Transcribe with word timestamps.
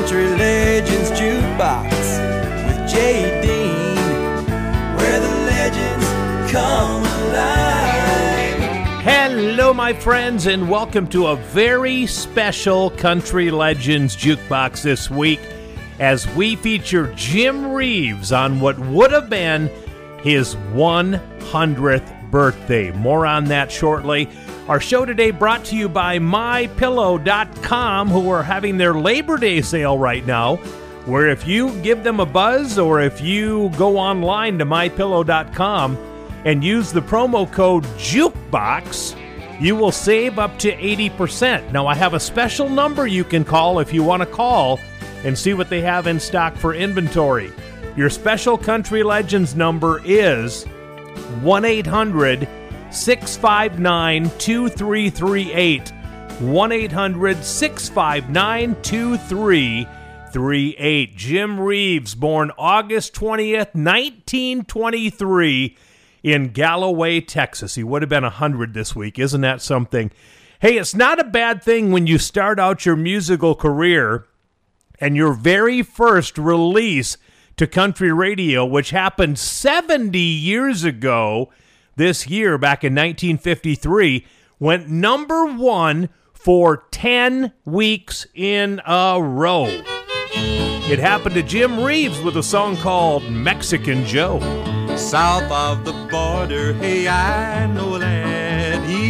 Country 0.00 0.28
Legends 0.28 1.10
Jukebox 1.10 1.90
with 2.66 2.90
Jay 2.90 3.42
Dean, 3.42 3.96
where 4.96 5.20
the 5.20 5.28
legends 5.44 6.06
come 6.50 7.02
alive. 7.02 9.04
Hello, 9.04 9.74
my 9.74 9.92
friends, 9.92 10.46
and 10.46 10.70
welcome 10.70 11.06
to 11.08 11.26
a 11.26 11.36
very 11.36 12.06
special 12.06 12.88
Country 12.92 13.50
Legends 13.50 14.16
Jukebox 14.16 14.80
this 14.80 15.10
week 15.10 15.40
as 15.98 16.26
we 16.34 16.56
feature 16.56 17.12
Jim 17.14 17.70
Reeves 17.70 18.32
on 18.32 18.58
what 18.58 18.78
would 18.78 19.12
have 19.12 19.28
been 19.28 19.66
his 20.22 20.54
100th 20.72 22.30
birthday. 22.30 22.90
More 22.92 23.26
on 23.26 23.44
that 23.44 23.70
shortly. 23.70 24.30
Our 24.70 24.78
show 24.78 25.04
today 25.04 25.32
brought 25.32 25.64
to 25.64 25.76
you 25.76 25.88
by 25.88 26.20
MyPillow.com, 26.20 28.08
who 28.08 28.30
are 28.30 28.44
having 28.44 28.78
their 28.78 28.94
Labor 28.94 29.36
Day 29.36 29.62
sale 29.62 29.98
right 29.98 30.24
now, 30.24 30.58
where 31.06 31.26
if 31.26 31.44
you 31.44 31.74
give 31.82 32.04
them 32.04 32.20
a 32.20 32.24
buzz 32.24 32.78
or 32.78 33.00
if 33.00 33.20
you 33.20 33.70
go 33.70 33.98
online 33.98 34.58
to 34.58 34.64
MyPillow.com 34.64 35.96
and 36.44 36.62
use 36.62 36.92
the 36.92 37.02
promo 37.02 37.50
code 37.50 37.82
JUKEBOX, 37.98 39.60
you 39.60 39.74
will 39.74 39.90
save 39.90 40.38
up 40.38 40.56
to 40.60 40.70
80%. 40.70 41.72
Now, 41.72 41.88
I 41.88 41.96
have 41.96 42.14
a 42.14 42.20
special 42.20 42.68
number 42.68 43.08
you 43.08 43.24
can 43.24 43.42
call 43.42 43.80
if 43.80 43.92
you 43.92 44.04
want 44.04 44.22
to 44.22 44.26
call 44.26 44.78
and 45.24 45.36
see 45.36 45.52
what 45.52 45.68
they 45.68 45.80
have 45.80 46.06
in 46.06 46.20
stock 46.20 46.54
for 46.54 46.74
inventory. 46.74 47.50
Your 47.96 48.08
special 48.08 48.56
Country 48.56 49.02
Legends 49.02 49.56
number 49.56 50.00
is 50.04 50.62
1 51.42 51.64
800 51.64 52.48
659 52.90 54.30
2338. 54.38 55.92
1 56.40 56.72
800 56.72 57.44
659 57.44 58.76
2338. 58.82 61.16
Jim 61.16 61.60
Reeves, 61.60 62.14
born 62.14 62.50
August 62.58 63.14
20th, 63.14 63.74
1923, 63.74 65.76
in 66.22 66.48
Galloway, 66.48 67.20
Texas. 67.20 67.74
He 67.74 67.84
would 67.84 68.00
have 68.02 68.08
been 68.08 68.24
100 68.24 68.74
this 68.74 68.96
week. 68.96 69.18
Isn't 69.18 69.40
that 69.42 69.62
something? 69.62 70.10
Hey, 70.60 70.78
it's 70.78 70.94
not 70.94 71.20
a 71.20 71.24
bad 71.24 71.62
thing 71.62 71.92
when 71.92 72.06
you 72.06 72.18
start 72.18 72.58
out 72.58 72.86
your 72.86 72.96
musical 72.96 73.54
career 73.54 74.26
and 74.98 75.16
your 75.16 75.32
very 75.32 75.82
first 75.82 76.36
release 76.38 77.16
to 77.56 77.66
country 77.66 78.12
radio, 78.12 78.64
which 78.64 78.90
happened 78.90 79.38
70 79.38 80.18
years 80.18 80.84
ago 80.84 81.50
this 82.00 82.26
year, 82.26 82.56
back 82.56 82.82
in 82.82 82.94
1953, 82.94 84.26
went 84.58 84.88
number 84.88 85.44
one 85.44 86.08
for 86.32 86.84
10 86.92 87.52
weeks 87.66 88.26
in 88.34 88.80
a 88.86 89.18
row. 89.20 89.66
It 90.34 90.98
happened 90.98 91.34
to 91.34 91.42
Jim 91.42 91.78
Reeves 91.84 92.18
with 92.22 92.38
a 92.38 92.42
song 92.42 92.78
called 92.78 93.30
Mexican 93.30 94.06
Joe. 94.06 94.40
South 94.96 95.52
of 95.52 95.84
the 95.84 95.92
border, 96.10 96.72
hey, 96.72 97.06
I 97.06 97.66
know 97.66 97.96
a 97.96 97.98
lad. 97.98 98.19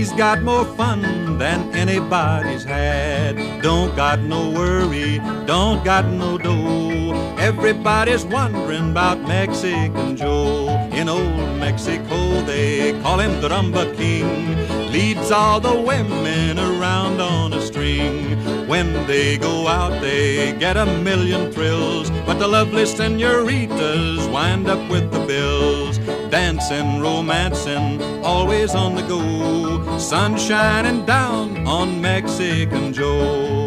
He's 0.00 0.12
got 0.12 0.40
more 0.40 0.64
fun 0.64 1.36
than 1.36 1.74
anybody's 1.74 2.64
had. 2.64 3.36
Don't 3.60 3.94
got 3.94 4.18
no 4.20 4.48
worry, 4.48 5.18
don't 5.44 5.84
got 5.84 6.06
no 6.06 6.38
dough. 6.38 7.36
Everybody's 7.36 8.24
wondering 8.24 8.92
about 8.92 9.20
Mexican 9.20 10.16
Joe. 10.16 10.68
In 10.90 11.10
old 11.10 11.60
Mexico, 11.60 12.40
they 12.46 12.98
call 13.02 13.20
him 13.20 13.42
the 13.42 13.50
Rumba 13.50 13.94
King. 13.94 14.90
Leads 14.90 15.30
all 15.30 15.60
the 15.60 15.78
women 15.78 16.58
around 16.58 17.20
on 17.20 17.52
a 17.52 17.60
string. 17.60 18.38
When 18.68 19.06
they 19.06 19.36
go 19.36 19.68
out, 19.68 20.00
they 20.00 20.56
get 20.58 20.78
a 20.78 20.86
million 20.86 21.52
thrills. 21.52 22.08
But 22.24 22.38
the 22.38 22.48
lovely 22.48 22.86
senoritas 22.86 24.26
wind 24.28 24.66
up 24.66 24.90
with 24.90 25.12
the 25.12 25.26
bills. 25.26 25.98
Dancing, 26.30 27.00
romancing, 27.00 28.00
always 28.22 28.72
on 28.72 28.94
the 28.94 29.02
go. 29.02 29.98
Sun 29.98 30.38
shining 30.38 31.04
down 31.04 31.66
on 31.66 32.00
Mexican 32.00 32.92
Joe. 32.92 33.66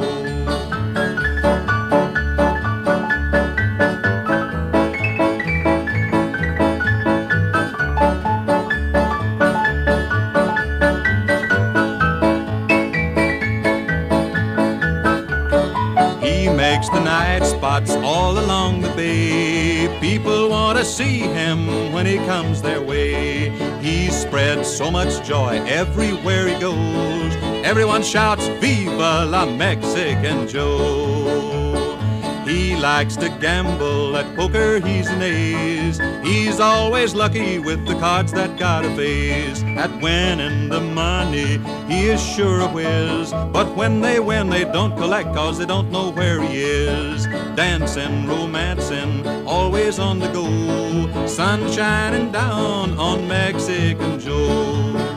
He 16.21 16.47
makes 16.47 16.87
the 16.89 17.01
night 17.03 17.43
spots 17.43 17.91
all 17.91 18.39
along 18.39 18.81
the 18.81 18.89
bay. 18.95 19.52
People 19.99 20.49
want 20.49 20.77
to 20.77 20.85
see 20.85 21.19
him 21.19 21.91
when 21.91 22.05
he 22.05 22.17
comes 22.17 22.61
their 22.61 22.81
way. 22.81 23.49
He 23.81 24.09
spreads 24.09 24.67
so 24.67 24.91
much 24.91 25.25
joy 25.27 25.63
everywhere 25.67 26.47
he 26.47 26.59
goes. 26.59 27.35
Everyone 27.65 28.03
shouts, 28.03 28.47
Viva 28.59 29.25
la 29.25 29.45
Mexican 29.45 30.47
Joe! 30.47 32.02
He 32.45 32.75
likes 32.75 33.15
to 33.17 33.29
gamble 33.29 34.17
at 34.17 34.35
poker, 34.35 34.79
he's 34.79 35.07
an 35.09 35.21
ace. 35.21 35.99
He's 36.23 36.59
always 36.59 37.15
lucky 37.15 37.57
with 37.59 37.85
the 37.87 37.93
cards 37.95 38.33
that 38.33 38.59
got 38.59 38.83
a 38.83 38.93
face. 38.95 39.63
At 39.63 40.01
winning 40.01 40.69
the 40.69 40.81
money, 40.81 41.59
he 41.87 42.07
is 42.09 42.21
sure 42.21 42.59
a 42.61 42.67
whiz. 42.67 43.31
But 43.31 43.75
when 43.77 44.01
they 44.01 44.19
win, 44.19 44.49
they 44.49 44.65
don't 44.65 44.95
collect 44.97 45.33
cause 45.33 45.57
they 45.57 45.65
don't 45.65 45.89
know 45.89 46.11
where 46.11 46.41
he 46.41 46.61
is. 46.61 47.25
Dancing, 47.55 48.27
romancing, 48.27 49.25
always 49.47 49.97
on 49.97 50.19
the 50.19 50.27
go. 50.31 51.27
Sun 51.27 51.71
shining 51.71 52.31
down 52.31 52.97
on 52.99 53.27
Mexican 53.27 54.19
Joe. 54.19 55.12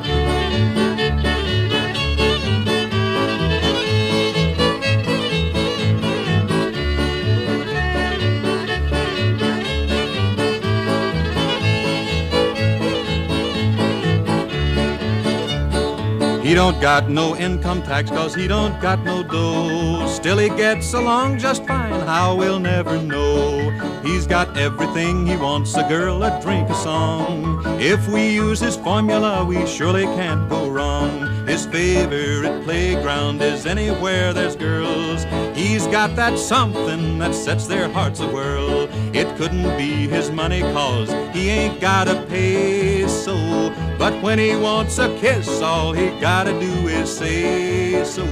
Don't 16.73 16.81
got 16.81 17.09
no 17.09 17.37
income 17.37 17.81
tax 17.81 18.11
cause 18.11 18.35
he 18.35 18.49
don't 18.49 18.81
got 18.81 18.99
no 19.05 19.23
dough. 19.23 20.05
Still 20.09 20.39
he 20.39 20.49
gets 20.49 20.95
along 20.95 21.39
just 21.39 21.65
fine, 21.65 22.01
how 22.01 22.35
we'll 22.35 22.59
never 22.59 23.01
know. 23.01 23.71
He's 24.03 24.27
got 24.27 24.57
everything 24.59 25.29
he 25.29 25.37
wants, 25.37 25.77
a 25.77 25.87
girl, 25.89 26.25
a 26.25 26.41
drink, 26.43 26.69
a 26.69 26.75
song. 26.75 27.63
If 27.81 28.09
we 28.09 28.35
use 28.35 28.59
his 28.59 28.75
formula, 28.75 29.45
we 29.45 29.65
surely 29.65 30.07
can't 30.19 30.49
go 30.49 30.69
wrong. 30.69 31.26
His 31.57 31.65
favorite 31.65 32.65
playground 32.65 33.41
is 33.41 33.65
anywhere 33.65 34.35
there's 34.35 34.55
girls. 34.57 35.25
He's 35.57 35.87
got 35.87 36.15
that 36.15 36.39
something 36.39 37.19
that 37.19 37.35
sets 37.35 37.67
their 37.67 37.89
hearts 37.89 38.21
a 38.21 38.29
whirl. 38.29 38.87
It 39.17 39.35
couldn't 39.39 39.75
be 39.79 40.07
his 40.07 40.31
money 40.31 40.61
cause 40.61 41.09
he 41.35 41.49
ain't 41.49 41.81
got 41.81 42.09
a 42.09 42.27
peso. 42.27 43.71
But 43.97 44.23
when 44.23 44.39
he 44.39 44.55
wants 44.55 44.99
a 44.99 45.09
kiss, 45.19 45.63
all 45.63 45.95
he 45.95 46.11
gotta 46.21 46.53
do 46.61 46.89
is 46.89 47.17
say 47.17 48.05
so. 48.05 48.27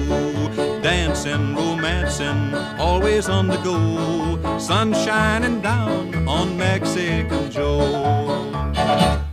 Dancing, 0.83 1.55
romancing, 1.55 2.55
always 2.79 3.31
on 3.31 3.47
the 3.47 3.57
go. 3.63 4.59
Sun 4.59 4.93
shining 4.93 5.63
down 5.63 6.29
on 6.29 6.59
Mexican 6.59 7.51
Joe. 7.51 9.24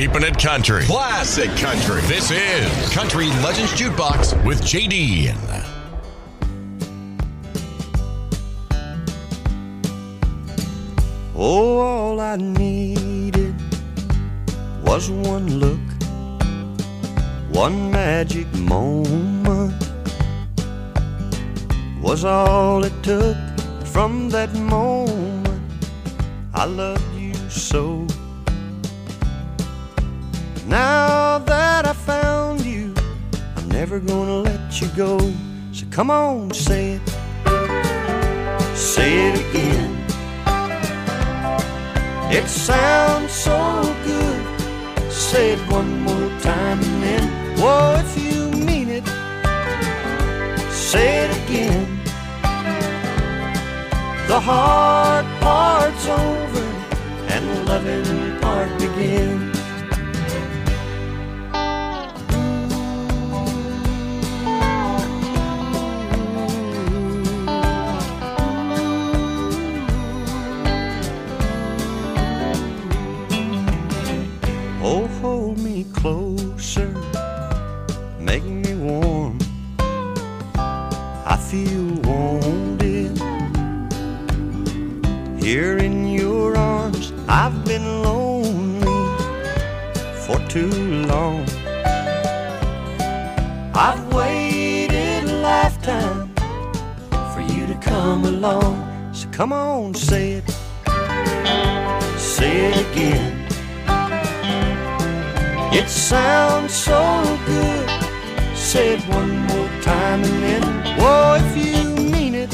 Keeping 0.00 0.22
it 0.22 0.38
country. 0.38 0.82
Classic 0.84 1.50
country. 1.56 2.00
This 2.08 2.30
is 2.30 2.90
Country 2.94 3.26
Legends 3.44 3.70
Jukebox 3.72 4.32
with 4.46 4.62
JD. 4.62 5.36
Oh, 11.36 11.80
all 11.80 12.18
I 12.18 12.36
needed 12.36 13.54
was 14.82 15.10
one 15.10 15.58
look, 15.58 15.78
one 17.50 17.90
magic 17.90 18.50
moment. 18.54 19.74
Was 22.00 22.24
all 22.24 22.84
it 22.84 23.02
took 23.02 23.36
from 23.84 24.30
that 24.30 24.50
moment. 24.54 25.60
I 26.54 26.64
loved 26.64 27.04
you 27.16 27.34
so. 27.50 28.06
Now 30.70 31.38
that 31.46 31.84
I 31.84 31.92
found 31.92 32.60
you, 32.64 32.94
I'm 33.56 33.68
never 33.70 33.98
gonna 33.98 34.36
let 34.36 34.80
you 34.80 34.86
go. 34.96 35.18
So 35.72 35.84
come 35.90 36.12
on, 36.12 36.54
say 36.54 36.92
it. 36.92 37.08
Say 38.76 39.10
it 39.28 39.34
again. 39.44 39.90
It 42.30 42.46
sounds 42.46 43.32
so 43.32 43.58
good. 44.04 45.12
Say 45.12 45.54
it 45.54 45.58
one 45.72 46.02
more 46.02 46.30
time 46.38 46.78
and 46.78 47.02
then, 47.02 47.24
whoa, 47.58 47.96
if 48.04 48.12
you 48.22 48.48
mean 48.52 48.90
it, 48.90 49.06
say 50.70 51.24
it 51.24 51.30
again. 51.42 51.98
The 54.28 54.38
hard 54.38 55.26
part's 55.40 56.06
over 56.06 56.66
and 57.32 57.42
the 57.50 57.64
loving 57.64 58.38
part 58.38 58.70
begins. 58.78 59.49
Feel 81.50 81.94
wanted 82.04 83.18
here 85.42 85.78
in 85.78 86.06
your 86.06 86.56
arms. 86.56 87.12
I've 87.26 87.64
been 87.64 88.04
lonely 88.04 88.86
for 90.24 90.38
too 90.48 90.70
long. 91.08 91.44
I've 93.74 94.14
waited 94.14 95.24
a 95.24 95.40
lifetime 95.42 96.32
for 97.34 97.40
you 97.40 97.66
to 97.66 97.74
come 97.82 98.26
along. 98.26 99.12
So 99.12 99.28
come 99.32 99.52
on, 99.52 99.94
say 99.94 100.34
it, 100.34 100.48
say 102.16 102.66
it 102.68 102.76
again. 102.86 103.44
It 105.72 105.88
sounds 105.88 106.72
so 106.72 107.38
good. 107.44 107.90
Say 108.54 108.94
it 108.94 109.00
one 109.08 109.36
more 109.48 109.68
time 109.82 110.22
and 110.22 110.42
then, 110.44 110.79
whoa, 110.98 111.36
if 111.40 111.56
you 111.56 111.84
mean 112.10 112.34
it, 112.34 112.52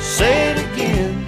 say 0.00 0.50
it 0.50 0.58
again. 0.72 1.26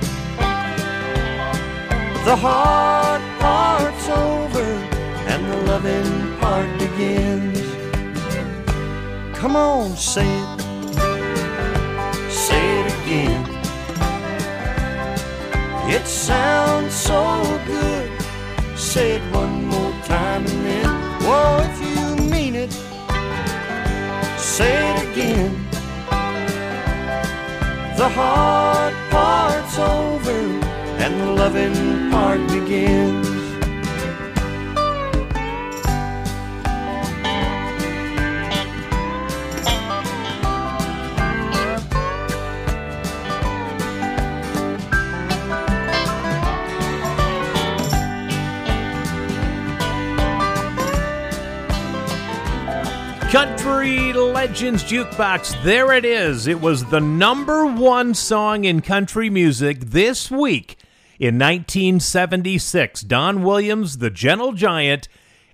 The 2.25 2.37
hard 2.37 3.23
part's 3.41 4.09
over 4.09 4.69
and 5.31 5.41
the 5.51 5.57
loving 5.71 6.37
part 6.39 6.69
begins. 6.79 7.61
Come 9.37 9.57
on, 9.57 9.97
say 9.97 10.29
it, 10.43 10.61
say 12.31 12.63
it 12.81 12.87
again. 13.03 13.43
It 15.91 16.07
sounds 16.07 16.95
so 16.95 17.21
good. 17.67 18.11
Say 18.77 19.17
it 19.17 19.23
one 19.35 19.65
more 19.67 19.93
time 20.05 20.45
and 20.47 20.67
then, 20.67 20.87
whoa, 21.23 21.61
if 21.69 21.77
you 21.81 22.31
mean 22.31 22.55
it, 22.55 22.73
say 24.39 24.91
it 24.91 24.92
The 28.03 28.09
hard 28.09 28.95
part's 29.13 29.79
over 29.79 30.33
and 31.05 31.21
the 31.21 31.27
loving 31.41 32.11
part 32.11 32.41
begins. 32.49 33.32
Country 53.63 54.13
Legends 54.13 54.83
Jukebox. 54.83 55.63
There 55.63 55.93
it 55.93 56.05
is. 56.05 56.49
It 56.49 56.61
was 56.61 56.85
the 56.87 57.01
number 57.01 57.65
one 57.65 58.13
song 58.13 58.65
in 58.65 58.83
country 58.83 59.31
music 59.31 59.79
this 59.79 60.33
week 60.33 60.77
in 61.21 61.39
1976. 61.39 63.03
Don 63.03 63.45
Williams, 63.45 63.99
The 63.99 64.11
Gentle 64.11 64.53
Giant, 64.53 65.07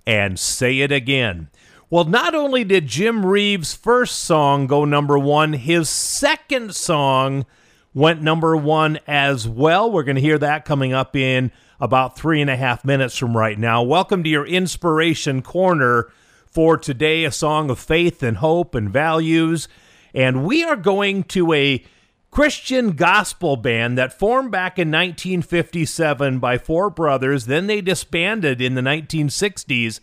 and 0.07 0.39
Say 0.39 0.79
It 0.79 0.91
Again. 0.91 1.49
Well, 1.91 2.03
not 2.05 2.33
only 2.33 2.63
did 2.63 2.87
Jim 2.87 3.23
Reeves' 3.23 3.75
first 3.75 4.23
song 4.23 4.65
go 4.65 4.85
number 4.85 5.19
one, 5.19 5.53
his 5.53 5.87
second 5.87 6.73
song 6.73 7.45
went 7.93 8.23
number 8.23 8.57
one 8.57 8.97
as 9.05 9.47
well. 9.47 9.91
We're 9.91 10.01
going 10.01 10.15
to 10.15 10.21
hear 10.21 10.39
that 10.39 10.65
coming 10.65 10.93
up 10.93 11.15
in 11.15 11.51
about 11.79 12.17
three 12.17 12.41
and 12.41 12.49
a 12.49 12.57
half 12.57 12.83
minutes 12.83 13.15
from 13.15 13.37
right 13.37 13.59
now. 13.59 13.83
Welcome 13.83 14.23
to 14.23 14.29
your 14.31 14.47
Inspiration 14.47 15.43
Corner 15.43 16.11
for 16.51 16.77
today, 16.77 17.23
a 17.23 17.31
song 17.31 17.69
of 17.69 17.79
faith 17.79 18.23
and 18.23 18.37
hope 18.37 18.75
and 18.75 18.89
values. 18.89 19.67
And 20.13 20.45
we 20.45 20.63
are 20.63 20.75
going 20.75 21.23
to 21.25 21.53
a 21.53 21.83
Christian 22.31 22.91
gospel 22.91 23.55
band 23.55 23.97
that 23.97 24.17
formed 24.17 24.51
back 24.51 24.77
in 24.77 24.89
1957 24.89 26.39
by 26.39 26.57
four 26.57 26.89
brothers. 26.89 27.45
Then 27.45 27.67
they 27.67 27.81
disbanded 27.81 28.61
in 28.61 28.75
the 28.75 28.81
1960s. 28.81 29.99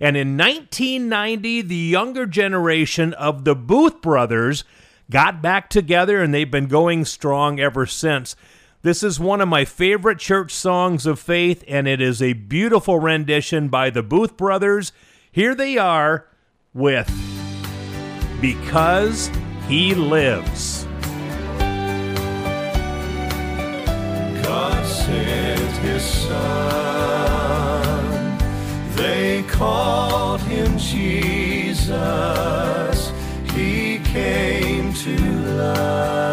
And 0.00 0.16
in 0.16 0.36
1990, 0.36 1.62
the 1.62 1.74
younger 1.76 2.26
generation 2.26 3.12
of 3.14 3.44
the 3.44 3.54
Booth 3.54 4.00
brothers 4.00 4.64
got 5.10 5.42
back 5.42 5.68
together 5.68 6.22
and 6.22 6.32
they've 6.32 6.50
been 6.50 6.68
going 6.68 7.04
strong 7.04 7.60
ever 7.60 7.84
since. 7.84 8.36
This 8.82 9.02
is 9.02 9.20
one 9.20 9.42
of 9.42 9.48
my 9.48 9.66
favorite 9.66 10.18
church 10.18 10.52
songs 10.54 11.04
of 11.04 11.20
faith, 11.20 11.62
and 11.68 11.86
it 11.86 12.00
is 12.00 12.22
a 12.22 12.32
beautiful 12.32 12.98
rendition 12.98 13.68
by 13.68 13.90
the 13.90 14.02
Booth 14.02 14.38
brothers. 14.38 14.92
Here 15.32 15.54
they 15.54 15.78
are 15.78 16.26
with 16.74 17.08
Because 18.40 19.30
He 19.68 19.94
Lives. 19.94 20.88
God 24.42 24.84
sent 24.84 25.76
his 25.78 26.02
son. 26.02 27.28
They 28.96 29.44
called 29.44 30.40
him 30.40 30.76
Jesus. 30.76 31.92
He 33.54 34.00
came 34.00 34.92
to 34.94 35.16
love, 35.56 36.29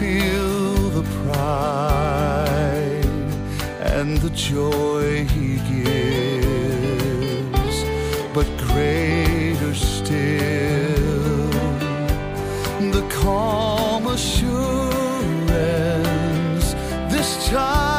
feel 0.00 0.88
the 0.98 1.02
pride 1.24 3.04
and 3.96 4.16
the 4.24 4.30
joy 4.30 5.24
he 5.26 5.56
gives, 5.82 7.76
but 8.32 8.46
greater 8.68 9.74
still 9.74 11.50
the 12.96 13.06
calm 13.20 14.06
assurance 14.06 14.56
this 17.12 17.30
child 17.50 17.89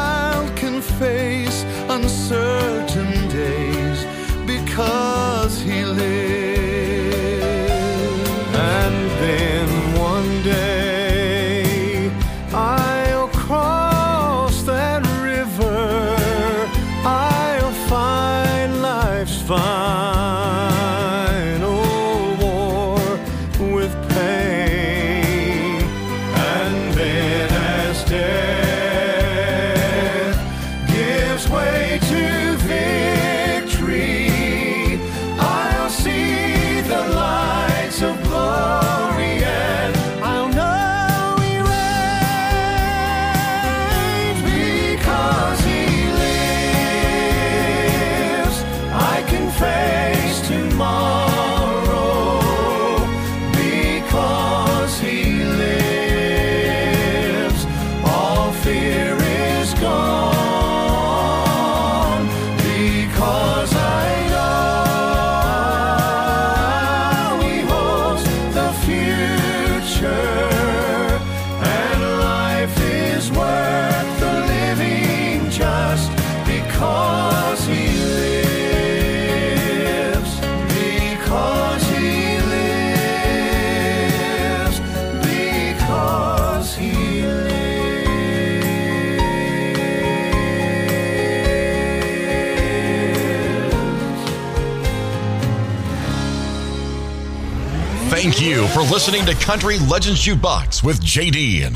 listening 99.04 99.26
to 99.26 99.34
Country 99.44 99.80
Legends 99.80 100.24
Jukebox 100.24 100.84
with 100.84 101.00
JD. 101.00 101.64
And 101.66 101.74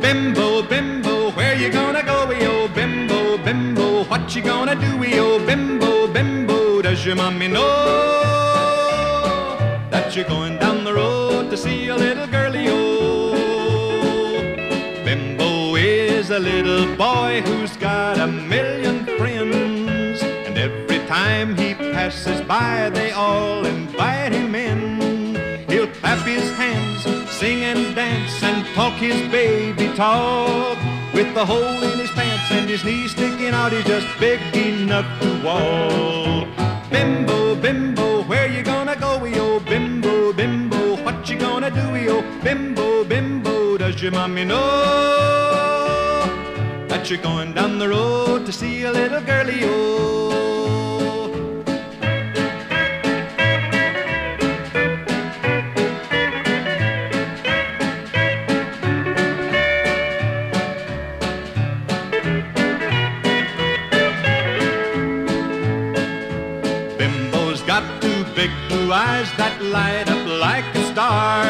Bimbo, 0.00 0.62
bimbo, 0.62 1.30
where 1.32 1.54
you 1.54 1.70
gonna 1.70 2.02
go, 2.02 2.30
yo? 2.30 2.62
Oh, 2.62 2.68
bimbo, 2.68 3.36
bimbo, 3.44 4.04
what 4.04 4.34
you 4.34 4.40
gonna 4.40 4.76
do, 4.76 5.06
yo? 5.06 5.34
Oh, 5.34 5.46
bimbo, 5.46 6.06
bimbo, 6.10 6.80
does 6.80 7.04
your 7.04 7.16
mommy 7.16 7.48
know 7.48 7.68
that 9.90 10.16
you're 10.16 10.24
going 10.24 10.56
down 10.58 10.84
the 10.84 10.94
road 10.94 11.50
to 11.50 11.56
see 11.58 11.88
a 11.88 11.96
little 11.96 12.26
girlie, 12.28 12.64
yo? 12.64 13.34
Bimbo 15.04 15.74
is 15.74 16.30
a 16.30 16.38
little 16.38 16.96
boy 16.96 17.42
who's 17.44 17.76
got 17.76 18.18
a 18.18 18.26
million 18.26 19.04
friends, 19.18 20.22
and 20.22 20.56
every 20.56 21.00
time 21.06 21.56
he 21.58 21.69
passes 22.00 22.40
by, 22.48 22.88
they 22.88 23.10
all 23.10 23.66
invite 23.66 24.32
him 24.32 24.54
in. 24.54 25.36
He'll 25.68 25.92
clap 25.98 26.26
his 26.26 26.50
hands, 26.52 27.02
sing 27.30 27.62
and 27.62 27.94
dance, 27.94 28.42
and 28.42 28.66
talk 28.74 28.94
his 28.94 29.20
baby 29.30 29.88
talk. 29.94 30.78
With 31.12 31.34
the 31.34 31.44
hole 31.44 31.80
in 31.90 31.98
his 31.98 32.10
pants 32.12 32.50
and 32.52 32.66
his 32.70 32.82
knees 32.86 33.10
sticking 33.10 33.52
out, 33.60 33.72
he's 33.72 33.84
just 33.84 34.08
big 34.18 34.40
enough 34.56 35.08
to 35.20 35.30
walk. 35.44 36.48
Bimbo, 36.90 37.54
bimbo, 37.64 38.22
where 38.30 38.48
you 38.48 38.62
gonna 38.62 38.96
go, 38.96 39.12
yo? 39.26 39.60
Bimbo, 39.60 40.32
bimbo, 40.32 40.80
what 41.04 41.28
you 41.28 41.36
gonna 41.38 41.70
do, 41.70 41.86
yo? 42.06 42.16
Bimbo, 42.42 43.04
bimbo, 43.04 43.76
does 43.76 44.00
your 44.02 44.12
mommy 44.12 44.46
know 44.46 44.62
that 46.88 47.10
you're 47.10 47.24
going 47.30 47.52
down 47.52 47.78
the 47.78 47.90
road 47.90 48.46
to 48.46 48.52
see 48.52 48.84
a 48.84 48.90
little 48.90 49.20
girlie, 49.20 49.60
yo? 49.66 50.59
Got 67.70 68.02
two 68.02 68.24
big 68.34 68.50
blue 68.68 68.92
eyes 68.92 69.30
that 69.36 69.54
light 69.62 70.08
up 70.10 70.26
like 70.26 70.66
a 70.74 70.84
star. 70.90 71.44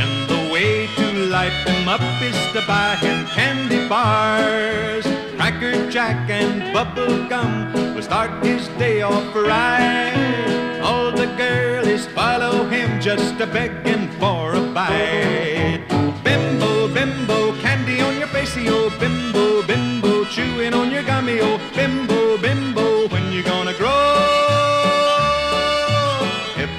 And 0.00 0.12
the 0.32 0.50
way 0.50 0.86
to 0.96 1.06
light 1.36 1.52
them 1.66 1.86
up 1.88 2.00
is 2.22 2.38
to 2.54 2.62
buy 2.66 2.96
him 3.04 3.26
candy 3.26 3.86
bars. 3.86 5.04
Cracker 5.36 5.90
Jack 5.90 6.30
and 6.30 6.72
bubble 6.72 7.28
gum 7.28 7.52
will 7.94 8.02
start 8.02 8.30
his 8.42 8.66
day 8.80 9.02
off 9.02 9.34
right. 9.34 10.80
All 10.82 11.12
the 11.12 11.26
girlies 11.36 12.06
follow 12.06 12.66
him 12.74 12.98
just 12.98 13.38
a 13.42 13.46
begging 13.46 14.08
for 14.18 14.54
a 14.54 14.62
bite. 14.72 15.84
Bimbo, 16.24 16.88
bimbo, 16.94 17.38
candy 17.60 18.00
on 18.00 18.16
your 18.18 18.28
face, 18.28 18.56
oh 18.60 18.88
bimbo, 18.98 19.62
bimbo, 19.66 20.24
chewing 20.32 20.72
on 20.72 20.90
your 20.90 21.02
gummy, 21.02 21.40
oh 21.42 21.60
bimbo, 21.76 22.38
bimbo, 22.38 23.06
when 23.08 23.30
you 23.30 23.42
gonna 23.42 23.74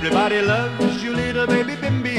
Everybody 0.04 0.42
loves 0.42 1.04
you, 1.04 1.14
little 1.14 1.46
baby 1.46 1.76
bimbo. 1.76 2.10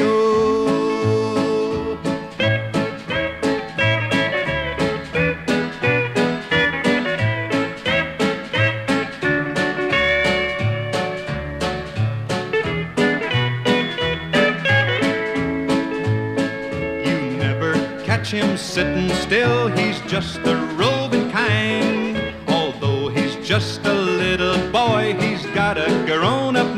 You 17.03 17.17
never 17.37 17.75
catch 18.05 18.31
him 18.31 18.57
sitting 18.57 19.09
still, 19.09 19.67
he's 19.67 20.01
just 20.03 20.39
a 20.45 20.55
roving 20.77 21.33
kind. 21.33 22.17
Although 22.47 23.09
he's 23.09 23.35
just 23.45 23.85
a 23.85 23.93
little 23.93 24.71
boy, 24.71 25.17
he's 25.19 25.45
got 25.47 25.79
a 25.79 25.89
grown 26.07 26.55
up 26.55 26.72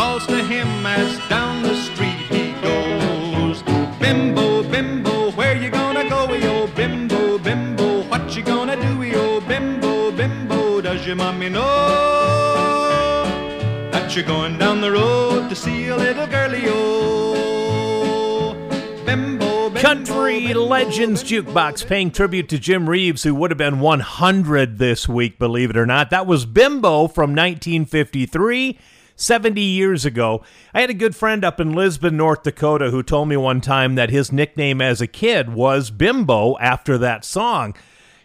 calls 0.00 0.26
to 0.26 0.42
him 0.42 0.86
as 0.86 1.18
down 1.28 1.62
the 1.62 1.74
street 1.74 2.20
he 2.34 2.52
goes. 2.62 3.62
Bimbo, 4.00 4.62
bimbo, 4.62 5.30
where 5.32 5.54
you 5.54 5.68
gonna 5.68 6.08
go, 6.08 6.32
yo? 6.32 6.66
Bimbo, 6.68 7.36
bimbo, 7.38 8.04
what 8.04 8.34
you 8.34 8.42
gonna 8.42 8.76
do, 8.76 9.02
yo? 9.02 9.40
Bimbo, 9.42 10.10
bimbo, 10.10 10.80
does 10.80 11.06
your 11.06 11.16
mommy 11.16 11.50
know 11.50 11.66
that 13.92 14.16
you're 14.16 14.24
going 14.24 14.56
down 14.56 14.80
the 14.80 14.90
road 14.90 15.50
to 15.50 15.54
see 15.54 15.88
a 15.88 15.96
little 15.98 16.26
girlie, 16.28 16.64
yo? 16.64 18.54
Bimbo, 19.04 19.68
bimbo, 19.68 19.80
Country 19.80 20.54
Legends 20.54 21.22
Jukebox 21.22 21.86
paying 21.86 22.10
tribute 22.10 22.48
to 22.48 22.58
Jim 22.58 22.88
Reeves, 22.88 23.22
who 23.24 23.34
would 23.34 23.50
have 23.50 23.58
been 23.58 23.80
100 23.80 24.78
this 24.78 25.06
week, 25.06 25.38
believe 25.38 25.68
it 25.68 25.76
or 25.76 25.84
not. 25.84 26.08
That 26.08 26.26
was 26.26 26.46
Bimbo 26.46 27.06
from 27.06 27.34
1953. 27.34 28.78
70 29.20 29.60
years 29.60 30.04
ago. 30.04 30.42
I 30.72 30.80
had 30.80 30.90
a 30.90 30.94
good 30.94 31.14
friend 31.14 31.44
up 31.44 31.60
in 31.60 31.72
Lisbon, 31.72 32.16
North 32.16 32.42
Dakota, 32.42 32.90
who 32.90 33.02
told 33.02 33.28
me 33.28 33.36
one 33.36 33.60
time 33.60 33.94
that 33.94 34.10
his 34.10 34.32
nickname 34.32 34.80
as 34.80 35.00
a 35.00 35.06
kid 35.06 35.52
was 35.52 35.90
Bimbo 35.90 36.58
after 36.58 36.96
that 36.98 37.24
song. 37.24 37.74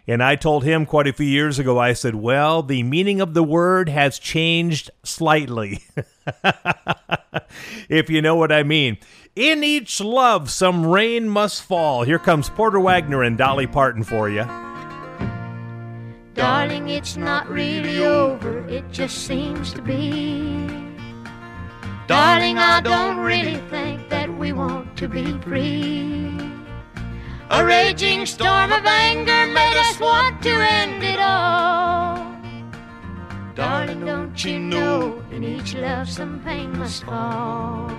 And 0.08 0.22
I 0.22 0.36
told 0.36 0.62
him 0.62 0.86
quite 0.86 1.08
a 1.08 1.12
few 1.12 1.26
years 1.26 1.58
ago, 1.58 1.78
I 1.78 1.92
said, 1.92 2.14
Well, 2.14 2.62
the 2.62 2.82
meaning 2.84 3.20
of 3.20 3.34
the 3.34 3.42
word 3.42 3.88
has 3.88 4.18
changed 4.18 4.90
slightly. 5.02 5.82
if 7.88 8.08
you 8.08 8.22
know 8.22 8.36
what 8.36 8.52
I 8.52 8.62
mean. 8.62 8.98
In 9.34 9.64
each 9.64 10.00
love, 10.00 10.50
some 10.50 10.86
rain 10.86 11.28
must 11.28 11.62
fall. 11.62 12.04
Here 12.04 12.18
comes 12.18 12.48
Porter 12.48 12.80
Wagoner 12.80 13.22
and 13.22 13.36
Dolly 13.36 13.66
Parton 13.66 14.04
for 14.04 14.30
you. 14.30 14.44
Darling, 16.34 16.88
it's 16.88 17.16
not 17.16 17.48
really 17.48 18.04
over, 18.04 18.66
it 18.68 18.90
just 18.92 19.26
seems 19.26 19.72
to 19.72 19.82
be. 19.82 20.85
Darling, 22.06 22.56
I 22.56 22.80
don't 22.80 23.18
really 23.18 23.56
think 23.68 24.08
that 24.10 24.32
we 24.38 24.52
want 24.52 24.96
to 24.98 25.08
be 25.08 25.32
free. 25.40 26.38
A 27.50 27.64
raging 27.64 28.26
storm 28.26 28.72
of 28.72 28.86
anger 28.86 29.46
made 29.52 29.76
us 29.76 29.98
want 29.98 30.40
to 30.42 30.50
end 30.50 31.02
it 31.02 31.18
all. 31.18 32.32
Darling, 33.56 34.04
don't 34.04 34.44
you 34.44 34.60
know 34.60 35.20
in 35.32 35.42
each 35.42 35.74
love 35.74 36.08
some 36.08 36.40
pain 36.44 36.78
must 36.78 37.02
fall? 37.02 37.90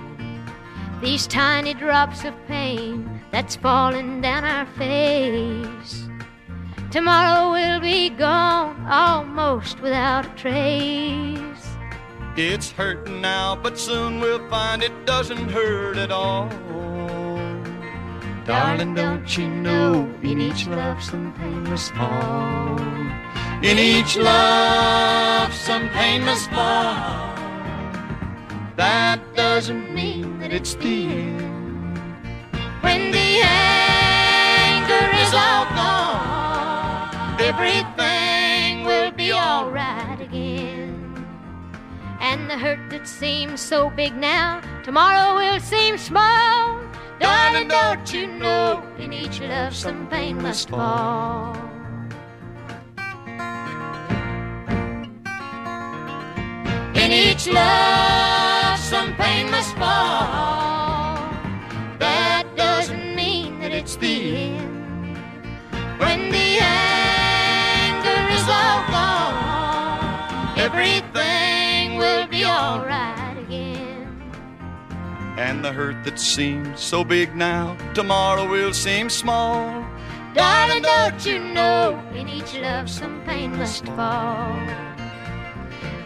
These 1.02 1.26
tiny 1.26 1.74
drops 1.74 2.24
of 2.24 2.34
pain 2.46 3.20
that's 3.30 3.56
falling 3.56 4.22
down 4.22 4.44
our 4.44 4.66
face. 4.78 6.08
Tomorrow 6.90 7.52
we'll 7.52 7.80
be 7.80 8.08
gone 8.08 8.86
almost 8.86 9.80
without 9.80 10.24
a 10.24 10.30
trace. 10.30 11.57
It's 12.40 12.70
hurting 12.70 13.20
now, 13.20 13.56
but 13.56 13.76
soon 13.76 14.20
we'll 14.20 14.48
find 14.48 14.80
it 14.80 14.92
doesn't 15.04 15.48
hurt 15.48 15.96
at 15.96 16.12
all. 16.12 16.48
Darling, 18.46 18.94
don't 18.94 19.36
you 19.36 19.48
know 19.48 20.08
in 20.22 20.40
each 20.40 20.68
love 20.68 21.02
some 21.02 21.32
pain 21.32 21.64
must 21.64 21.90
fall? 21.94 22.78
In 23.64 23.76
each 23.76 24.16
love, 24.16 25.52
some 25.52 25.88
pain 25.88 26.22
must 26.24 26.48
fall. 26.50 27.34
That 28.76 29.18
doesn't 29.34 29.92
mean 29.92 30.38
that 30.38 30.52
it's 30.52 30.74
the 30.74 31.06
end. 31.06 31.98
When 32.82 33.10
the 33.10 33.42
anger 33.42 35.10
is 35.24 35.34
all 35.34 35.64
gone, 35.74 37.40
everything 37.40 38.84
will 38.84 39.10
be 39.10 39.32
alright. 39.32 40.17
And 42.20 42.50
the 42.50 42.58
hurt 42.58 42.90
that 42.90 43.06
seems 43.06 43.60
so 43.60 43.90
big 43.90 44.16
now, 44.16 44.60
tomorrow 44.82 45.36
will 45.36 45.60
seem 45.60 45.96
small. 45.96 46.82
Darling, 47.20 47.68
don't 47.68 48.12
you 48.12 48.26
know 48.26 48.82
in 48.98 49.12
each 49.12 49.40
love 49.40 49.74
some 49.74 50.06
pain 50.08 50.40
must 50.42 50.68
fall? 50.68 51.56
In 56.94 57.12
each 57.12 57.46
love, 57.46 58.78
some 58.78 59.14
pain 59.14 59.50
must 59.50 59.74
fall. 59.76 61.16
That 61.98 62.44
doesn't 62.56 63.14
mean 63.16 63.60
that 63.60 63.72
it's 63.72 63.96
the 63.96 64.36
end. 64.36 65.16
When 65.98 66.30
the 66.30 66.58
anger 66.60 68.28
is 68.34 68.46
all 68.48 68.82
gone, 68.90 70.58
everything 70.58 71.07
alright 72.68 73.38
again. 73.38 74.32
And 75.36 75.64
the 75.64 75.72
hurt 75.72 76.04
that 76.04 76.18
seems 76.18 76.80
so 76.80 77.04
big 77.04 77.34
now, 77.36 77.76
tomorrow 77.94 78.48
will 78.48 78.72
seem 78.72 79.08
small. 79.08 79.86
Darling, 80.34 80.82
don't 80.82 81.24
you 81.24 81.38
know 81.38 82.00
in 82.14 82.28
each 82.28 82.54
love 82.54 82.90
some 82.90 83.22
pain 83.24 83.56
must 83.56 83.86
fall? 83.86 84.56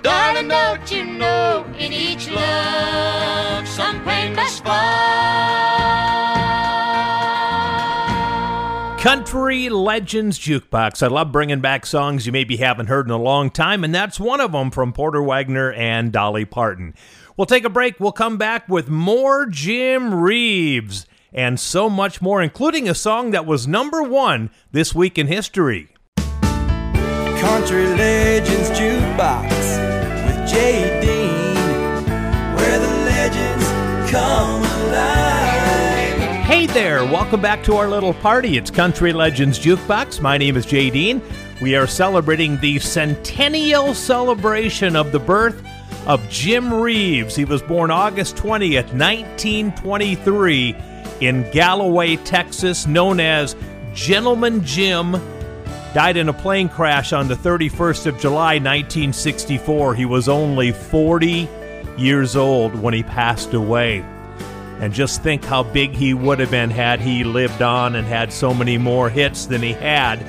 Darling, 0.02 0.48
don't 0.48 0.90
you 0.90 1.04
know 1.04 1.64
in 1.78 1.92
each 1.92 2.28
love 2.30 3.66
some 3.66 4.04
pain 4.04 4.34
must 4.34 4.62
fall? 4.62 6.11
Country 9.02 9.68
Legends 9.68 10.38
Jukebox. 10.38 11.02
I 11.02 11.08
love 11.08 11.32
bringing 11.32 11.60
back 11.60 11.86
songs 11.86 12.24
you 12.24 12.30
maybe 12.30 12.58
haven't 12.58 12.86
heard 12.86 13.04
in 13.04 13.10
a 13.10 13.16
long 13.16 13.50
time, 13.50 13.82
and 13.82 13.92
that's 13.92 14.20
one 14.20 14.40
of 14.40 14.52
them 14.52 14.70
from 14.70 14.92
Porter 14.92 15.20
Wagoner 15.20 15.72
and 15.72 16.12
Dolly 16.12 16.44
Parton. 16.44 16.94
We'll 17.36 17.46
take 17.46 17.64
a 17.64 17.68
break. 17.68 17.98
We'll 17.98 18.12
come 18.12 18.38
back 18.38 18.68
with 18.68 18.88
more 18.88 19.46
Jim 19.46 20.14
Reeves 20.14 21.08
and 21.32 21.58
so 21.58 21.90
much 21.90 22.22
more, 22.22 22.40
including 22.40 22.88
a 22.88 22.94
song 22.94 23.32
that 23.32 23.44
was 23.44 23.66
number 23.66 24.04
one 24.04 24.50
this 24.70 24.94
week 24.94 25.18
in 25.18 25.26
history. 25.26 25.88
Country 26.14 27.88
Legends 27.88 28.70
Jukebox 28.70 29.50
with 30.26 30.48
Jay 30.48 31.00
Dean, 31.00 32.04
where 32.54 32.78
the 32.78 32.86
legends 32.86 34.12
come 34.12 34.61
welcome 37.10 37.40
back 37.40 37.64
to 37.64 37.74
our 37.74 37.88
little 37.88 38.14
party. 38.14 38.56
It's 38.56 38.70
Country 38.70 39.12
Legends 39.12 39.58
Jukebox. 39.58 40.20
My 40.20 40.36
name 40.36 40.56
is 40.56 40.66
Jay 40.66 40.90
Dean. 40.90 41.22
We 41.60 41.74
are 41.74 41.86
celebrating 41.86 42.58
the 42.58 42.78
centennial 42.78 43.94
celebration 43.94 44.94
of 44.94 45.10
the 45.10 45.18
birth 45.18 45.64
of 46.06 46.28
Jim 46.28 46.72
Reeves. 46.72 47.34
He 47.34 47.44
was 47.44 47.62
born 47.62 47.90
August 47.90 48.36
20th, 48.36 48.92
1923, 48.92 50.76
in 51.20 51.50
Galloway, 51.50 52.16
Texas, 52.16 52.86
known 52.86 53.20
as 53.20 53.56
Gentleman 53.94 54.64
Jim. 54.64 55.12
Died 55.94 56.16
in 56.16 56.28
a 56.28 56.32
plane 56.32 56.68
crash 56.68 57.12
on 57.12 57.26
the 57.26 57.36
31st 57.36 58.06
of 58.06 58.18
July, 58.18 58.54
1964. 58.54 59.94
He 59.94 60.04
was 60.04 60.28
only 60.28 60.72
40 60.72 61.48
years 61.96 62.36
old 62.36 62.74
when 62.74 62.94
he 62.94 63.02
passed 63.02 63.54
away. 63.54 64.04
And 64.82 64.92
just 64.92 65.22
think 65.22 65.44
how 65.44 65.62
big 65.62 65.92
he 65.92 66.12
would 66.12 66.40
have 66.40 66.50
been 66.50 66.68
had 66.68 67.00
he 67.00 67.22
lived 67.22 67.62
on 67.62 67.94
and 67.94 68.04
had 68.04 68.32
so 68.32 68.52
many 68.52 68.78
more 68.78 69.08
hits 69.08 69.46
than 69.46 69.62
he 69.62 69.72
had. 69.72 70.26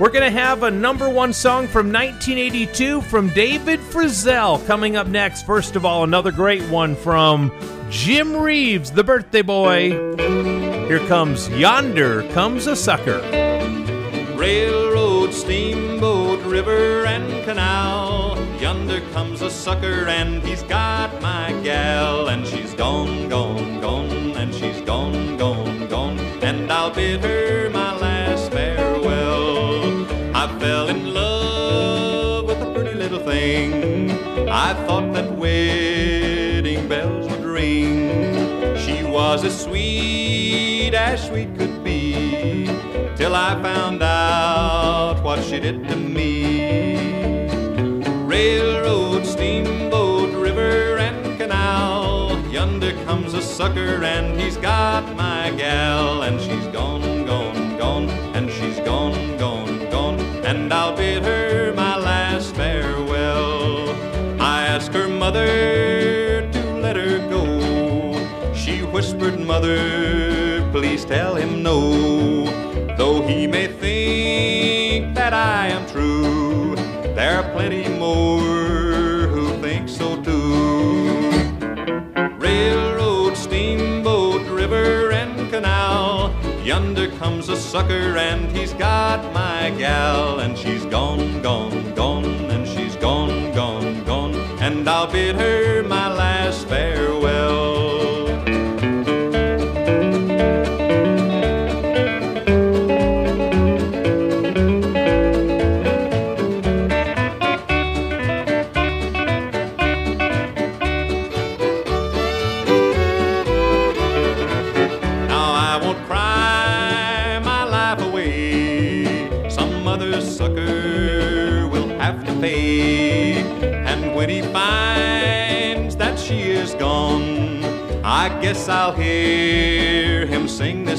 We're 0.00 0.08
going 0.08 0.24
to 0.24 0.30
have 0.30 0.62
a 0.62 0.70
number 0.70 1.06
one 1.10 1.34
song 1.34 1.66
from 1.66 1.92
1982 1.92 3.02
from 3.02 3.28
David 3.28 3.80
Frizzell 3.80 4.64
coming 4.66 4.96
up 4.96 5.06
next. 5.06 5.44
First 5.44 5.76
of 5.76 5.84
all, 5.84 6.02
another 6.02 6.32
great 6.32 6.62
one 6.70 6.96
from 6.96 7.52
Jim 7.90 8.34
Reeves, 8.34 8.90
the 8.90 9.04
birthday 9.04 9.42
boy. 9.42 9.90
Here 10.86 11.06
comes 11.06 11.50
Yonder 11.50 12.22
Comes 12.32 12.66
a 12.68 12.74
Sucker. 12.74 13.18
Railroad, 14.34 15.34
steamboat, 15.34 16.42
river, 16.46 17.04
and 17.04 17.44
canal. 17.44 18.38
Yonder 18.60 19.00
comes 19.12 19.40
a 19.40 19.50
sucker, 19.50 20.08
and 20.08 20.42
he's 20.42 20.62
got 20.64 21.22
my 21.22 21.52
gal. 21.62 22.28
And 22.28 22.46
she's 22.46 22.74
gone, 22.74 23.28
gone, 23.28 23.57
gone, 24.88 25.36
gone, 25.36 25.86
gone. 25.88 26.18
And 26.40 26.72
I'll 26.72 26.90
bid 26.90 27.20
her 27.20 27.68
my 27.68 27.94
last 27.98 28.50
farewell. 28.50 29.84
I 30.34 30.48
fell 30.58 30.88
in 30.88 31.12
love 31.12 32.46
with 32.46 32.62
a 32.62 32.72
pretty 32.72 32.94
little 32.94 33.18
thing. 33.18 34.10
I 34.48 34.72
thought 34.86 35.12
that 35.12 35.30
wedding 35.36 36.88
bells 36.88 37.30
would 37.30 37.44
ring. 37.44 38.78
She 38.78 39.04
was 39.04 39.44
as 39.44 39.60
sweet 39.60 40.94
as 40.94 41.26
sweet 41.26 41.54
could 41.58 41.84
be 41.84 42.64
till 43.14 43.34
I 43.34 43.60
found 43.62 44.02
out 44.02 45.22
what 45.22 45.44
she 45.44 45.60
did 45.60 45.86
to 45.86 45.96
me. 45.96 46.96
Railroad, 48.24 49.17
Yonder 52.58 52.92
comes 53.04 53.34
a 53.34 53.40
sucker, 53.40 54.02
and 54.02 54.40
he's 54.40 54.56
got 54.56 55.04
my 55.14 55.52
gal, 55.56 56.22
and 56.22 56.40
she's 56.40 56.66
gone, 56.72 57.24
gone, 57.24 57.78
gone, 57.78 58.10
and 58.34 58.50
she's 58.50 58.80
gone, 58.80 59.36
gone, 59.38 59.88
gone, 59.90 60.18
and 60.44 60.72
I'll 60.72 60.96
bid 60.96 61.22
her 61.22 61.72
my 61.74 61.96
last 61.96 62.56
farewell. 62.56 63.90
I 64.42 64.66
asked 64.66 64.92
her 64.92 65.06
mother 65.06 66.50
to 66.50 66.62
let 66.82 66.96
her 66.96 67.18
go. 67.30 67.44
She 68.54 68.82
whispered, 68.82 69.38
Mother, 69.38 70.68
please 70.72 71.04
tell 71.04 71.36
him 71.36 71.62
no. 71.62 72.46
Though 72.96 73.22
he 73.22 73.46
may 73.46 73.68
think 73.68 75.14
that 75.14 75.32
I 75.32 75.68
am 75.68 75.86
true, 75.86 76.74
there 77.14 77.38
are 77.38 77.52
plenty 77.52 77.84
Yonder 86.68 87.08
comes 87.12 87.48
a 87.48 87.56
sucker, 87.56 88.18
and 88.18 88.54
he's 88.54 88.74
got 88.74 89.32
my 89.32 89.70
gal, 89.78 90.40
and 90.40 90.54
she's 90.58 90.84
gone, 90.84 91.40
gone, 91.40 91.94
gone, 91.94 92.26
and 92.26 92.68
she's 92.68 92.94
gone, 92.96 93.54
gone, 93.54 94.04
gone, 94.04 94.34
and 94.60 94.86
I'll 94.86 95.10
bid 95.10 95.36
her 95.36 95.82
my 95.82 96.12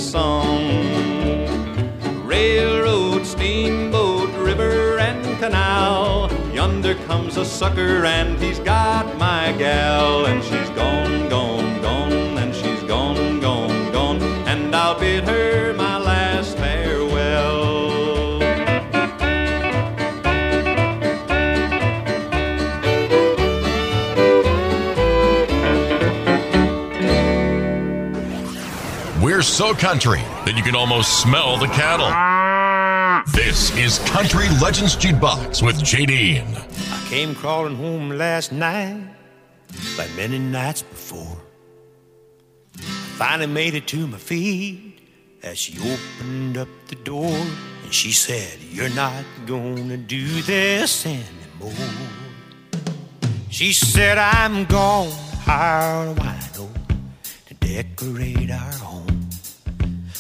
song. 0.10 0.74
Railroad, 2.26 3.28
steamboat, 3.28 4.32
river, 4.40 4.98
and 4.98 5.24
canal. 5.38 6.32
Yonder 6.52 6.96
comes 7.06 7.38
a 7.38 7.46
sucker, 7.46 8.06
and 8.06 8.40
he's 8.40 8.60
got 8.60 9.06
my 9.20 9.54
gal, 9.60 10.26
and 10.26 10.44
she's 10.44 10.72
gone, 10.72 11.30
gone, 11.30 11.82
gone, 11.84 12.38
and 12.40 12.56
she's 12.56 12.82
gone, 12.84 13.40
gone, 13.40 13.92
gone, 13.92 14.20
and 14.48 14.76
I'll 14.76 15.00
bid 15.00 15.26
her 15.26 15.59
We're 29.70 29.76
country 29.76 30.22
that 30.46 30.58
you 30.58 30.64
can 30.64 30.74
almost 30.74 31.22
smell 31.22 31.56
the 31.60 31.68
cattle. 31.68 32.10
This 33.32 33.70
is 33.78 34.00
Country 34.10 34.50
Legends 34.60 34.96
Jukebox 34.96 35.62
with 35.62 35.76
JD. 35.76 36.42
I 36.42 37.08
came 37.08 37.36
crawling 37.36 37.76
home 37.76 38.10
last 38.10 38.52
night, 38.52 39.00
like 39.96 40.10
many 40.16 40.40
nights 40.40 40.82
before. 40.82 41.38
I 42.78 42.82
finally 43.22 43.46
made 43.46 43.76
it 43.76 43.86
to 43.90 44.08
my 44.08 44.18
feet 44.18 45.02
as 45.44 45.60
she 45.60 45.78
opened 45.78 46.58
up 46.58 46.68
the 46.88 46.96
door 46.96 47.36
and 47.84 47.94
she 47.94 48.12
said, 48.12 48.58
You're 48.72 48.96
not 48.96 49.24
gonna 49.46 49.98
do 49.98 50.42
this 50.42 51.06
anymore. 51.06 51.74
She 53.52 53.74
said, 53.74 54.18
I'm 54.18 54.66
gonna 54.66 55.12
hire 55.12 56.10
a 56.10 56.16
wino 56.16 56.70
to 57.46 57.54
decorate 57.54 58.50
our 58.50 58.74
home. 58.74 58.99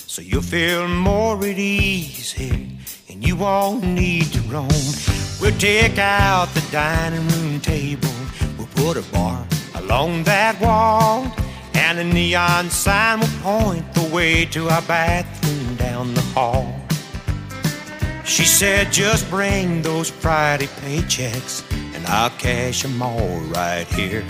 So 0.09 0.23
you'll 0.23 0.41
feel 0.41 0.87
more 0.87 1.37
at 1.37 1.59
ease 1.59 2.31
here 2.31 2.67
and 3.09 3.23
you 3.23 3.35
won't 3.35 3.83
need 3.83 4.23
to 4.33 4.41
roam. 4.49 4.67
We'll 5.39 5.55
take 5.59 5.99
out 5.99 6.47
the 6.55 6.67
dining 6.71 7.27
room 7.27 7.59
table, 7.59 8.09
we'll 8.57 8.73
put 8.73 8.97
a 8.97 9.03
bar 9.11 9.45
along 9.75 10.23
that 10.23 10.59
wall, 10.59 11.31
and 11.75 11.99
a 11.99 12.03
neon 12.03 12.71
sign 12.71 13.19
will 13.19 13.27
point 13.43 13.93
the 13.93 14.09
way 14.11 14.45
to 14.45 14.69
our 14.69 14.81
bathroom 14.81 15.75
down 15.75 16.15
the 16.15 16.21
hall. 16.33 16.73
She 18.25 18.45
said, 18.45 18.91
just 18.91 19.29
bring 19.29 19.83
those 19.83 20.09
Friday 20.09 20.69
paychecks, 20.81 21.63
and 21.93 22.03
I'll 22.07 22.31
cash 22.31 22.83
'em 22.83 22.99
all 22.99 23.37
right 23.53 23.85
here. 23.93 24.25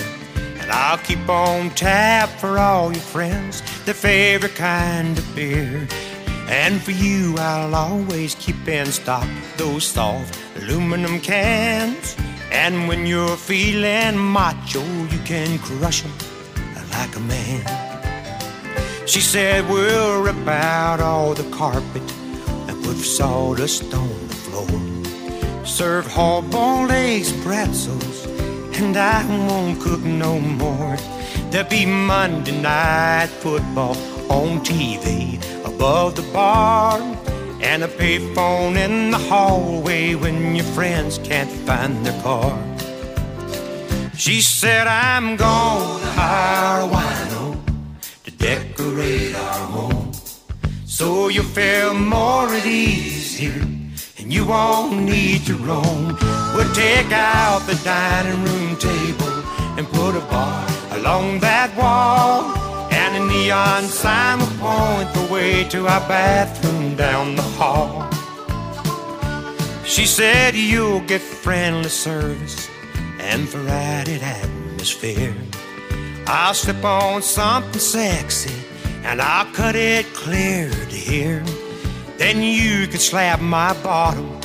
I'll 0.71 0.97
keep 0.99 1.27
on 1.29 1.71
tap 1.71 2.29
for 2.39 2.58
all 2.58 2.91
your 2.91 3.01
friends, 3.01 3.62
their 3.86 3.93
favorite 3.93 4.55
kind 4.55 5.17
of 5.17 5.36
beer. 5.36 5.88
And 6.47 6.82
for 6.82 6.91
you, 6.91 7.36
I'll 7.38 7.75
always 7.75 8.36
keep 8.36 8.67
in 8.67 8.88
stock 8.88 9.27
those 9.58 9.86
soft 9.86 10.39
aluminum 10.58 11.19
cans. 11.19 12.15
And 12.51 12.88
when 12.88 13.05
you're 13.05 13.38
feeling 13.38 14.17
macho, 14.17 14.84
you 15.12 15.19
can 15.25 15.60
crush 15.60 16.03
'em 16.03 16.13
like 16.91 17.15
a 17.15 17.19
man. 17.19 17.65
She 19.05 19.21
said, 19.21 19.67
We'll 19.69 20.21
rip 20.21 20.47
out 20.47 20.99
all 20.99 21.34
the 21.34 21.49
carpet 21.49 22.08
and 22.67 22.84
put 22.84 22.97
sawdust 22.97 23.93
on 23.93 24.27
the 24.27 24.36
floor. 24.45 25.65
Serve 25.65 26.05
hard 26.08 26.49
boiled 26.51 26.91
eggs, 26.91 27.32
pretzels, 27.43 28.27
and 28.80 28.96
I 28.96 29.26
won't 29.48 29.80
cook 29.82 30.02
no 30.02 30.39
more. 30.39 30.96
There'll 31.50 31.70
be 31.70 31.86
Monday 31.86 32.60
night 32.62 33.28
football 33.28 33.96
on 34.32 34.60
TV 34.63 35.38
above 35.65 36.15
the 36.15 36.22
bar. 36.34 37.00
And 37.62 37.84
a 37.84 37.89
payphone 37.89 38.78
in 38.78 39.12
the 39.12 39.18
hallway 39.18 40.15
when 40.15 40.56
your 40.56 40.65
friends 40.78 41.18
can't 41.18 41.52
find 41.68 42.06
their 42.06 42.20
car. 42.22 42.58
She 44.15 44.39
said, 44.42 44.88
I'm 44.88 45.36
gonna 45.36 46.12
hire 46.20 46.82
a 46.82 46.89
wino 46.94 47.60
to 48.24 48.32
decorate 48.32 49.36
our 49.36 49.65
home. 49.76 50.12
So 50.86 51.28
you'll 51.28 51.44
feel 51.44 51.94
more 51.94 52.48
at 52.48 52.65
ease 52.65 53.36
here, 53.36 53.68
and 54.30 54.36
you 54.36 54.46
won't 54.46 55.02
need 55.02 55.44
to 55.48 55.56
roam. 55.56 56.15
We'll 56.54 56.72
take 56.76 57.12
out 57.12 57.63
the 57.65 57.80
dining 57.84 58.44
room 58.44 58.78
table 58.78 59.42
and 59.76 59.88
put 59.88 60.15
a 60.15 60.20
bar 60.30 60.68
along 60.92 61.39
that 61.39 61.76
wall. 61.76 62.54
And 62.92 63.24
a 63.24 63.26
neon 63.26 63.86
sign 63.86 64.38
will 64.38 64.54
point 64.60 65.12
the 65.15 65.34
way 65.34 65.63
to 65.70 65.88
our 65.88 66.08
bathroom 66.08 66.96
down 66.96 67.36
the 67.36 67.50
hall. 67.58 68.08
She 69.84 70.06
said, 70.06 70.54
You'll 70.54 71.02
get 71.02 71.22
friendly 71.22 71.89
service 71.89 72.70
and 73.20 73.50
variety 73.50 74.22
atmosphere. 74.22 75.36
I'll 76.28 76.54
slip 76.54 76.84
on 76.86 77.24
something 77.24 77.80
sexy 77.80 78.54
and 79.04 79.22
I'll 79.22 79.52
cut 79.54 79.76
it 79.76 80.06
clear 80.13 80.70
to 80.70 80.96
hear. 80.96 81.44
Then 82.19 82.43
you 82.43 82.86
can 82.86 82.99
slap 82.99 83.39
my 83.39 83.71
bottom 83.82 84.38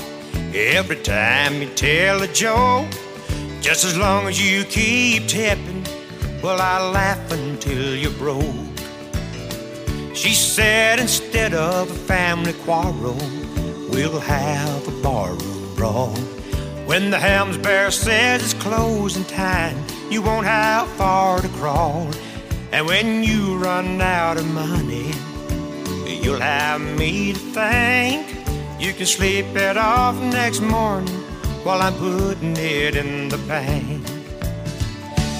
every 0.54 0.94
time 0.94 1.60
you 1.60 1.68
tell 1.74 2.22
a 2.22 2.28
joke. 2.28 2.86
Just 3.60 3.84
as 3.84 3.98
long 3.98 4.28
as 4.28 4.40
you 4.40 4.62
keep 4.62 5.26
tipping, 5.26 5.84
well, 6.40 6.60
I'll 6.60 6.92
laugh 6.92 7.32
until 7.32 7.96
you're 7.96 8.12
broke. 8.12 8.44
She 10.14 10.34
said, 10.34 11.00
instead 11.00 11.52
of 11.52 11.90
a 11.90 11.94
family 11.94 12.52
quarrel, 12.52 13.18
we'll 13.90 14.20
have 14.20 14.86
a 14.86 15.02
barroom 15.02 15.74
brawl. 15.74 16.14
When 16.86 17.10
the 17.10 17.18
Helms 17.18 17.58
Bear 17.58 17.90
says 17.90 18.40
it's 18.44 18.62
closing 18.62 19.24
time, 19.24 19.84
you 20.12 20.22
won't 20.22 20.46
have 20.46 20.86
far 20.90 21.40
to 21.40 21.48
crawl. 21.48 22.08
And 22.70 22.86
when 22.86 23.24
you 23.24 23.58
run 23.58 24.00
out 24.00 24.36
of 24.36 24.46
money, 24.46 25.10
you'll 26.06 26.40
have 26.40 26.80
me 26.80 27.32
to 27.32 27.38
thank. 27.38 28.26
You 28.78 28.92
can 28.92 29.06
sleep 29.06 29.46
it 29.56 29.76
off 29.76 30.16
next 30.20 30.60
morning 30.60 31.14
while 31.64 31.80
I'm 31.80 31.94
putting 31.94 32.56
it 32.56 32.96
in 32.96 33.28
the 33.28 33.38
bank. 33.38 34.06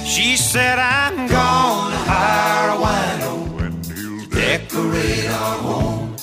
She 0.05 0.37
said, 0.37 0.79
I'm 0.79 1.27
gonna 1.27 1.95
hire 2.07 2.69
a 2.69 2.77
wino 2.83 3.83
to 3.89 4.25
decorate 4.29 5.27
our 5.27 5.57
home. 5.57 6.15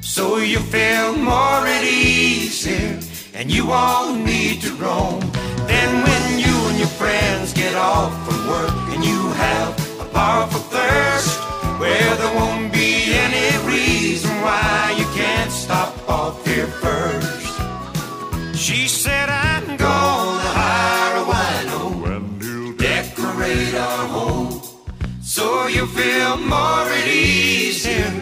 So 0.00 0.36
you 0.38 0.58
feel 0.58 1.16
more 1.16 1.66
at 1.66 1.84
ease 1.84 2.64
here 2.64 3.00
and 3.34 3.50
you 3.50 3.66
won't 3.66 4.24
need 4.24 4.60
to 4.62 4.74
roam. 4.74 5.20
Then 5.66 6.02
when 6.02 6.38
you 6.38 6.54
and 6.68 6.78
your 6.78 6.88
friends 6.88 7.52
get 7.52 7.74
off 7.74 8.12
from 8.26 8.48
work 8.48 8.94
and 8.94 9.04
you 9.04 9.30
have 9.32 10.00
a 10.00 10.04
powerful 10.12 10.60
thirst, 10.60 11.40
well, 11.80 12.16
there 12.16 12.34
won't 12.34 12.69
why 14.50 14.94
you 15.00 15.06
can't 15.22 15.52
stop 15.64 15.92
off 16.08 16.36
here 16.50 16.70
first. 16.84 17.54
She 18.64 18.80
said, 19.02 19.28
I'm 19.28 19.66
gonna 19.86 20.50
hire 20.60 21.14
a 21.22 21.24
wino 21.32 21.82
to 22.44 22.54
decorate 22.88 23.74
our 23.88 24.04
home. 24.16 24.52
So 25.34 25.44
you 25.76 25.84
feel 25.98 26.32
more 26.54 26.86
at 26.98 27.06
ease 27.06 27.82
here, 27.90 28.16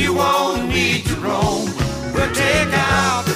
you 0.00 0.10
won't 0.22 0.62
need 0.76 1.00
to 1.10 1.16
roam. 1.26 1.66
We'll 2.14 2.34
take 2.46 2.72
out 2.98 3.22
the 3.30 3.35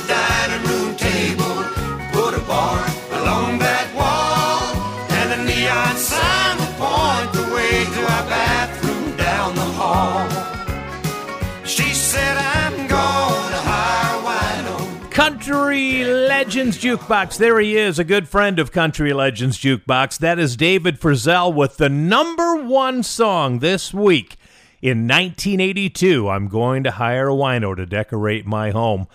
Country 15.70 16.04
Legends 16.04 16.78
Jukebox. 16.78 17.38
There 17.38 17.60
he 17.60 17.76
is, 17.76 18.00
a 18.00 18.04
good 18.04 18.28
friend 18.28 18.58
of 18.58 18.72
Country 18.72 19.12
Legends 19.12 19.56
Jukebox. 19.56 20.18
That 20.18 20.36
is 20.36 20.56
David 20.56 20.98
Frizzell 20.98 21.54
with 21.54 21.76
the 21.76 21.88
number 21.88 22.56
one 22.56 23.04
song 23.04 23.60
this 23.60 23.94
week. 23.94 24.36
In 24.82 25.06
1982, 25.06 26.28
I'm 26.28 26.48
going 26.48 26.82
to 26.82 26.90
hire 26.90 27.28
a 27.28 27.34
wino 27.34 27.76
to 27.76 27.86
decorate 27.86 28.44
my 28.44 28.72
home. 28.72 29.06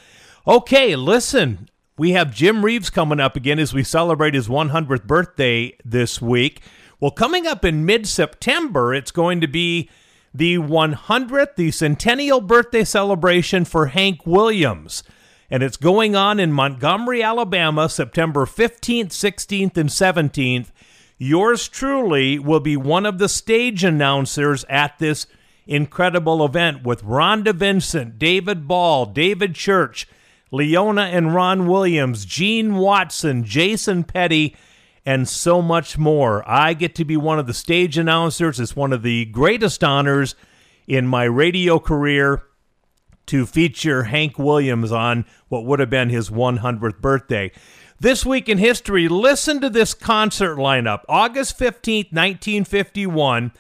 Okay, 0.48 0.96
listen, 0.96 1.68
we 1.98 2.12
have 2.12 2.34
Jim 2.34 2.64
Reeves 2.64 2.90
coming 2.90 3.20
up 3.20 3.36
again 3.36 3.60
as 3.60 3.74
we 3.74 3.84
celebrate 3.84 4.34
his 4.34 4.48
100th 4.48 5.04
birthday 5.04 5.76
this 5.84 6.22
week. 6.22 6.62
Well, 7.02 7.12
coming 7.12 7.46
up 7.46 7.66
in 7.66 7.86
mid 7.86 8.08
September, 8.08 8.94
it's 8.94 9.12
going 9.12 9.42
to 9.42 9.48
be 9.48 9.90
the 10.34 10.56
100th, 10.60 11.58
the 11.58 11.72
centennial 11.72 12.40
birthday 12.40 12.86
celebration 12.86 13.66
for 13.66 13.88
Hank 13.88 14.26
Williams. 14.26 15.04
And 15.50 15.62
it's 15.62 15.78
going 15.78 16.16
on 16.16 16.40
in 16.40 16.52
Montgomery, 16.52 17.22
Alabama, 17.22 17.88
September 17.88 18.46
15th, 18.46 19.10
16th, 19.10 19.78
and 19.78 19.90
17th. 19.90 20.72
Yours 21.18 21.68
truly 21.68 22.40
will 22.40 22.60
be 22.60 22.76
one 22.76 23.06
of 23.06 23.20
the 23.20 23.30
stage 23.30 23.84
announcers 23.84 24.66
at 24.68 24.98
this 25.00 25.28
incredible 25.68 26.44
event 26.44 26.84
with 26.84 27.04
Rhonda 27.04 27.54
Vincent, 27.54 28.20
David 28.20 28.68
Ball, 28.68 29.06
David 29.06 29.56
Church, 29.56 30.08
Leona 30.52 31.04
and 31.04 31.34
Ron 31.34 31.68
Williams, 31.68 32.26
Gene 32.26 32.76
Watson, 32.76 33.44
Jason 33.44 34.04
Petty, 34.04 34.56
and 35.06 35.28
so 35.28 35.62
much 35.62 35.98
more. 35.98 36.48
I 36.50 36.74
get 36.74 36.96
to 36.96 37.06
be 37.06 37.18
one 37.18 37.40
of 37.40 37.48
the 37.48 37.54
stage 37.54 37.98
announcers. 37.98 38.60
It's 38.60 38.76
one 38.76 38.94
of 38.94 39.04
the 39.04 39.26
greatest 39.26 39.84
honors 39.84 40.36
in 40.88 41.08
my 41.08 41.24
radio 41.24 41.80
career 41.80 42.44
to 43.28 43.46
feature 43.46 44.04
Hank 44.04 44.38
Williams 44.38 44.92
on 44.92 45.26
what 45.48 45.66
would 45.66 45.80
have 45.80 45.90
been 45.90 46.10
his 46.10 46.30
100th 46.30 47.02
birthday. 47.02 47.52
This 48.00 48.26
week 48.26 48.50
in 48.50 48.58
history, 48.58 49.08
listen 49.08 49.62
to 49.62 49.70
this 49.70 49.94
concert 49.94 50.58
lineup. 50.58 51.02
August 51.08 51.58
15th, 51.58 52.12
1951, 52.12 53.54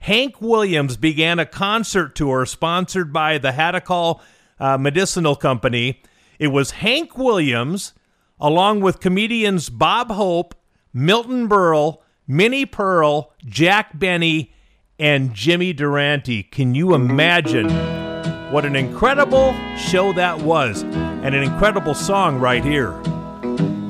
Hank 0.00 0.40
Williams 0.40 0.96
began 0.96 1.38
a 1.38 1.46
concert 1.46 2.14
tour 2.14 2.46
sponsored 2.46 3.12
by 3.12 3.38
the 3.38 3.52
Hadacol 3.52 4.20
uh, 4.58 4.78
Medicinal 4.78 5.36
Company. 5.36 6.02
It 6.38 6.48
was 6.48 6.72
Hank 6.72 7.16
Williams, 7.16 7.92
along 8.40 8.80
with 8.80 8.98
comedians 8.98 9.68
Bob 9.68 10.10
Hope, 10.10 10.54
Milton 10.92 11.48
Berle, 11.48 11.98
Minnie 12.26 12.66
Pearl, 12.66 13.32
Jack 13.44 13.98
Benny, 13.98 14.54
and 14.98 15.34
Jimmy 15.34 15.72
Durante. 15.72 16.42
Can 16.42 16.74
you 16.74 16.94
imagine 16.94 17.68
what 18.52 18.66
an 18.66 18.76
incredible 18.76 19.54
show 19.78 20.12
that 20.12 20.38
was? 20.42 20.82
And 20.82 21.34
an 21.34 21.42
incredible 21.42 21.94
song 21.94 22.38
right 22.38 22.62
here. 22.62 22.92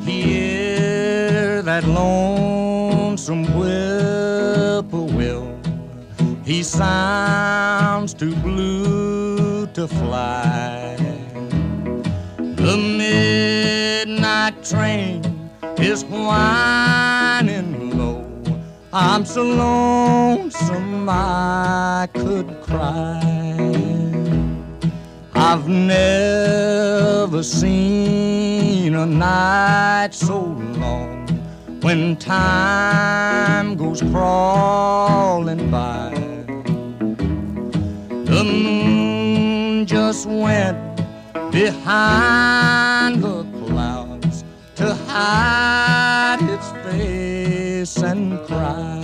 Hear 0.03 1.63
that 1.63 1.85
lonesome 1.85 3.45
whippoorwill. 3.47 5.49
He 6.45 6.63
sounds 6.63 8.15
too 8.15 8.37
blue 8.37 9.67
to 9.67 9.89
fly. 9.89 10.95
The 12.37 12.77
midnight 12.77 14.63
train 14.63 15.51
is 15.79 16.05
whining 16.05 17.99
low. 17.99 18.25
I'm 18.93 19.25
so 19.25 19.43
lonesome 19.43 21.09
I 21.09 22.09
could 22.15 22.63
cry. 22.63 23.52
I've 25.35 25.67
never 25.67 27.43
seen 27.43 28.95
a 28.95 29.07
night 29.07 30.11
so 30.13 30.41
long 30.41 31.27
when 31.81 32.17
time 32.17 33.77
goes 33.77 34.03
crawling 34.03 35.71
by. 35.71 36.11
The 38.25 38.45
moon 38.45 39.87
just 39.87 40.27
went 40.27 40.79
behind 41.51 43.23
the 43.23 43.45
clouds 43.67 44.45
to 44.77 44.95
hide 44.95 46.41
its 46.43 46.71
face 46.85 47.97
and 48.03 48.39
cry. 48.47 49.02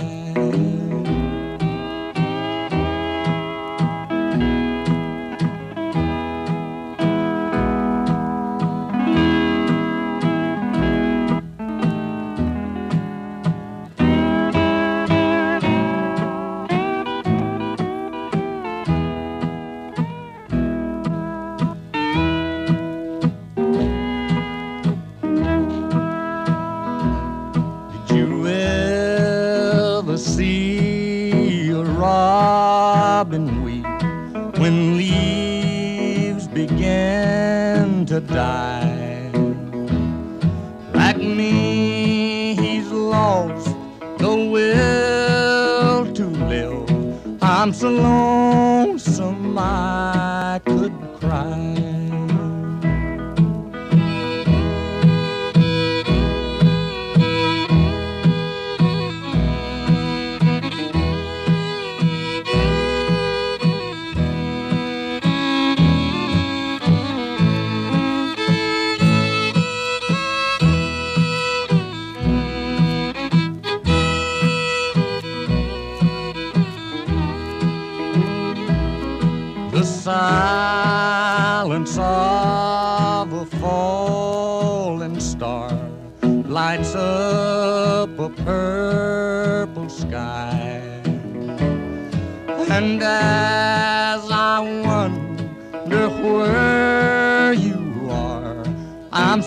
I'm 47.69 47.75
so 47.75 47.91
lonesome 47.91 49.55
I 49.59 50.18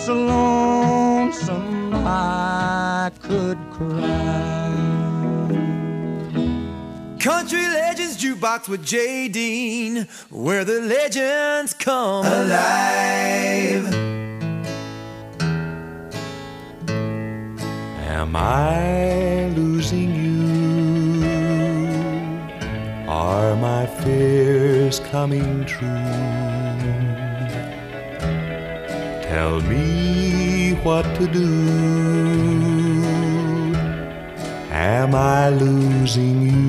so 0.05 0.15
lonesome 0.15 1.93
I 2.05 3.09
could 3.21 3.57
cry. 3.71 4.67
Country 7.21 7.61
Legends 7.61 8.21
Jukebox 8.21 8.67
with 8.67 8.85
Jay 8.85 9.29
Dean, 9.29 10.09
where 10.29 10.65
the 10.65 10.81
legends 10.81 11.73
come 11.73 12.25
alive. 12.25 13.93
Am 18.09 18.35
I 18.35 19.47
losing 19.55 20.13
you? 20.15 21.23
Are 23.07 23.55
my 23.55 23.85
fears 23.85 24.99
coming 24.99 25.63
true? 25.65 26.62
Tell 29.33 29.57
me 29.61 30.73
what 30.83 31.05
to 31.15 31.25
do. 31.25 31.49
Am 34.69 35.15
I 35.15 35.49
losing 35.49 36.37
you? 36.49 36.59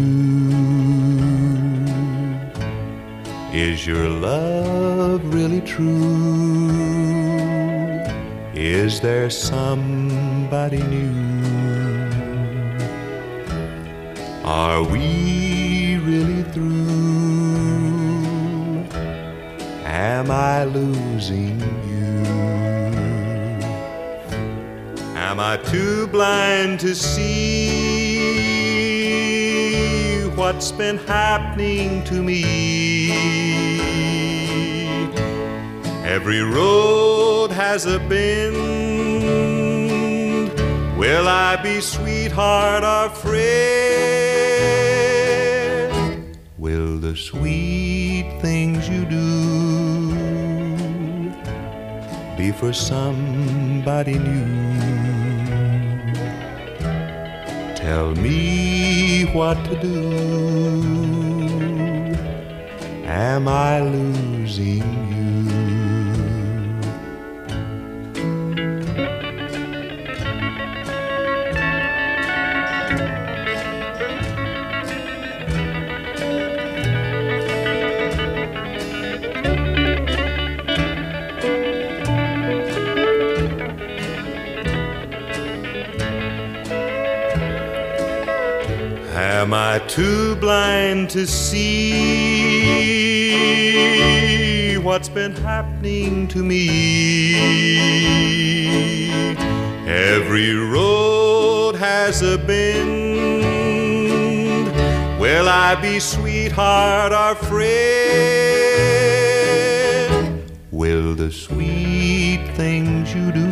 Is 3.52 3.86
your 3.86 4.08
love 4.08 5.20
really 5.34 5.60
true? 5.60 6.70
Is 8.54 8.98
there 8.98 9.28
somebody 9.28 10.82
new? 10.84 11.12
Are 14.42 14.82
we 14.82 15.98
really 15.98 16.44
through? 16.54 16.94
Am 19.84 20.30
I 20.30 20.64
losing 20.64 21.60
Am 25.34 25.40
I 25.40 25.56
too 25.56 26.06
blind 26.06 26.78
to 26.78 26.94
see 26.94 27.34
what's 30.36 30.70
been 30.70 30.96
happening 30.96 32.04
to 32.04 32.22
me? 32.22 33.10
Every 36.04 36.40
road 36.40 37.50
has 37.50 37.84
a 37.86 37.98
bend. 37.98 38.54
Will 40.96 41.26
I 41.26 41.56
be 41.60 41.80
sweetheart 41.80 42.84
or 42.84 43.08
friend? 43.16 43.34
Will 46.58 47.00
the 47.00 47.16
sweet 47.16 48.38
things 48.40 48.88
you 48.88 49.04
do 49.04 50.14
be 52.36 52.52
for 52.52 52.72
somebody 52.72 54.16
new? 54.16 55.03
Tell 57.84 58.14
me 58.14 59.24
what 59.34 59.62
to 59.66 59.74
do. 59.76 59.90
Am 63.04 63.46
I 63.46 63.80
losing 63.82 64.86
you? 65.12 65.23
Am 89.44 89.52
I 89.52 89.78
too 89.88 90.36
blind 90.36 91.10
to 91.10 91.26
see 91.26 91.58
what's 94.78 95.10
been 95.10 95.32
happening 95.36 96.26
to 96.28 96.42
me? 96.42 97.36
Every 99.86 100.54
road 100.54 101.76
has 101.76 102.22
a 102.22 102.38
bend. 102.38 102.94
Will 105.20 105.50
I 105.50 105.74
be 105.74 106.00
sweetheart 106.00 107.12
or 107.12 107.34
friend? 107.34 107.70
Will 110.70 111.14
the 111.14 111.30
sweet 111.30 112.48
things 112.54 113.14
you 113.14 113.30
do 113.30 113.50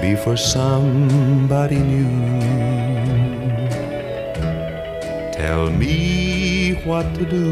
be 0.00 0.16
for 0.16 0.38
somebody 0.38 1.80
new? 1.80 2.73
Tell 5.64 5.72
me 5.72 6.74
what 6.84 7.14
to 7.14 7.24
do. 7.24 7.46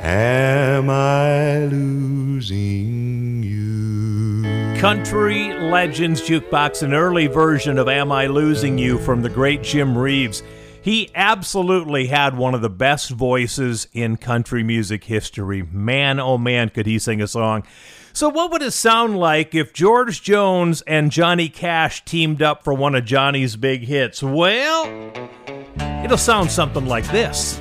Am 0.00 0.88
I 0.88 1.64
losing 1.64 3.42
you? 3.42 4.78
Country 4.78 5.54
Legends 5.54 6.22
Jukebox, 6.22 6.84
an 6.84 6.94
early 6.94 7.26
version 7.26 7.78
of 7.78 7.88
Am 7.88 8.12
I 8.12 8.28
Losing 8.28 8.78
You 8.78 9.00
from 9.00 9.22
the 9.22 9.28
great 9.28 9.64
Jim 9.64 9.98
Reeves. 9.98 10.44
He 10.80 11.10
absolutely 11.16 12.06
had 12.06 12.36
one 12.36 12.54
of 12.54 12.62
the 12.62 12.70
best 12.70 13.10
voices 13.10 13.88
in 13.92 14.18
country 14.18 14.62
music 14.62 15.02
history. 15.02 15.64
Man, 15.64 16.20
oh 16.20 16.38
man, 16.38 16.68
could 16.68 16.86
he 16.86 17.00
sing 17.00 17.20
a 17.20 17.26
song. 17.26 17.64
So, 18.14 18.28
what 18.28 18.50
would 18.52 18.60
it 18.60 18.72
sound 18.72 19.18
like 19.18 19.54
if 19.54 19.72
George 19.72 20.22
Jones 20.22 20.82
and 20.82 21.10
Johnny 21.10 21.48
Cash 21.48 22.04
teamed 22.04 22.42
up 22.42 22.62
for 22.62 22.74
one 22.74 22.94
of 22.94 23.06
Johnny's 23.06 23.56
big 23.56 23.84
hits? 23.84 24.22
Well, 24.22 24.84
it'll 26.04 26.18
sound 26.18 26.50
something 26.50 26.84
like 26.84 27.06
this. 27.10 27.58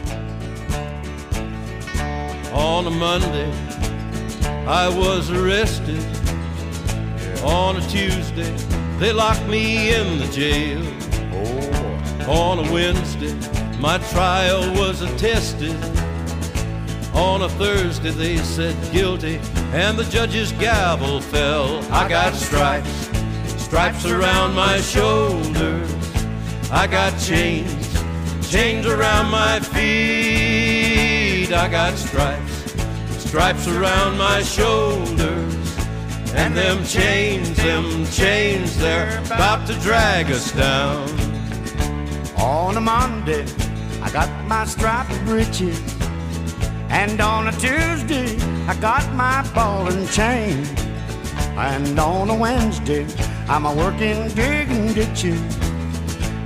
On 2.52 2.86
a 2.86 2.90
Monday, 2.90 3.50
I 4.68 4.90
was 4.90 5.32
arrested. 5.32 6.04
On 7.46 7.78
a 7.78 7.82
Tuesday, 7.88 8.52
they 9.00 9.14
locked 9.14 9.48
me 9.48 9.96
in 9.96 10.20
the 10.20 10.28
jail. 10.28 10.82
Oh, 12.28 12.30
On 12.30 12.60
a 12.60 12.72
Wednesday, 12.74 13.34
my 13.80 14.00
trial 14.10 14.70
was 14.74 15.02
attested. 15.02 15.76
On 17.14 17.42
a 17.42 17.50
Thursday, 17.50 18.12
they 18.12 18.38
said 18.38 18.76
guilty, 18.94 19.40
and 19.74 19.98
the 19.98 20.06
judge's 20.06 20.54
gavel 20.54 21.20
fell. 21.20 21.84
I 21.92 22.08
got 22.08 22.34
stripes, 22.34 23.10
stripes 23.62 24.06
around 24.06 24.56
my 24.56 24.80
shoulders. 24.80 25.92
I 26.72 26.88
got 26.88 27.20
chains, 27.20 28.50
chains 28.50 28.86
around 28.86 29.30
my 29.30 29.60
feet. 29.60 31.52
I 31.52 31.68
got 31.68 31.96
stripes, 31.96 32.74
stripes 33.22 33.68
around 33.68 34.18
my 34.18 34.42
shoulders. 34.42 35.56
And 36.34 36.56
them 36.56 36.86
chains, 36.86 37.52
them 37.58 38.06
chains, 38.06 38.78
they're 38.78 39.22
about 39.26 39.68
to 39.68 39.74
drag 39.82 40.32
us 40.32 40.54
down. 40.54 41.10
On 42.38 42.78
a 42.78 42.82
Monday, 42.82 43.46
I 44.02 44.10
got 44.12 44.30
my 44.48 44.64
striped 44.64 45.26
breeches. 45.26 46.01
And 46.92 47.22
on 47.22 47.48
a 47.48 47.52
Tuesday, 47.54 48.38
I 48.68 48.76
got 48.82 49.12
my 49.14 49.50
ball 49.54 49.88
and 49.92 50.08
chain. 50.10 50.66
And 51.58 51.98
on 51.98 52.30
a 52.30 52.36
Wednesday, 52.36 53.08
I'm 53.48 53.66
a 53.66 53.74
working 53.74 54.28
digging 54.36 54.94
ditches. 54.94 55.42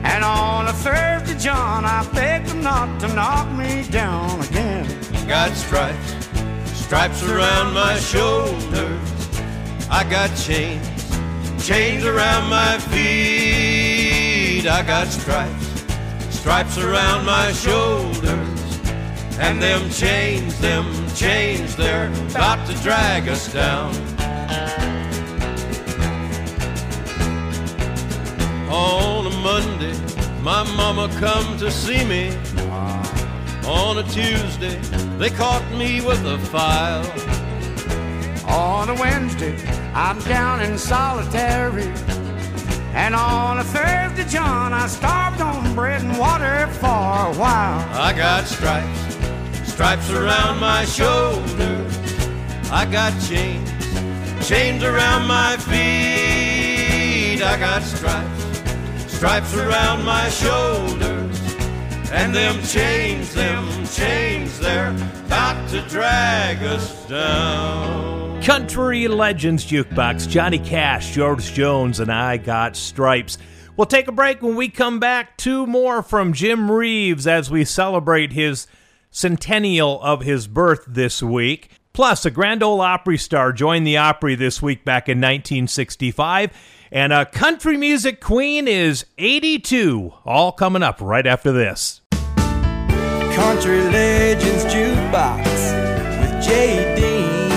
And 0.03 0.23
on 0.23 0.67
a 0.67 0.73
Thursday, 0.73 1.37
John, 1.39 1.83
I 1.83 2.07
beg 2.13 2.45
them 2.45 2.61
not 2.61 2.99
to 3.01 3.07
knock 3.07 3.51
me 3.57 3.87
down 3.89 4.39
again. 4.41 4.85
Got 5.27 5.51
stripes, 5.53 6.15
stripes 6.73 7.23
around 7.23 7.73
my 7.73 7.97
shoulders. 7.97 9.09
I 9.89 10.03
got 10.07 10.29
chains, 10.37 10.87
chains 11.65 12.05
around 12.05 12.51
my 12.51 12.77
feet. 12.89 14.67
I 14.67 14.83
got 14.83 15.07
stripes, 15.07 15.67
stripes 16.29 16.77
around 16.77 17.25
my 17.25 17.51
shoulders. 17.51 18.64
And 19.39 19.61
them 19.61 19.89
chains, 19.89 20.59
them 20.59 20.85
chains, 21.13 21.75
they're 21.75 22.07
about 22.29 22.65
to 22.67 22.73
drag 22.81 23.27
us 23.27 23.51
down. 23.51 23.93
On 28.69 29.25
a 29.27 29.35
Monday, 29.37 29.93
my 30.41 30.63
mama 30.75 31.09
come 31.19 31.57
to 31.57 31.69
see 31.69 32.03
me. 32.05 32.37
On 33.65 33.97
a 33.97 34.03
Tuesday, 34.03 34.77
they 35.17 35.29
caught 35.31 35.67
me 35.71 35.99
with 36.01 36.23
a 36.25 36.37
file. 36.37 37.05
On 38.47 38.89
a 38.89 38.93
Wednesday, 38.93 39.57
I'm 39.93 40.19
down 40.19 40.61
in 40.61 40.77
solitary. 40.77 41.91
And 42.93 43.15
on 43.15 43.57
a 43.57 43.63
Thursday, 43.63 44.23
John, 44.29 44.71
I 44.71 44.87
starved 44.87 45.41
on 45.41 45.73
bread 45.73 46.01
and 46.01 46.17
water 46.17 46.67
for 46.73 46.85
a 46.85 47.33
while. 47.35 47.79
I 47.99 48.13
got 48.15 48.45
stripes, 48.45 49.14
stripes 49.75 50.09
around 50.09 50.57
my 50.61 50.85
shoulders. 50.85 51.97
I 52.71 52.87
got 52.89 53.11
chains, 53.27 53.69
chains 54.47 54.81
around 54.85 55.27
my 55.27 55.57
feet. 55.57 57.43
I 57.43 57.59
got 57.59 57.83
stripes, 57.83 59.13
stripes 59.13 59.53
around 59.53 60.05
my 60.05 60.29
shoulders. 60.29 61.41
And 62.09 62.33
them 62.33 62.63
chains, 62.63 63.33
them 63.35 63.67
chains, 63.87 64.57
they're 64.59 64.91
about 65.25 65.69
to 65.71 65.81
drag 65.89 66.63
us 66.63 67.05
down. 67.09 68.41
Country 68.43 69.09
Legends 69.09 69.65
Jukebox, 69.65 70.29
Johnny 70.29 70.59
Cash, 70.59 71.13
George 71.13 71.51
Jones, 71.51 71.99
and 71.99 72.09
I 72.09 72.37
Got 72.37 72.77
Stripes. 72.77 73.37
We'll 73.75 73.87
take 73.87 74.07
a 74.07 74.13
break 74.13 74.41
when 74.41 74.55
we 74.55 74.69
come 74.69 75.01
back. 75.01 75.35
Two 75.35 75.67
more 75.67 76.01
from 76.01 76.31
Jim 76.31 76.71
Reeves 76.71 77.27
as 77.27 77.51
we 77.51 77.65
celebrate 77.65 78.31
his 78.31 78.67
centennial 79.15 80.01
of 80.03 80.21
his 80.21 80.45
birth 80.45 80.83
this 80.85 81.23
week. 81.23 81.69
Plus, 81.93 82.25
a 82.25 82.31
Grand 82.31 82.61
Ole 82.61 82.81
Opry 82.81 83.17
star 83.17 83.53
joined 83.53 83.87
the 83.87 83.95
Opry 83.95 84.35
this 84.35 84.61
week 84.61 84.83
back 84.83 85.07
in 85.07 85.19
1965. 85.19 86.51
And 86.91 87.13
a 87.13 87.25
country 87.25 87.77
music 87.77 88.19
queen 88.19 88.67
is 88.67 89.05
82. 89.17 90.13
All 90.25 90.51
coming 90.51 90.83
up 90.83 90.99
right 90.99 91.25
after 91.25 91.53
this. 91.53 92.01
Country 92.11 93.81
Legends 93.83 94.65
Jukebox 94.65 95.45
with 96.19 96.43
Jay 96.43 96.95
Dean, 96.97 97.49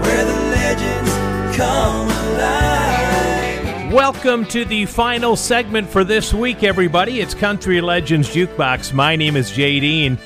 where 0.00 0.24
the 0.24 0.34
legends 0.50 1.56
come 1.56 2.08
alive. 2.08 3.92
Welcome 3.92 4.44
to 4.46 4.64
the 4.64 4.86
final 4.86 5.36
segment 5.36 5.88
for 5.88 6.02
this 6.02 6.34
week, 6.34 6.64
everybody. 6.64 7.20
It's 7.20 7.34
Country 7.34 7.80
Legends 7.80 8.28
Jukebox. 8.28 8.92
My 8.92 9.14
name 9.14 9.36
is 9.36 9.52
Jay 9.52 9.78
Dean. 9.78 10.18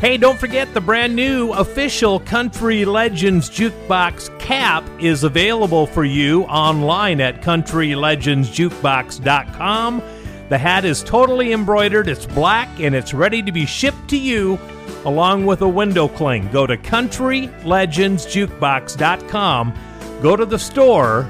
Hey, 0.00 0.16
don't 0.18 0.38
forget 0.38 0.74
the 0.74 0.80
brand 0.80 1.14
new 1.16 1.52
official 1.52 2.20
Country 2.20 2.84
Legends 2.84 3.48
Jukebox 3.48 4.38
cap 4.38 4.84
is 5.00 5.24
available 5.24 5.86
for 5.86 6.04
you 6.04 6.42
online 6.42 7.22
at 7.22 7.40
countrylegendsjukebox.com. 7.40 10.02
The 10.50 10.58
hat 10.58 10.84
is 10.84 11.02
totally 11.02 11.52
embroidered, 11.52 12.06
it's 12.08 12.26
black, 12.26 12.68
and 12.80 12.94
it's 12.94 13.14
ready 13.14 13.42
to 13.42 13.52
be 13.52 13.64
shipped 13.64 14.10
to 14.10 14.18
you 14.18 14.58
along 15.06 15.46
with 15.46 15.62
a 15.62 15.68
window 15.68 16.08
cling. 16.08 16.50
Go 16.50 16.66
to 16.66 16.76
countrylegendsjukebox.com, 16.76 19.74
go 20.20 20.36
to 20.36 20.44
the 20.44 20.58
store, 20.58 21.26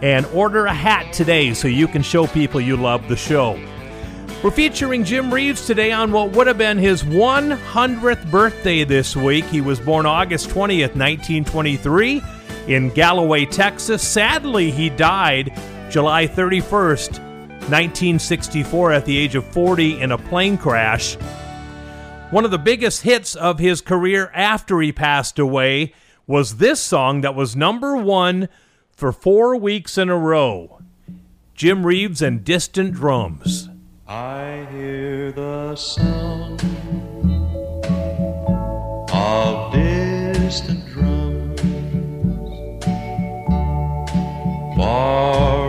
and 0.00 0.24
order 0.26 0.66
a 0.66 0.74
hat 0.74 1.12
today 1.12 1.52
so 1.52 1.66
you 1.68 1.88
can 1.88 2.02
show 2.02 2.26
people 2.28 2.60
you 2.60 2.76
love 2.76 3.08
the 3.08 3.16
show. 3.16 3.58
We're 4.42 4.50
featuring 4.50 5.02
Jim 5.02 5.32
Reeves 5.32 5.66
today 5.66 5.92
on 5.92 6.12
what 6.12 6.32
would 6.32 6.46
have 6.46 6.58
been 6.58 6.76
his 6.76 7.02
100th 7.02 8.30
birthday 8.30 8.84
this 8.84 9.16
week. 9.16 9.46
He 9.46 9.62
was 9.62 9.80
born 9.80 10.04
August 10.04 10.50
20th, 10.50 10.94
1923, 10.94 12.22
in 12.68 12.90
Galloway, 12.90 13.46
Texas. 13.46 14.06
Sadly, 14.06 14.70
he 14.70 14.90
died 14.90 15.58
July 15.88 16.26
31st, 16.26 17.18
1964, 17.70 18.92
at 18.92 19.06
the 19.06 19.16
age 19.16 19.34
of 19.34 19.46
40 19.46 20.02
in 20.02 20.12
a 20.12 20.18
plane 20.18 20.58
crash. 20.58 21.14
One 22.30 22.44
of 22.44 22.50
the 22.50 22.58
biggest 22.58 23.02
hits 23.02 23.34
of 23.34 23.58
his 23.58 23.80
career 23.80 24.30
after 24.34 24.80
he 24.80 24.92
passed 24.92 25.38
away 25.38 25.94
was 26.26 26.58
this 26.58 26.78
song 26.80 27.22
that 27.22 27.34
was 27.34 27.56
number 27.56 27.96
one 27.96 28.50
for 28.92 29.12
four 29.12 29.56
weeks 29.56 29.96
in 29.96 30.10
a 30.10 30.16
row 30.16 30.82
Jim 31.54 31.86
Reeves 31.86 32.20
and 32.20 32.44
Distant 32.44 32.92
Drums. 32.92 33.65
I 34.08 34.68
hear 34.70 35.32
the 35.32 35.74
sound 35.74 36.62
of 39.12 39.72
distant 39.72 40.86
drums. 40.86 41.60
Far 44.76 45.65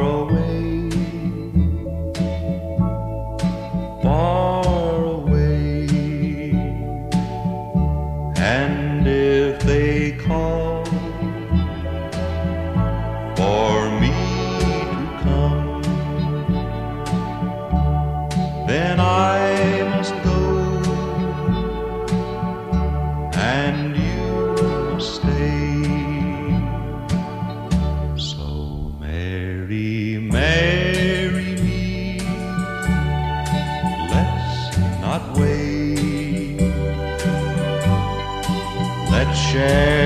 Let's 39.68 39.97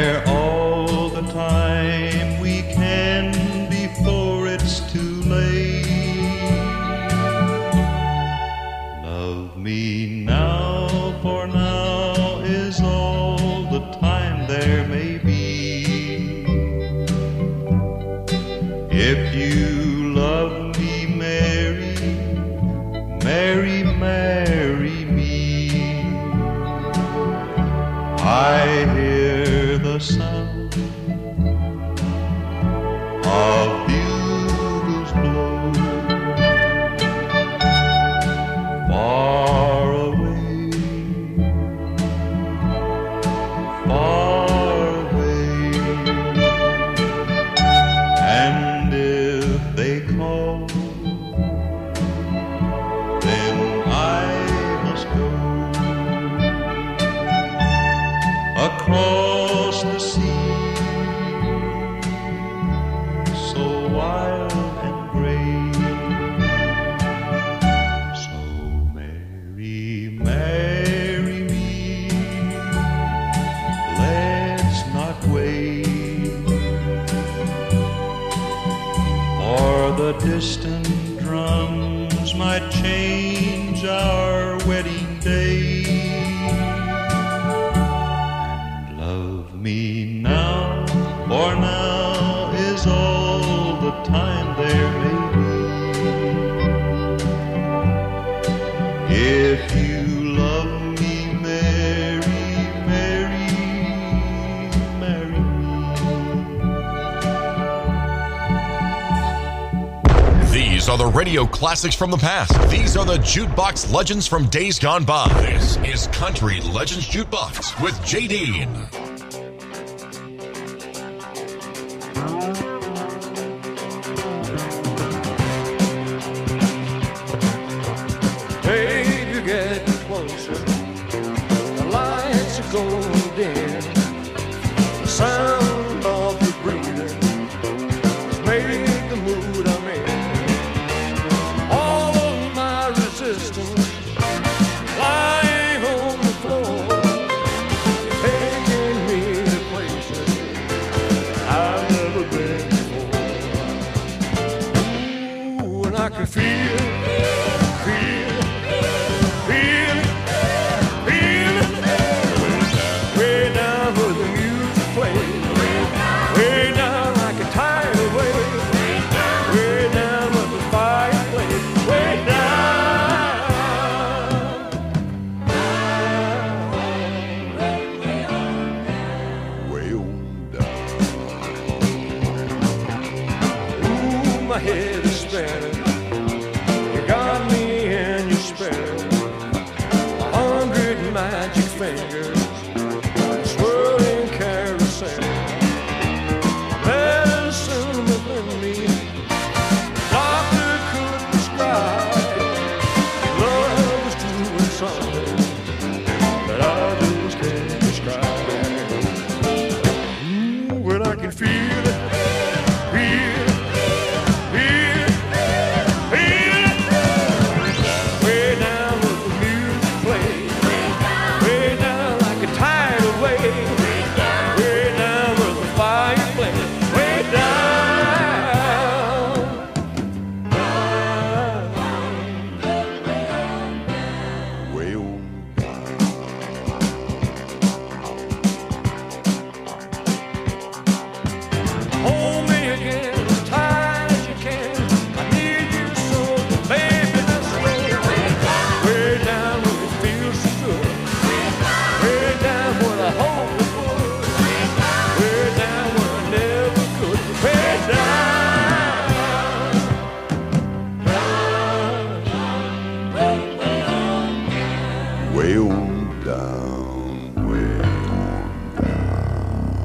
classics 111.61 111.93
from 111.93 112.09
the 112.09 112.17
past. 112.17 112.71
These 112.71 112.97
are 112.97 113.05
the 113.05 113.17
jukebox 113.17 113.93
legends 113.93 114.25
from 114.25 114.47
days 114.47 114.79
gone 114.79 115.05
by. 115.05 115.31
This 115.41 115.77
is 115.85 116.07
Country 116.07 116.59
Legends 116.61 117.07
Jukebox 117.07 117.79
with 117.83 118.03
J. 118.03 118.67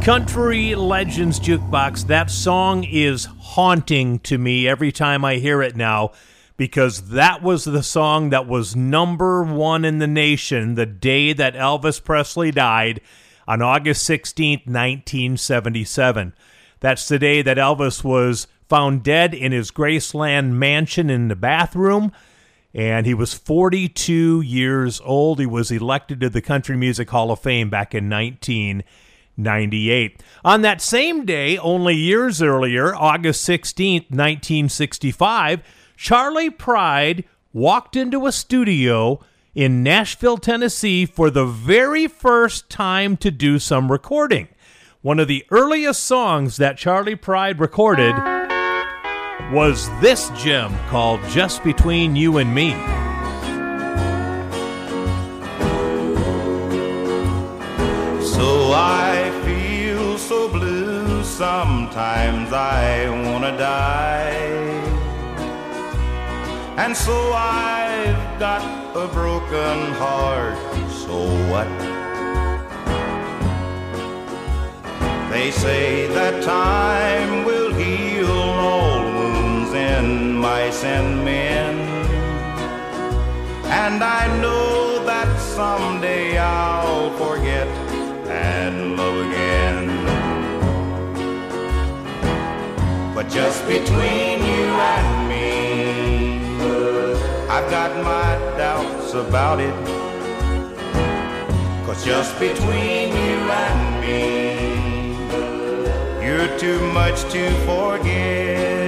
Country 0.07 0.77
Legends 0.77 1.41
Jukebox. 1.41 2.07
That 2.07 2.31
song 2.31 2.85
is 2.85 3.25
haunting 3.25 4.21
to 4.21 4.39
me 4.39 4.69
every 4.69 4.93
time 4.93 5.25
I 5.25 5.39
hear 5.39 5.61
it 5.63 5.75
now 5.75 6.13
because 6.57 7.09
that 7.09 7.43
was 7.43 7.65
the 7.65 7.83
song 7.83 8.31
that 8.31 8.47
was 8.47 8.77
number 8.77 9.43
one 9.43 9.85
in 9.85 9.99
the 9.99 10.07
nation 10.07 10.77
the 10.77 10.87
day 10.87 11.33
that 11.33 11.55
Elvis 11.55 12.01
Presley 12.01 12.53
died 12.53 13.01
on 13.49 13.61
August 13.61 14.09
16th, 14.09 14.69
1977. 14.69 16.35
That's 16.79 17.09
the 17.09 17.19
day 17.19 17.43
that 17.43 17.57
Elvis 17.57 18.05
was 18.05 18.47
found 18.69 19.03
dead 19.03 19.35
in 19.35 19.51
his 19.51 19.73
Graceland 19.73 20.53
mansion 20.53 21.11
in 21.11 21.27
the 21.27 21.35
bathroom 21.35 22.13
and 22.73 23.07
he 23.07 23.15
was 23.15 23.35
42 23.35 24.41
years 24.41 25.01
old. 25.05 25.41
He 25.41 25.47
was 25.47 25.73
elected 25.73 26.21
to 26.21 26.31
the 26.31 26.41
Country 26.41 26.77
Music 26.77 27.11
Hall 27.11 27.33
of 27.33 27.41
Fame 27.41 27.71
back 27.71 27.93
in 27.93 28.09
1998. 29.37 30.22
On 30.45 30.62
that 30.62 30.80
same 30.80 31.24
day, 31.24 31.59
only 31.59 31.95
years 31.95 32.43
earlier, 32.43 32.95
August 32.95 33.43
16, 33.43 34.07
1965, 34.09 35.62
Charley 35.97 36.51
Pride 36.51 37.24
walked 37.53 37.97
into 37.97 38.26
a 38.26 38.32
studio 38.32 39.20
in 39.55 39.82
Nashville, 39.82 40.37
Tennessee 40.37 41.07
for 41.07 41.30
the 41.30 41.47
very 41.47 42.07
first 42.07 42.68
time 42.68 43.16
to 43.16 43.30
do 43.30 43.59
some 43.59 43.91
recording. 43.91 44.49
One 45.01 45.18
of 45.18 45.28
the 45.28 45.47
earliest 45.51 46.05
songs 46.05 46.57
that 46.59 46.76
Charley 46.76 47.16
Pride 47.16 47.59
recorded 47.59 48.14
was 49.53 49.89
this 50.01 50.30
gem 50.30 50.76
called 50.89 51.20
Just 51.30 51.62
Between 51.62 52.16
You 52.16 52.39
and 52.39 52.55
Me. 52.55 52.74
Sometimes 61.37 62.51
I 62.51 63.11
wanna 63.11 63.55
die. 63.59 64.32
And 66.78 66.97
so 66.97 67.16
I've 67.34 68.39
got 68.39 68.62
a 68.97 69.07
broken 69.09 69.93
heart, 70.01 70.57
so 71.03 71.16
what? 71.51 71.68
They 75.30 75.51
say 75.51 76.07
that 76.18 76.43
time 76.43 77.45
will 77.45 77.72
heal 77.74 78.32
all 78.32 79.03
wounds 79.05 79.74
in 79.74 80.32
mice 80.32 80.84
and 80.84 81.22
men. 81.22 81.74
And 83.84 84.03
I 84.03 84.24
know 84.41 85.05
that 85.05 85.28
someday 85.39 86.39
I'll 86.39 87.11
forget 87.18 87.68
and 88.26 88.97
love 88.97 89.16
again. 89.26 89.95
But 93.17 93.31
just 93.31 93.67
between 93.67 94.45
you 94.45 94.67
and 94.93 95.29
me, 95.31 96.39
I've 97.49 97.71
got 97.71 97.91
my 98.05 98.37
doubts 98.59 99.14
about 99.14 99.59
it. 99.59 99.75
Cause 101.87 102.05
just 102.05 102.39
between 102.39 103.09
you 103.09 103.39
and 103.64 104.01
me, 104.03 105.17
you're 106.27 106.59
too 106.59 106.79
much 106.93 107.23
to 107.33 107.51
forget. 107.64 108.86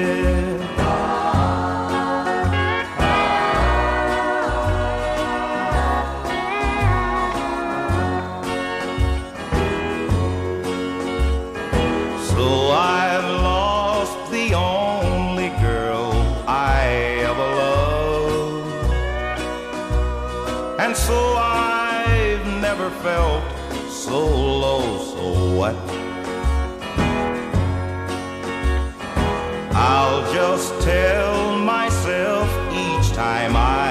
Just 30.38 30.80
tell 30.82 31.58
myself 31.58 32.48
each 32.70 33.08
time 33.12 33.54
I 33.56 33.90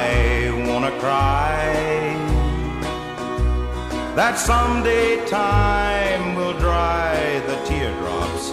wanna 0.70 0.94
cry 0.98 1.60
that 4.16 4.36
someday 4.38 5.10
time 5.26 6.36
will 6.36 6.58
dry 6.68 7.16
the 7.50 7.58
teardrops 7.68 8.46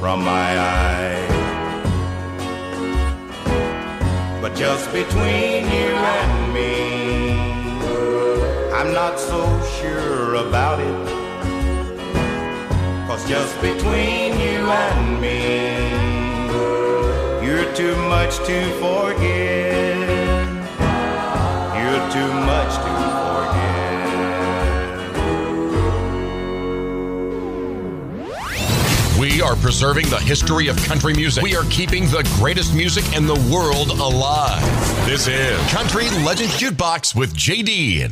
from 0.00 0.18
my 0.24 0.50
eyes. 0.82 1.36
But 4.42 4.52
just 4.56 4.86
between 4.92 5.60
you 5.76 5.90
and 6.18 6.34
me, 6.56 6.74
I'm 8.78 8.92
not 8.92 9.14
so 9.30 9.40
sure 9.76 10.34
about 10.46 10.78
it. 10.90 11.00
Cause 13.06 13.22
just 13.28 13.54
between 13.60 14.30
you 14.46 14.60
and 14.86 15.20
me, 15.24 16.08
you're 17.48 17.72
too 17.74 17.96
much 17.96 18.36
to 18.44 18.60
forget. 18.74 19.96
You're 21.78 22.04
too 22.12 22.32
much 22.44 22.74
to 22.84 22.90
forget. 23.24 23.58
We 29.18 29.40
are 29.40 29.56
preserving 29.56 30.10
the 30.10 30.18
history 30.18 30.68
of 30.68 30.76
country 30.84 31.14
music. 31.14 31.42
We 31.42 31.56
are 31.56 31.64
keeping 31.70 32.04
the 32.10 32.22
greatest 32.38 32.74
music 32.74 33.16
in 33.16 33.26
the 33.26 33.36
world 33.50 33.92
alive. 33.98 34.62
This 35.06 35.26
is 35.26 35.58
Country 35.70 36.10
Legends 36.22 36.54
Jukebox 36.60 37.14
with 37.14 37.34
JD. 37.34 38.04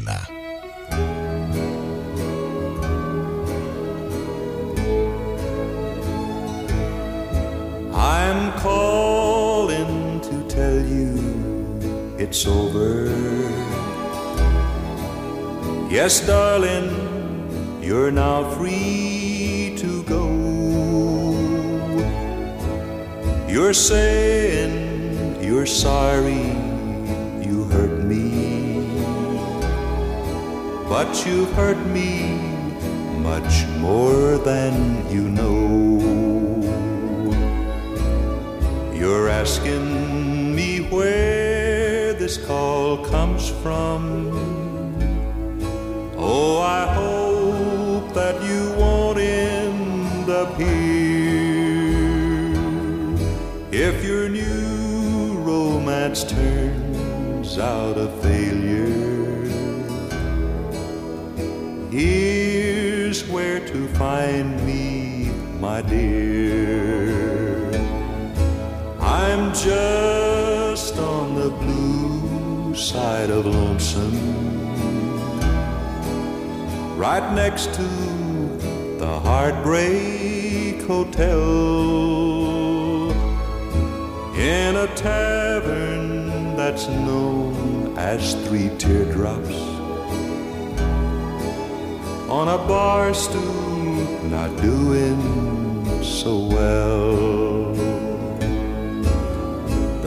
I'm 7.93 8.53
calling 8.61 9.06
it's 12.19 12.47
over. 12.47 13.07
Yes, 15.91 16.27
darling, 16.27 16.89
you're 17.83 18.11
now 18.11 18.51
free 18.57 19.75
to 19.79 20.03
go. 20.05 20.27
You're 23.49 23.75
saying 23.75 25.43
you're 25.43 25.67
sorry 25.67 26.57
you 27.47 27.64
hurt 27.71 28.03
me, 28.03 28.89
but 30.89 31.09
you've 31.27 31.53
hurt 31.53 31.81
me 31.87 32.37
much 33.21 33.67
more 33.79 34.39
than 34.39 34.75
you 35.11 35.29
know. 35.29 35.77
You're 38.95 39.29
asking 39.29 40.55
me 40.57 40.81
where 40.89 41.36
this 42.27 42.45
call 42.45 43.05
comes 43.05 43.51
from. 43.62 44.03
Oh, 46.16 46.59
I 46.59 46.93
hope 46.93 48.12
that 48.14 48.43
you 48.43 48.74
won't 48.81 49.18
end 49.20 50.29
up 50.29 50.57
here. 50.57 50.66
If 53.70 54.05
your 54.05 54.29
new 54.29 55.39
romance 55.39 56.24
turns 56.24 57.59
out 57.61 57.97
a 57.97 58.09
failure, 58.20 59.45
here's 61.93 63.29
where 63.29 63.61
to 63.68 63.87
find 64.03 64.66
me, 64.66 65.31
my 65.61 65.81
dear. 65.81 67.70
I'm 68.99 69.55
just 69.55 70.26
side 72.97 73.28
of 73.28 73.44
lonesome, 73.44 74.16
right 76.97 77.26
next 77.34 77.74
to 77.74 77.88
the 79.03 79.12
Heartbreak 79.26 80.80
Hotel, 80.92 81.42
in 84.34 84.76
a 84.76 84.88
tavern 84.94 86.57
that's 86.57 86.88
known 86.88 87.99
as 87.99 88.34
Three 88.47 88.70
Teardrops, 88.78 89.59
on 92.38 92.49
a 92.49 92.61
bar 92.72 93.12
stool, 93.12 94.22
not 94.36 94.51
doing 94.70 95.20
so 96.03 96.34
well. 96.57 97.74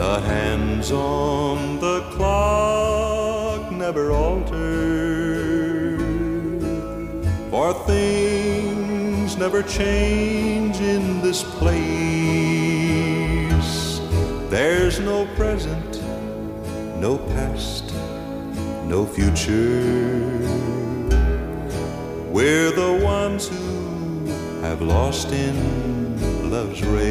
The 0.01 0.15
hands 0.21 0.91
on 0.91 1.79
the 1.81 1.99
clock 2.15 2.78
never 3.89 4.11
alter, 4.11 5.97
for 7.49 7.73
things 7.87 9.35
never 9.35 9.63
change 9.63 10.79
in 10.79 11.21
this 11.21 11.41
place. 11.57 11.79
There's 14.51 14.99
no 14.99 15.25
present, 15.35 16.03
no 16.99 17.17
past, 17.33 17.91
no 18.85 19.07
future. 19.07 20.37
We're 22.29 22.69
the 22.69 22.99
ones 23.03 23.47
who 23.47 24.27
have 24.61 24.83
lost 24.83 25.31
in 25.31 25.55
love's 26.51 26.83
race. 26.83 27.09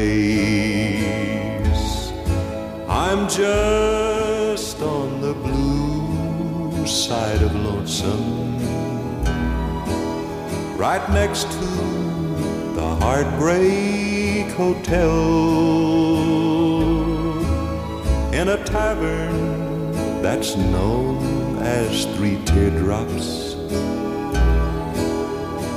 I'm 2.87 3.27
just 3.27 4.08
side 7.09 7.41
of 7.41 7.55
lonesome, 7.55 8.55
right 10.77 11.09
next 11.09 11.45
to 11.51 11.65
the 12.75 12.87
Heartbreak 13.01 14.51
Hotel, 14.51 15.09
in 18.31 18.49
a 18.49 18.63
tavern 18.63 19.91
that's 20.21 20.55
known 20.55 21.57
as 21.57 22.05
Three 22.15 22.37
Teardrops, 22.45 23.55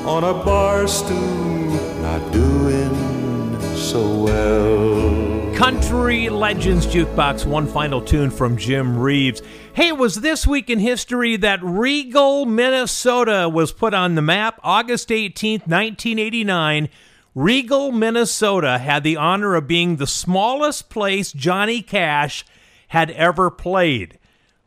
on 0.05 0.25
a 0.25 0.35
bar 0.45 0.87
stool, 0.87 1.71
not 2.03 2.31
doing 2.31 3.59
so 3.75 4.03
well. 4.27 5.32
Country 5.63 6.29
Legends 6.29 6.89
Jukebox, 6.89 7.47
one 7.47 7.69
final 7.69 8.03
tune 8.03 8.33
from 8.33 8.57
Jim 8.57 8.99
Reeves. 8.99 9.43
Hey, 9.75 9.89
it 9.89 9.97
was 9.97 10.17
this 10.17 10.45
week 10.45 10.69
in 10.69 10.81
history 10.81 11.37
that 11.37 11.63
Regal, 11.63 12.47
Minnesota 12.47 13.49
was 13.49 13.71
put 13.71 13.95
on 13.95 14.17
the 14.17 14.23
map 14.23 14.59
August 14.65 15.11
18th, 15.11 15.69
1989, 15.69 16.89
Regal, 17.37 17.93
Minnesota 17.93 18.79
had 18.79 19.05
the 19.05 19.17
honor 19.17 19.55
of 19.55 19.69
being 19.69 19.97
the 19.97 20.07
smallest 20.09 20.91
place 20.91 21.31
Johnny 21.31 21.81
Cash 21.81 22.45
had 22.89 23.13
ever 23.13 23.49
played. 23.49 24.19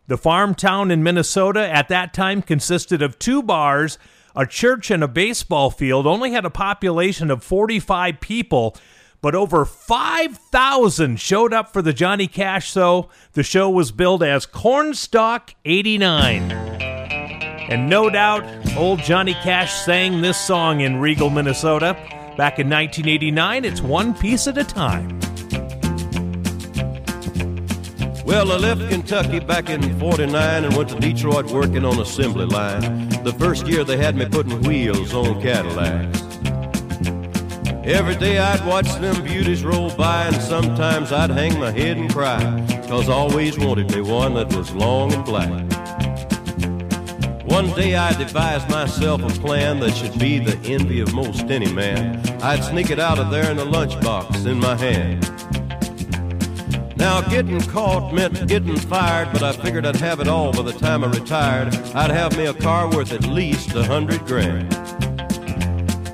The 0.07 0.17
farm 0.17 0.55
town 0.55 0.91
in 0.91 1.03
Minnesota 1.03 1.69
at 1.69 1.89
that 1.89 2.13
time 2.13 2.41
consisted 2.41 3.01
of 3.01 3.19
two 3.19 3.43
bars, 3.43 3.99
a 4.33 4.47
church, 4.47 4.89
and 4.89 5.03
a 5.03 5.09
baseball 5.09 5.71
field, 5.71 6.07
only 6.07 6.31
had 6.31 6.45
a 6.45 6.49
population 6.49 7.29
of 7.29 7.43
45 7.43 8.21
people, 8.21 8.77
but 9.21 9.35
over 9.35 9.65
5,000 9.65 11.19
showed 11.19 11.53
up 11.53 11.73
for 11.73 11.81
the 11.81 11.93
Johnny 11.93 12.27
Cash 12.27 12.71
show. 12.71 13.09
The 13.33 13.43
show 13.43 13.69
was 13.69 13.91
billed 13.91 14.23
as 14.23 14.45
Cornstalk 14.45 15.55
89. 15.65 16.51
And 16.51 17.89
no 17.89 18.09
doubt, 18.09 18.43
old 18.77 18.99
Johnny 18.99 19.33
Cash 19.33 19.73
sang 19.73 20.21
this 20.21 20.39
song 20.39 20.81
in 20.81 20.99
Regal, 20.99 21.29
Minnesota. 21.29 21.93
Back 22.37 22.59
in 22.59 22.69
1989, 22.69 23.65
it's 23.65 23.81
One 23.81 24.13
Piece 24.13 24.47
at 24.47 24.57
a 24.57 24.63
Time. 24.63 25.19
Well, 28.25 28.51
I 28.51 28.57
left 28.57 28.89
Kentucky 28.89 29.39
back 29.39 29.69
in 29.69 29.99
49 29.99 30.65
and 30.65 30.75
went 30.75 30.89
to 30.89 30.99
Detroit 30.99 31.51
working 31.51 31.85
on 31.85 31.99
assembly 31.99 32.45
line. 32.45 33.07
The 33.23 33.33
first 33.33 33.67
year 33.67 33.83
they 33.83 33.97
had 33.97 34.15
me 34.15 34.25
putting 34.25 34.61
wheels 34.63 35.13
on 35.13 35.39
Cadillacs. 35.41 36.24
Every 37.85 38.15
day 38.15 38.39
I'd 38.39 38.65
watch 38.65 38.91
them 38.95 39.23
beauties 39.23 39.63
roll 39.63 39.93
by 39.93 40.25
and 40.25 40.41
sometimes 40.41 41.11
I'd 41.11 41.29
hang 41.29 41.59
my 41.59 41.69
head 41.69 41.97
and 41.97 42.11
cry. 42.11 42.39
Cause 42.87 43.07
I 43.09 43.13
always 43.13 43.59
wanted 43.59 43.91
me 43.93 44.01
one 44.01 44.33
that 44.33 44.51
was 44.55 44.73
long 44.73 45.13
and 45.13 45.23
black. 45.23 45.51
One 47.47 47.71
day 47.73 47.95
I 47.95 48.11
devised 48.17 48.67
myself 48.71 49.21
a 49.21 49.39
plan 49.39 49.79
that 49.81 49.95
should 49.95 50.17
be 50.17 50.39
the 50.39 50.57
envy 50.65 50.99
of 50.99 51.13
most 51.13 51.43
any 51.51 51.71
man. 51.71 52.27
I'd 52.41 52.63
sneak 52.63 52.89
it 52.89 52.99
out 52.99 53.19
of 53.19 53.29
there 53.29 53.51
in 53.51 53.59
a 53.59 53.65
lunchbox 53.65 54.47
in 54.47 54.59
my 54.59 54.75
hand. 54.75 55.21
Now, 56.97 57.21
getting 57.21 57.61
caught 57.61 58.15
meant 58.15 58.47
getting 58.47 58.77
fired, 58.77 59.31
but 59.31 59.43
I 59.43 59.51
figured 59.51 59.85
I'd 59.85 59.97
have 59.97 60.19
it 60.21 60.27
all 60.27 60.51
by 60.51 60.63
the 60.63 60.73
time 60.73 61.03
I 61.03 61.07
retired. 61.07 61.75
I'd 61.93 62.09
have 62.09 62.35
me 62.35 62.47
a 62.47 62.53
car 62.53 62.89
worth 62.89 63.13
at 63.13 63.27
least 63.27 63.75
a 63.75 63.83
hundred 63.83 64.25
grand. 64.25 64.84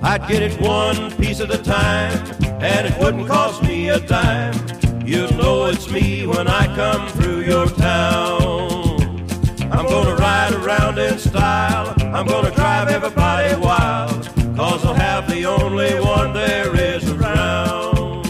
I'd 0.03 0.27
get 0.27 0.41
it 0.41 0.59
one 0.59 1.11
piece 1.17 1.41
at 1.41 1.53
a 1.53 1.61
time, 1.61 2.11
and 2.59 2.87
it 2.87 2.97
wouldn't 2.97 3.27
cost 3.27 3.61
me 3.61 3.89
a 3.89 3.99
dime. 3.99 4.55
You'll 5.05 5.31
know 5.33 5.65
it's 5.65 5.91
me 5.91 6.25
when 6.25 6.47
I 6.47 6.65
come 6.75 7.07
through 7.09 7.41
your 7.41 7.67
town. 7.67 8.71
I'm 9.71 9.85
gonna 9.85 10.15
ride 10.15 10.53
around 10.53 10.97
in 10.97 11.19
style, 11.19 11.93
I'm 12.15 12.25
gonna 12.25 12.51
drive 12.51 12.89
everybody 12.89 13.55
wild, 13.61 14.25
cause 14.57 14.83
I'll 14.83 14.95
have 14.95 15.29
the 15.29 15.45
only 15.45 15.93
one 15.99 16.33
there 16.33 16.75
is 16.75 17.07
around. 17.11 18.25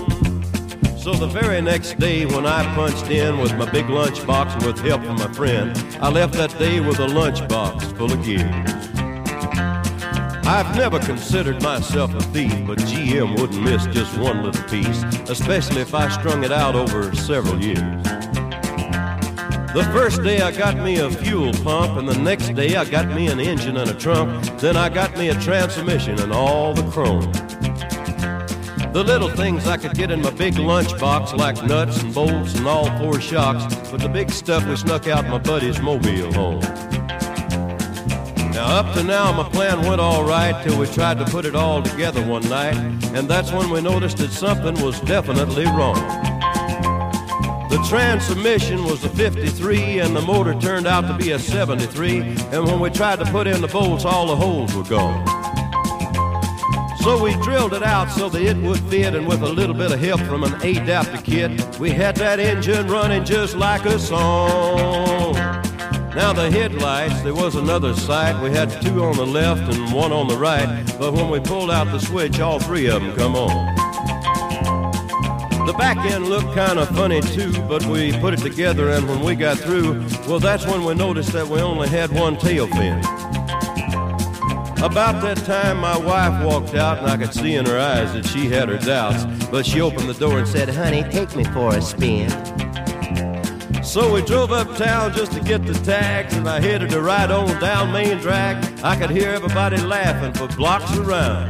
So 0.99 1.13
the 1.13 1.27
very 1.27 1.61
next 1.61 1.97
day 1.99 2.25
when 2.25 2.45
I 2.45 2.63
punched 2.75 3.09
in 3.09 3.39
with 3.39 3.55
my 3.57 3.69
big 3.71 3.85
lunchbox 3.85 4.65
with 4.65 4.77
help 4.79 5.03
from 5.03 5.15
my 5.15 5.31
friend, 5.31 5.71
I 6.01 6.09
left 6.09 6.33
that 6.33 6.55
day 6.59 6.81
with 6.81 6.99
a 6.99 7.07
lunchbox 7.07 7.97
full 7.97 8.11
of 8.11 8.23
gears. 8.25 9.00
I've 10.43 10.75
never 10.75 10.99
considered 10.99 11.61
myself 11.61 12.13
a 12.13 12.21
thief, 12.21 12.53
but 12.65 12.79
GM 12.79 13.39
wouldn't 13.39 13.61
miss 13.61 13.85
just 13.87 14.17
one 14.17 14.43
little 14.43 14.63
piece, 14.63 15.03
especially 15.29 15.81
if 15.81 15.93
I 15.93 16.09
strung 16.09 16.43
it 16.43 16.51
out 16.51 16.75
over 16.75 17.15
several 17.15 17.61
years. 17.61 18.03
The 19.73 19.89
first 19.93 20.21
day 20.23 20.41
I 20.41 20.51
got 20.51 20.75
me 20.77 20.97
a 20.97 21.09
fuel 21.09 21.53
pump, 21.63 21.97
and 21.97 22.09
the 22.09 22.17
next 22.17 22.49
day 22.55 22.75
I 22.75 22.83
got 22.83 23.07
me 23.07 23.27
an 23.27 23.39
engine 23.39 23.77
and 23.77 23.89
a 23.89 23.93
trunk. 23.93 24.59
Then 24.59 24.75
I 24.75 24.89
got 24.89 25.17
me 25.17 25.29
a 25.29 25.35
transmission 25.35 26.19
and 26.19 26.33
all 26.33 26.73
the 26.73 26.83
chrome. 26.91 27.31
The 28.91 29.01
little 29.01 29.29
things 29.29 29.67
I 29.67 29.77
could 29.77 29.93
get 29.93 30.11
in 30.11 30.21
my 30.21 30.31
big 30.31 30.55
lunchbox, 30.55 31.37
like 31.37 31.63
nuts 31.63 32.01
and 32.01 32.13
bolts 32.13 32.55
and 32.55 32.67
all 32.67 32.85
four 32.97 33.21
shocks, 33.21 33.73
but 33.89 34.01
the 34.01 34.09
big 34.09 34.29
stuff 34.29 34.67
we 34.67 34.75
snuck 34.75 35.07
out 35.07 35.25
my 35.29 35.37
buddy's 35.37 35.79
mobile 35.79 36.33
home. 36.33 36.90
Now, 38.61 38.77
up 38.77 38.93
to 38.93 39.01
now, 39.01 39.31
my 39.31 39.49
plan 39.49 39.81
went 39.87 39.99
all 39.99 40.23
right 40.23 40.63
till 40.63 40.79
we 40.79 40.85
tried 40.85 41.17
to 41.17 41.25
put 41.25 41.45
it 41.45 41.55
all 41.55 41.81
together 41.81 42.23
one 42.23 42.47
night, 42.47 42.75
and 43.15 43.27
that's 43.27 43.51
when 43.51 43.71
we 43.71 43.81
noticed 43.81 44.17
that 44.17 44.29
something 44.29 44.79
was 44.83 44.99
definitely 44.99 45.65
wrong. 45.65 45.95
The 47.71 47.83
transmission 47.89 48.83
was 48.83 49.03
a 49.03 49.09
53 49.09 50.01
and 50.01 50.15
the 50.15 50.21
motor 50.21 50.53
turned 50.53 50.85
out 50.85 51.07
to 51.07 51.17
be 51.17 51.31
a 51.31 51.39
73. 51.39 52.19
And 52.51 52.67
when 52.67 52.79
we 52.79 52.91
tried 52.91 53.17
to 53.17 53.25
put 53.25 53.47
in 53.47 53.61
the 53.61 53.67
bolts, 53.67 54.05
all 54.05 54.27
the 54.27 54.35
holes 54.35 54.75
were 54.75 54.83
gone. 54.83 55.25
So 56.99 57.19
we 57.19 57.33
drilled 57.41 57.73
it 57.73 57.81
out 57.81 58.11
so 58.11 58.29
that 58.29 58.43
it 58.43 58.57
would 58.57 58.79
fit, 58.81 59.15
and 59.15 59.27
with 59.27 59.41
a 59.41 59.49
little 59.49 59.73
bit 59.73 59.91
of 59.91 59.99
help 59.99 60.21
from 60.21 60.43
an 60.43 60.53
adapter 60.61 61.17
kit, 61.23 61.79
we 61.79 61.89
had 61.89 62.15
that 62.17 62.39
engine 62.39 62.87
running 62.87 63.25
just 63.25 63.55
like 63.55 63.85
a 63.85 63.97
song. 63.97 65.20
Now 66.15 66.33
the 66.33 66.51
headlights, 66.51 67.21
there 67.21 67.33
was 67.33 67.55
another 67.55 67.93
sight. 67.93 68.41
We 68.43 68.49
had 68.49 68.69
two 68.81 69.01
on 69.01 69.15
the 69.15 69.25
left 69.25 69.73
and 69.73 69.93
one 69.93 70.11
on 70.11 70.27
the 70.27 70.35
right, 70.35 70.85
but 70.99 71.13
when 71.13 71.29
we 71.29 71.39
pulled 71.39 71.71
out 71.71 71.85
the 71.85 71.99
switch, 71.99 72.41
all 72.41 72.59
three 72.59 72.87
of 72.87 73.01
them 73.01 73.15
come 73.15 73.33
on. 73.35 73.75
The 75.65 75.73
back 75.73 75.97
end 75.97 76.27
looked 76.27 76.53
kind 76.53 76.79
of 76.79 76.89
funny 76.89 77.21
too, 77.21 77.53
but 77.61 77.85
we 77.85 78.11
put 78.19 78.33
it 78.33 78.41
together, 78.41 78.89
and 78.89 79.07
when 79.07 79.21
we 79.21 79.35
got 79.35 79.57
through, 79.57 80.05
well, 80.27 80.39
that's 80.39 80.65
when 80.65 80.83
we 80.83 80.93
noticed 80.95 81.31
that 81.31 81.47
we 81.47 81.61
only 81.61 81.87
had 81.87 82.11
one 82.11 82.35
tail 82.35 82.67
fin. 82.67 82.99
About 84.83 85.21
that 85.21 85.37
time, 85.45 85.77
my 85.77 85.97
wife 85.97 86.43
walked 86.43 86.75
out, 86.75 86.97
and 86.97 87.07
I 87.07 87.15
could 87.15 87.33
see 87.33 87.55
in 87.55 87.65
her 87.65 87.79
eyes 87.79 88.11
that 88.13 88.25
she 88.25 88.49
had 88.49 88.67
her 88.67 88.79
doubts, 88.79 89.23
but 89.45 89.65
she 89.65 89.79
opened 89.79 90.09
the 90.09 90.13
door 90.15 90.39
and 90.39 90.47
said, 90.47 90.67
Honey, 90.67 91.03
take 91.03 91.33
me 91.37 91.45
for 91.45 91.73
a 91.73 91.81
spin. 91.81 92.29
So 93.91 94.13
we 94.13 94.21
drove 94.21 94.53
uptown 94.53 95.11
just 95.11 95.33
to 95.33 95.41
get 95.41 95.65
the 95.65 95.73
tags, 95.73 96.33
and 96.33 96.47
I 96.47 96.61
headed 96.61 96.91
to 96.91 97.01
ride 97.01 97.29
on 97.29 97.59
down 97.59 97.91
Main 97.91 98.19
Drag. 98.19 98.55
I 98.85 98.95
could 98.95 99.09
hear 99.09 99.31
everybody 99.31 99.81
laughing 99.81 100.31
for 100.31 100.47
blocks 100.55 100.95
around. 100.95 101.49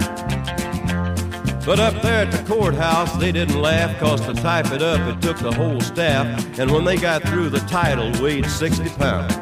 But 1.63 1.79
up 1.79 2.01
there 2.01 2.25
at 2.25 2.31
the 2.31 2.43
courthouse, 2.47 3.15
they 3.17 3.31
didn't 3.31 3.61
laugh, 3.61 3.95
cause 3.99 4.21
to 4.21 4.33
type 4.33 4.71
it 4.71 4.81
up, 4.81 4.99
it 5.01 5.21
took 5.21 5.37
the 5.37 5.51
whole 5.51 5.79
staff. 5.81 6.57
And 6.57 6.71
when 6.71 6.83
they 6.83 6.97
got 6.97 7.21
through, 7.21 7.49
the 7.49 7.59
title 7.59 8.11
weighed 8.19 8.47
60 8.47 8.89
pounds. 8.97 9.35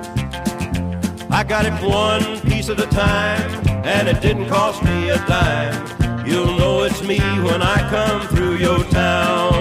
I 1.31 1.45
got 1.45 1.65
it 1.65 1.81
one 1.81 2.41
piece 2.41 2.67
at 2.67 2.81
a 2.81 2.87
time, 2.87 3.65
and 3.85 4.09
it 4.09 4.19
didn't 4.19 4.49
cost 4.49 4.83
me 4.83 5.07
a 5.07 5.17
dime. 5.19 6.27
You'll 6.27 6.57
know 6.57 6.83
it's 6.83 7.01
me 7.01 7.19
when 7.19 7.61
I 7.61 7.77
come 7.89 8.27
through 8.27 8.57
your 8.57 8.83
town. 8.89 9.58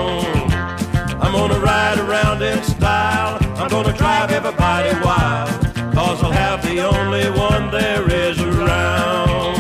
I'm 1.29 1.35
gonna 1.35 1.61
ride 1.61 1.99
around 1.99 2.41
in 2.41 2.62
style, 2.62 3.37
I'm 3.59 3.68
gonna 3.68 3.95
drive 3.95 4.31
everybody 4.31 4.99
wild, 5.05 5.51
cause 5.95 6.22
I'll 6.22 6.33
have 6.33 6.62
the 6.62 6.81
only 6.81 7.29
one 7.39 7.70
there 7.70 8.11
is 8.11 8.41
around. 8.41 9.59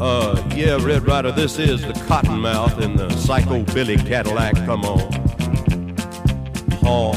Uh, 0.00 0.40
yeah, 0.54 0.78
Red 0.80 1.04
Rider, 1.04 1.32
this 1.32 1.58
is 1.58 1.82
the 1.82 1.94
Cottonmouth 1.94 2.80
in 2.80 2.94
the 2.94 3.10
Psycho 3.16 3.64
Billy 3.74 3.96
Cadillac. 3.96 4.54
Come 4.66 4.84
on. 4.84 5.96
Oh. 6.84 7.10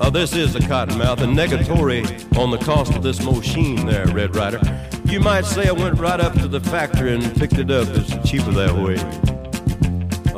Uh, 0.00 0.10
this 0.10 0.34
is 0.34 0.52
the 0.52 0.58
Cottonmouth, 0.58 1.20
and 1.20 1.38
negatory 1.38 2.36
on 2.36 2.50
the 2.50 2.58
cost 2.58 2.96
of 2.96 3.04
this 3.04 3.24
machine 3.24 3.86
there, 3.86 4.08
Red 4.08 4.34
Rider. 4.34 4.60
You 5.04 5.20
might 5.20 5.44
say 5.44 5.68
I 5.68 5.72
went 5.72 6.00
right 6.00 6.18
up 6.18 6.32
to 6.40 6.48
the 6.48 6.58
factory 6.58 7.14
and 7.14 7.36
picked 7.36 7.58
it 7.58 7.70
up. 7.70 7.86
It's 7.90 8.28
cheaper 8.28 8.50
that 8.50 8.74
way. 8.74 9.29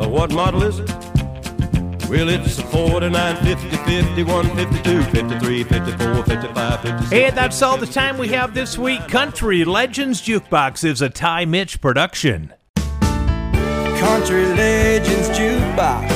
Uh, 0.03 0.09
what 0.09 0.33
model 0.33 0.65
is 0.65 0.81
it? 0.81 0.89
Well, 2.09 2.29
it's 2.29 2.59
a 2.59 2.63
49, 2.65 3.37
50, 3.45 3.69
51, 3.77 4.57
52, 4.57 5.03
53, 5.05 5.65
54, 5.65 6.25
55, 6.25 6.81
56. 6.81 7.11
Hey, 7.11 7.31
that's 7.31 7.63
all 7.63 7.77
the 7.77 7.87
time 7.87 8.19
we 8.19 8.29
have 8.29 8.53
this 8.53 8.77
week. 8.77 9.07
Country 9.07 9.65
Legends 9.65 10.21
Jukebox 10.21 10.85
is 10.85 11.01
a 11.03 11.09
Ty 11.09 11.45
Mitch 11.45 11.81
production. 11.81 12.53
Country 12.75 14.45
Legends 14.47 15.29
Jukebox 15.39 16.12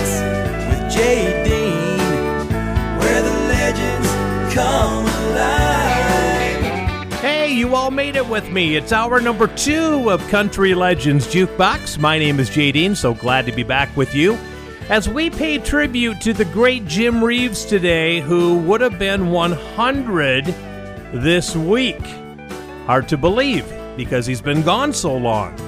you 7.66 7.74
all 7.74 7.90
made 7.90 8.14
it 8.14 8.28
with 8.28 8.48
me. 8.50 8.76
It's 8.76 8.92
hour 8.92 9.20
number 9.20 9.48
two 9.48 10.08
of 10.08 10.24
Country 10.28 10.72
Legends 10.72 11.26
Jukebox. 11.26 11.98
My 11.98 12.16
name 12.16 12.38
is 12.38 12.48
Jay 12.48 12.70
Dean, 12.70 12.94
so 12.94 13.12
glad 13.12 13.44
to 13.46 13.50
be 13.50 13.64
back 13.64 13.94
with 13.96 14.14
you. 14.14 14.34
As 14.88 15.08
we 15.08 15.30
pay 15.30 15.58
tribute 15.58 16.20
to 16.20 16.32
the 16.32 16.44
great 16.44 16.86
Jim 16.86 17.24
Reeves 17.24 17.64
today, 17.64 18.20
who 18.20 18.58
would 18.58 18.80
have 18.80 19.00
been 19.00 19.32
100 19.32 20.44
this 21.12 21.56
week. 21.56 22.00
Hard 22.86 23.08
to 23.08 23.16
believe 23.16 23.66
because 23.96 24.26
he's 24.26 24.40
been 24.40 24.62
gone 24.62 24.92
so 24.92 25.16
long. 25.16 25.58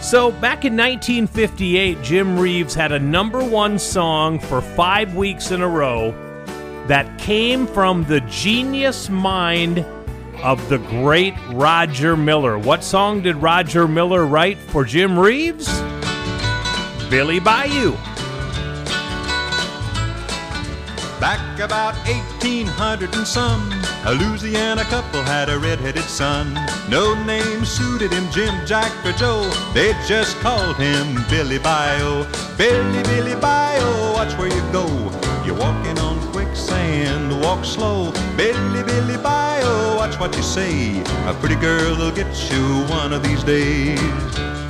So, 0.00 0.30
back 0.32 0.64
in 0.64 0.74
1958, 0.74 2.00
Jim 2.02 2.38
Reeves 2.38 2.74
had 2.74 2.92
a 2.92 2.98
number 2.98 3.44
one 3.44 3.78
song 3.78 4.38
for 4.38 4.62
five 4.62 5.14
weeks 5.14 5.50
in 5.50 5.60
a 5.60 5.68
row 5.68 6.12
that 6.86 7.18
came 7.18 7.66
from 7.66 8.04
the 8.04 8.22
genius 8.22 9.10
mind 9.10 9.84
of 10.42 10.68
the 10.68 10.78
great 10.78 11.34
Roger 11.50 12.16
Miller. 12.16 12.58
What 12.58 12.84
song 12.84 13.22
did 13.22 13.36
Roger 13.36 13.86
Miller 13.88 14.26
write 14.26 14.58
for 14.58 14.84
Jim 14.84 15.18
Reeves? 15.18 15.66
Billy 17.08 17.38
Bayou. 17.40 17.92
Back 21.20 21.58
about 21.60 21.94
1800 22.06 23.14
and 23.14 23.26
some, 23.26 23.72
a 24.04 24.12
Louisiana 24.12 24.84
couple 24.84 25.22
had 25.22 25.48
a 25.48 25.58
red-headed 25.58 26.04
son. 26.04 26.52
No 26.90 27.14
name 27.24 27.64
suited 27.64 28.12
him, 28.12 28.30
Jim, 28.30 28.54
Jack, 28.66 28.92
or 29.04 29.12
Joe. 29.12 29.48
They 29.72 29.92
just 30.06 30.36
called 30.40 30.76
him 30.76 31.24
Billy 31.30 31.58
Bayou. 31.58 32.26
Billy, 32.58 33.02
Billy 33.04 33.34
Bayou, 33.40 34.12
watch 34.12 34.36
where 34.36 34.48
you 34.48 34.60
go. 34.72 34.86
You're 35.46 35.58
walking 35.58 35.98
on 35.98 36.25
quicksand, 36.96 37.40
walk 37.42 37.64
slow. 37.64 38.12
Billy, 38.36 38.82
Billy 38.84 39.16
Bayou, 39.18 39.96
watch 39.96 40.18
what 40.18 40.34
you 40.36 40.42
say. 40.42 41.00
A 41.26 41.34
pretty 41.40 41.56
girl 41.56 41.96
will 41.96 42.12
get 42.12 42.26
you 42.50 42.84
one 42.88 43.12
of 43.12 43.22
these 43.22 43.42
days. 43.44 44.65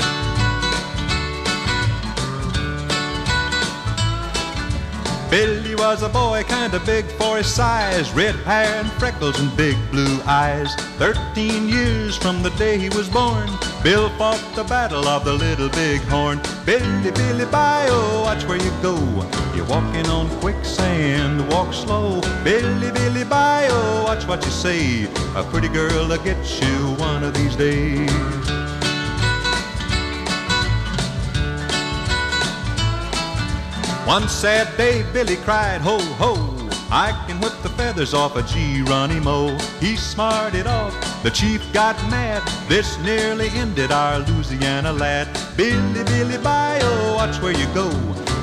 Billy 5.31 5.74
was 5.74 6.03
a 6.03 6.09
boy 6.09 6.45
kinda 6.45 6.81
big 6.87 7.05
for 7.18 7.39
his 7.39 7.53
size, 7.53 8.11
red 8.12 8.37
hair 8.47 8.81
and 8.81 8.91
freckles 8.93 9.39
and 9.41 9.55
big 9.57 9.77
blue 9.91 10.20
eyes. 10.27 10.74
Thirteen 10.99 11.68
years 11.68 12.16
from 12.16 12.43
the 12.43 12.51
day 12.51 12.79
he 12.79 12.89
was 12.91 13.09
born, 13.09 13.49
Bill 13.83 14.09
fought 14.18 14.43
the 14.55 14.64
battle 14.64 15.07
of 15.09 15.24
the 15.24 15.33
Little 15.33 15.68
Big 15.68 16.01
Horn. 16.03 16.41
Billy, 16.64 17.11
Billy 17.11 17.45
Bayou, 17.47 18.22
watch 18.22 18.45
where 18.45 18.57
you 18.57 18.72
go. 18.83 18.97
You're 19.55 19.66
walking 19.66 20.07
on 20.09 20.29
quicksand, 20.41 21.49
walk 21.53 21.72
slow. 21.72 22.20
Billy, 22.45 22.91
Billy 22.93 23.24
Bayou, 23.24 24.05
watch 24.05 24.27
what 24.27 24.45
you 24.45 24.51
say. 24.51 25.09
A 25.35 25.43
pretty 25.45 25.68
girl 25.68 26.09
will 26.09 26.18
get 26.18 26.39
you 26.61 26.95
one 26.99 27.22
of 27.24 27.35
these 27.35 27.57
days. 27.57 28.66
One 34.07 34.28
sad 34.28 34.76
day, 34.76 35.04
Billy 35.12 35.34
cried, 35.34 35.80
ho, 35.80 35.98
ho. 35.98 36.34
I 36.92 37.11
can 37.26 37.40
whip 37.40 37.54
the 37.64 37.68
feathers 37.70 38.14
off 38.14 38.36
a 38.36 38.42
Geronimo. 38.42 39.59
He 39.80 39.96
smarted 39.96 40.68
off, 40.68 40.94
the 41.24 41.30
chief 41.30 41.61
got 41.72 41.96
mad. 42.09 42.40
This 42.68 42.96
nearly 43.00 43.48
ended 43.48 43.90
our 43.90 44.20
Louisiana 44.20 44.92
lad. 44.92 45.26
Billy, 45.57 46.04
Billy 46.04 46.38
Bayou, 46.38 47.16
watch 47.16 47.42
where 47.42 47.50
you 47.50 47.66
go. 47.74 47.90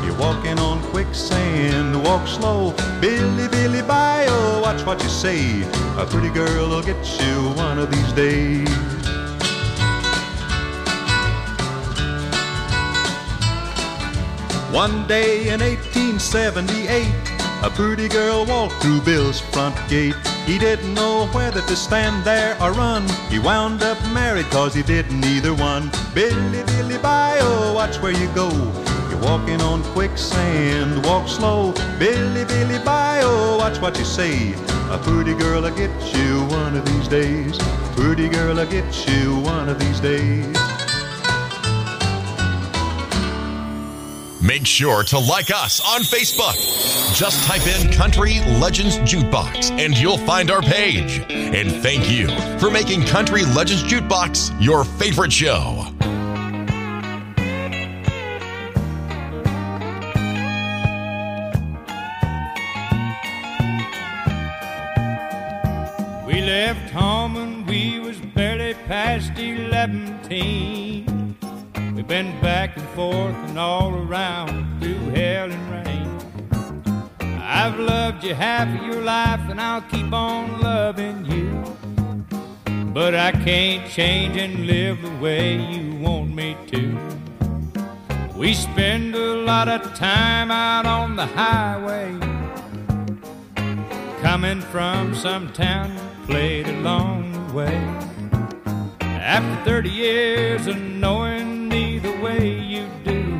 You're 0.03 0.17
walking 0.17 0.59
on 0.59 0.83
quicksand, 0.91 2.03
walk 2.03 2.27
slow. 2.27 2.75
Billy, 2.99 3.47
Billy 3.47 3.83
Bayou, 3.83 4.61
watch 4.61 4.85
what 4.85 5.01
you 5.01 5.07
say. 5.07 5.61
A 5.97 6.05
pretty 6.05 6.29
girl 6.29 6.67
will 6.67 6.83
get 6.83 6.99
you 7.21 7.35
one 7.55 7.79
of 7.79 7.89
these 7.89 8.11
days. 8.11 8.67
One 14.73 15.05
day 15.05 15.49
in 15.49 15.59
1878, 15.59 17.05
a 17.61 17.69
pretty 17.69 18.07
girl 18.07 18.43
walked 18.43 18.81
through 18.81 19.01
Bill's 19.01 19.39
front 19.39 19.77
gate. 19.87 20.15
He 20.47 20.57
didn't 20.57 20.95
know 20.95 21.27
whether 21.27 21.61
to 21.61 21.75
stand 21.75 22.25
there 22.25 22.59
or 22.59 22.71
run. 22.71 23.07
He 23.29 23.37
wound 23.37 23.83
up 23.83 24.01
married 24.11 24.47
cause 24.47 24.73
he 24.73 24.81
didn't 24.81 25.23
either 25.25 25.53
one. 25.53 25.91
Billy, 26.15 26.63
Billy, 26.63 26.97
Bayou, 26.97 27.43
oh, 27.43 27.73
watch 27.75 27.97
where 28.01 28.13
you 28.13 28.27
go. 28.33 28.49
You're 29.11 29.21
walking 29.21 29.61
on 29.61 29.83
quicksand, 29.93 31.05
walk 31.05 31.27
slow. 31.27 31.73
Billy, 31.99 32.43
Billy, 32.43 32.79
Bayou, 32.79 33.27
oh, 33.27 33.57
watch 33.59 33.79
what 33.79 33.95
you 33.99 34.05
say. 34.05 34.53
A 34.89 34.97
pretty 34.97 35.35
girl 35.35 35.61
will 35.61 35.75
get 35.75 35.91
you 36.15 36.45
one 36.45 36.75
of 36.75 36.83
these 36.83 37.07
days. 37.07 37.59
Pretty 37.95 38.27
girl 38.27 38.55
will 38.55 38.65
get 38.65 39.07
you 39.07 39.37
one 39.41 39.69
of 39.69 39.77
these 39.77 39.99
days. 39.99 40.72
Make 44.43 44.65
sure 44.65 45.03
to 45.03 45.19
like 45.19 45.51
us 45.51 45.79
on 45.79 46.01
Facebook. 46.01 46.53
Just 47.15 47.47
type 47.47 47.65
in 47.65 47.93
Country 47.93 48.41
Legends 48.59 48.97
Jukebox 48.97 49.71
and 49.79 49.97
you'll 49.97 50.17
find 50.17 50.51
our 50.51 50.61
page. 50.61 51.21
And 51.29 51.71
thank 51.81 52.11
you 52.11 52.27
for 52.59 52.69
making 52.69 53.05
Country 53.05 53.45
Legends 53.45 53.83
Jukebox 53.83 54.53
your 54.61 54.83
favorite 54.83 55.31
show. 55.31 55.85
We 66.27 66.41
left 66.41 66.91
home 66.91 67.35
when 67.35 67.65
we 67.65 67.99
was 67.99 68.17
barely 68.17 68.73
past 68.87 69.39
eleven. 69.39 70.13
We've 72.03 72.09
been 72.09 72.41
back 72.41 72.75
and 72.75 72.85
forth 72.89 73.33
and 73.47 73.57
all 73.57 73.95
around 73.95 74.81
through 74.81 75.11
hell 75.11 75.49
and 75.49 75.71
rain. 75.71 77.39
I've 77.39 77.79
loved 77.79 78.25
you 78.25 78.35
half 78.35 78.67
of 78.67 78.85
your 78.85 79.01
life 79.01 79.39
and 79.49 79.61
I'll 79.61 79.83
keep 79.83 80.11
on 80.11 80.59
loving 80.59 81.23
you. 81.23 81.63
But 82.91 83.15
I 83.15 83.31
can't 83.31 83.89
change 83.89 84.35
and 84.35 84.67
live 84.67 85.01
the 85.01 85.15
way 85.23 85.55
you 85.55 85.95
want 85.95 86.35
me 86.35 86.57
to. 86.71 86.99
We 88.35 88.53
spend 88.53 89.15
a 89.15 89.35
lot 89.37 89.69
of 89.69 89.95
time 89.95 90.51
out 90.51 90.85
on 90.85 91.15
the 91.15 91.25
highway. 91.25 92.19
Coming 94.21 94.59
from 94.59 95.15
some 95.15 95.53
town 95.53 95.97
played 96.25 96.67
along 96.67 97.31
the 97.31 97.53
way. 97.53 97.77
After 98.99 99.63
30 99.63 99.89
years 99.89 100.67
of 100.67 100.77
knowing 100.77 101.52
way 102.23 102.57
you 102.57 102.87
do, 103.03 103.37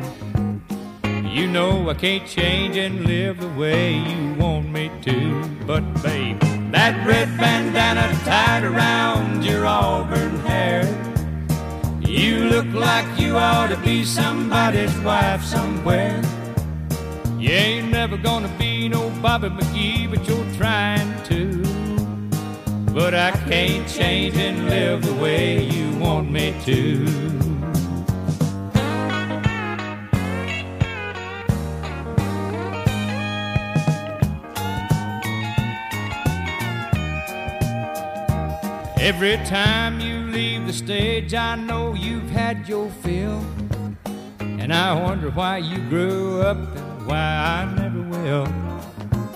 you 1.26 1.46
know 1.46 1.88
I 1.88 1.94
can't 1.94 2.28
change 2.28 2.76
and 2.76 3.06
live 3.06 3.40
the 3.40 3.48
way 3.58 3.94
you 3.94 4.34
want 4.34 4.68
me 4.68 4.90
to. 5.04 5.42
But 5.66 5.80
babe, 6.02 6.38
that 6.70 6.94
red 7.06 7.28
bandana 7.38 8.12
tied 8.24 8.62
around 8.62 9.42
your 9.42 9.64
auburn 9.64 10.36
hair, 10.40 10.84
you 12.02 12.44
look 12.44 12.66
like 12.74 13.06
you 13.18 13.38
ought 13.38 13.68
to 13.68 13.78
be 13.78 14.04
somebody's 14.04 14.94
wife 14.98 15.42
somewhere. 15.42 16.22
You 17.38 17.52
ain't 17.52 17.90
never 17.90 18.18
gonna 18.18 18.54
be 18.58 18.90
no 18.90 19.08
Bobby 19.22 19.48
McGee, 19.48 20.10
but 20.10 20.28
you're 20.28 20.52
trying 20.56 21.10
to. 21.30 21.62
But 22.92 23.14
I 23.14 23.30
can't 23.48 23.88
change 23.88 24.36
and 24.36 24.68
live 24.68 25.02
the 25.02 25.14
way 25.14 25.64
you 25.64 25.96
want 25.96 26.30
me 26.30 26.54
to. 26.66 27.53
Every 39.04 39.36
time 39.44 40.00
you 40.00 40.16
leave 40.32 40.66
the 40.66 40.72
stage, 40.72 41.34
I 41.34 41.56
know 41.56 41.92
you've 41.92 42.30
had 42.30 42.66
your 42.66 42.88
fill. 42.88 43.44
And 44.40 44.72
I 44.72 44.98
wonder 44.98 45.30
why 45.30 45.58
you 45.58 45.76
grew 45.90 46.40
up 46.40 46.56
and 46.56 47.06
why 47.06 47.18
I 47.18 47.74
never 47.76 48.00
will. 48.00 48.46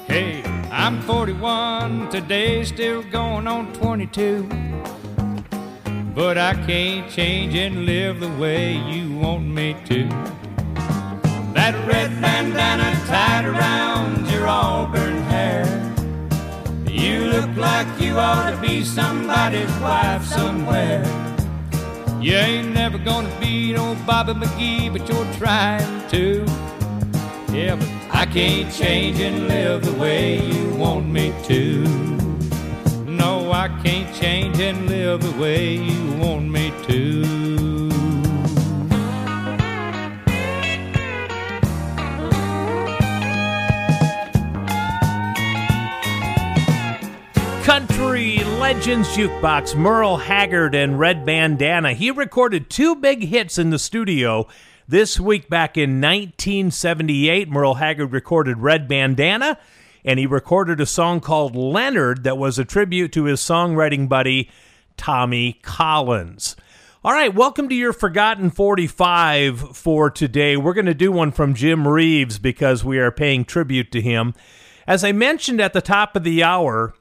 Hey, 0.07 0.43
I'm 0.73 1.03
41 1.03 2.09
today, 2.09 2.65
still 2.65 3.03
going 3.03 3.47
on 3.47 3.75
22. 3.75 4.49
But 6.15 6.39
I 6.39 6.55
can't 6.67 7.13
change 7.13 7.55
and 7.55 7.85
live 7.85 8.21
the 8.21 8.31
way 8.41 8.73
you 8.73 9.19
want 9.19 9.45
me 9.45 9.77
to. 9.85 10.05
That 11.53 11.75
red 11.87 12.19
bandana 12.23 12.99
tied 13.07 13.45
around 13.45 14.31
your 14.31 14.49
auburn 14.49 15.19
hair. 15.25 15.88
You 16.99 17.27
look 17.27 17.57
like 17.57 17.87
you 18.01 18.19
ought 18.19 18.51
to 18.51 18.57
be 18.61 18.85
somebody's 18.85 19.73
wife 19.79 20.25
somewhere. 20.25 21.05
You 22.21 22.35
ain't 22.35 22.75
never 22.75 22.99
gonna 22.99 23.33
be 23.39 23.73
no 23.73 23.95
Bobby 24.05 24.33
McGee, 24.33 24.93
but 24.93 25.09
you're 25.09 25.33
trying 25.35 26.09
to. 26.09 26.45
Yeah, 27.53 27.77
but 27.77 27.89
I 28.11 28.27
can't 28.27 28.75
change 28.75 29.21
and 29.21 29.47
live 29.47 29.85
the 29.85 29.93
way 29.93 30.45
you 30.45 30.75
want 30.75 31.07
me 31.07 31.33
to. 31.45 31.85
No, 33.07 33.53
I 33.53 33.69
can't 33.85 34.13
change 34.17 34.59
and 34.59 34.89
live 34.89 35.23
the 35.23 35.41
way 35.41 35.77
you 35.77 36.13
want 36.15 36.51
me 36.51 36.73
to. 36.89 37.88
Country 47.69 48.39
Legends 48.39 49.11
Jukebox, 49.11 49.77
Merle 49.77 50.17
Haggard 50.17 50.75
and 50.75 50.99
Red 50.99 51.27
Bandana. 51.27 51.93
He 51.93 52.11
recorded 52.11 52.71
two 52.71 52.97
big 52.97 53.25
hits 53.25 53.59
in 53.59 53.69
the 53.69 53.79
studio 53.79 54.49
this 54.89 55.21
week 55.21 55.51
back 55.51 55.77
in 55.77 56.01
1978. 56.01 57.51
Merle 57.51 57.75
Haggard 57.75 58.11
recorded 58.11 58.57
Red 58.57 58.89
Bandana. 58.89 59.59
and 60.03 60.19
he 60.19 60.25
recorded 60.25 60.81
a 60.81 60.87
song 60.87 61.21
called 61.21 61.55
Leonard 61.55 62.25
that 62.25 62.39
was 62.39 62.59
a 62.59 62.65
tribute 62.65 63.13
to 63.13 63.25
his 63.25 63.39
songwriting 63.43 64.09
buddy, 64.09 64.51
Tommy 64.97 65.59
Collins. 65.61 66.57
All 67.05 67.13
right, 67.13 67.35
welcome 67.35 67.69
to 67.69 67.75
your 67.75 67.93
Forgotten 67.93 68.49
45 68.49 69.77
for 69.77 70.11
today. 70.11 70.57
We're 70.57 70.73
going 70.73 70.87
to 70.87 70.95
do 70.95 71.13
one 71.13 71.33
from 71.33 71.53
Jim 71.53 71.87
Reeves 71.87 72.39
because 72.39 72.83
we 72.83 72.99
are 72.99 73.13
paying 73.13 73.45
tribute 73.45 73.93
to 73.93 74.01
him. 74.01 74.33
As 74.87 75.05
I 75.05 75.13
mentioned 75.13 75.61
at 75.61 75.75
the 75.75 75.83
top 75.83 76.17
of 76.17 76.25
the 76.25 76.43
hour, 76.43 76.95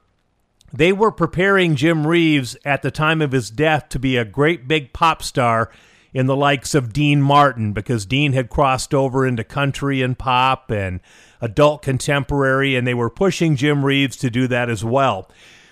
they 0.71 0.91
were 0.91 1.11
preparing 1.11 1.75
Jim 1.75 2.05
Reeves 2.05 2.57
at 2.65 2.81
the 2.81 2.91
time 2.91 3.21
of 3.21 3.31
his 3.31 3.49
death 3.49 3.89
to 3.89 3.99
be 3.99 4.17
a 4.17 4.25
great 4.25 4.67
big 4.67 4.93
pop 4.93 5.23
star 5.23 5.69
in 6.13 6.25
the 6.25 6.35
likes 6.35 6.73
of 6.73 6.93
Dean 6.93 7.21
Martin 7.21 7.73
because 7.73 8.05
Dean 8.05 8.33
had 8.33 8.49
crossed 8.49 8.93
over 8.93 9.25
into 9.25 9.43
country 9.43 10.01
and 10.01 10.17
pop 10.17 10.71
and 10.71 10.99
adult 11.41 11.81
contemporary, 11.81 12.75
and 12.75 12.87
they 12.87 12.93
were 12.93 13.09
pushing 13.09 13.55
Jim 13.55 13.85
Reeves 13.85 14.17
to 14.17 14.29
do 14.29 14.47
that 14.47 14.69
as 14.69 14.83
well. 14.83 15.29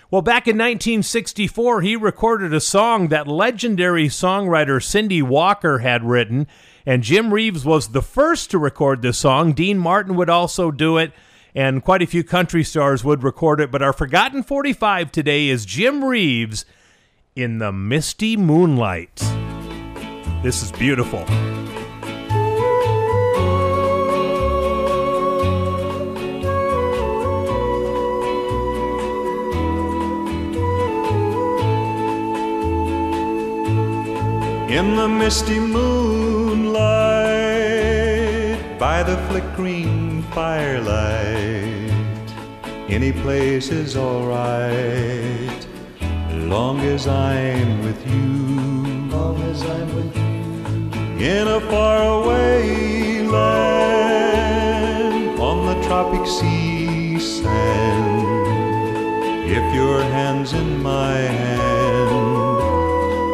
Well, 0.08 0.22
back 0.22 0.46
in 0.46 0.56
1964, 0.56 1.80
he 1.80 1.96
recorded 1.96 2.54
a 2.54 2.60
song 2.60 3.08
that 3.08 3.26
legendary 3.26 4.06
songwriter 4.06 4.80
Cindy 4.80 5.20
Walker 5.20 5.80
had 5.80 6.04
written, 6.04 6.46
and 6.86 7.02
Jim 7.02 7.34
Reeves 7.34 7.64
was 7.64 7.88
the 7.88 8.02
first 8.02 8.52
to 8.52 8.58
record 8.58 9.02
this 9.02 9.18
song. 9.18 9.52
Dean 9.52 9.78
Martin 9.78 10.14
would 10.14 10.30
also 10.30 10.70
do 10.70 10.96
it, 10.96 11.12
and 11.56 11.82
quite 11.82 12.02
a 12.02 12.06
few 12.06 12.22
country 12.22 12.62
stars 12.62 13.02
would 13.02 13.22
record 13.22 13.60
it. 13.60 13.72
But 13.72 13.80
our 13.80 13.94
Forgotten 13.94 14.42
45 14.42 15.10
today 15.10 15.48
is 15.48 15.64
Jim 15.64 16.04
Reeves 16.04 16.66
in 17.34 17.58
the 17.58 17.72
Misty 17.72 18.36
Moonlight. 18.36 19.16
This 20.42 20.62
is 20.62 20.70
beautiful. 20.70 21.24
In 34.68 34.94
the 34.94 35.08
misty 35.08 35.58
moonlight, 35.58 36.78
by 38.78 39.02
the 39.02 39.16
flickering 39.28 40.05
firelight, 40.36 42.28
any 42.90 43.10
place 43.10 43.68
is 43.70 43.96
alright, 43.96 45.66
long 46.54 46.78
as 46.80 47.08
I'm 47.08 47.82
with 47.82 48.06
you. 48.06 49.08
Long 49.16 49.40
as 49.50 49.62
I'm 49.62 49.94
with 49.96 50.14
you. 50.14 50.42
In 51.24 51.48
a 51.48 51.60
faraway 51.72 53.22
land, 53.22 54.20
on 55.40 55.64
the 55.70 55.76
tropic 55.86 56.26
sea 56.26 57.18
sand, 57.18 58.26
if 59.58 59.74
your 59.74 60.02
hand's 60.02 60.52
in 60.52 60.82
my 60.82 61.16
hand. 61.16 62.10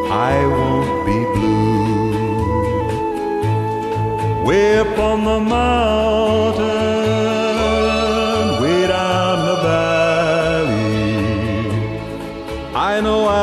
I 0.09 0.45
won't 0.55 1.05
be 1.05 1.19
blue. 1.35 1.73
Way 4.45 4.77
up 4.77 4.97
on 4.99 5.23
the 5.25 5.39
mountain, 5.41 6.92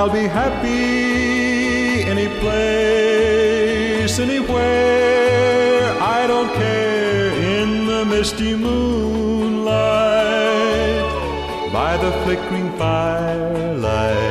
I'll 0.00 0.08
be 0.08 0.26
happy 0.26 2.04
any 2.12 2.28
place, 2.40 4.18
anywhere. 4.18 5.92
I 6.00 6.26
don't 6.26 6.50
care 6.54 7.28
in 7.58 7.84
the 7.84 8.06
misty 8.06 8.54
moonlight, 8.54 9.74
by 11.70 11.98
the 11.98 12.12
flickering 12.22 12.72
firelight 12.78 14.30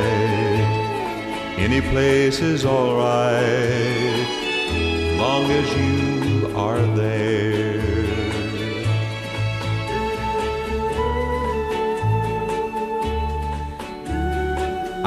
any 1.60 1.82
place 1.82 2.40
is 2.40 2.66
alright, 2.66 4.28
long 5.20 5.52
as 5.52 5.68
you 5.78 6.52
are 6.56 6.82
there. 6.96 7.29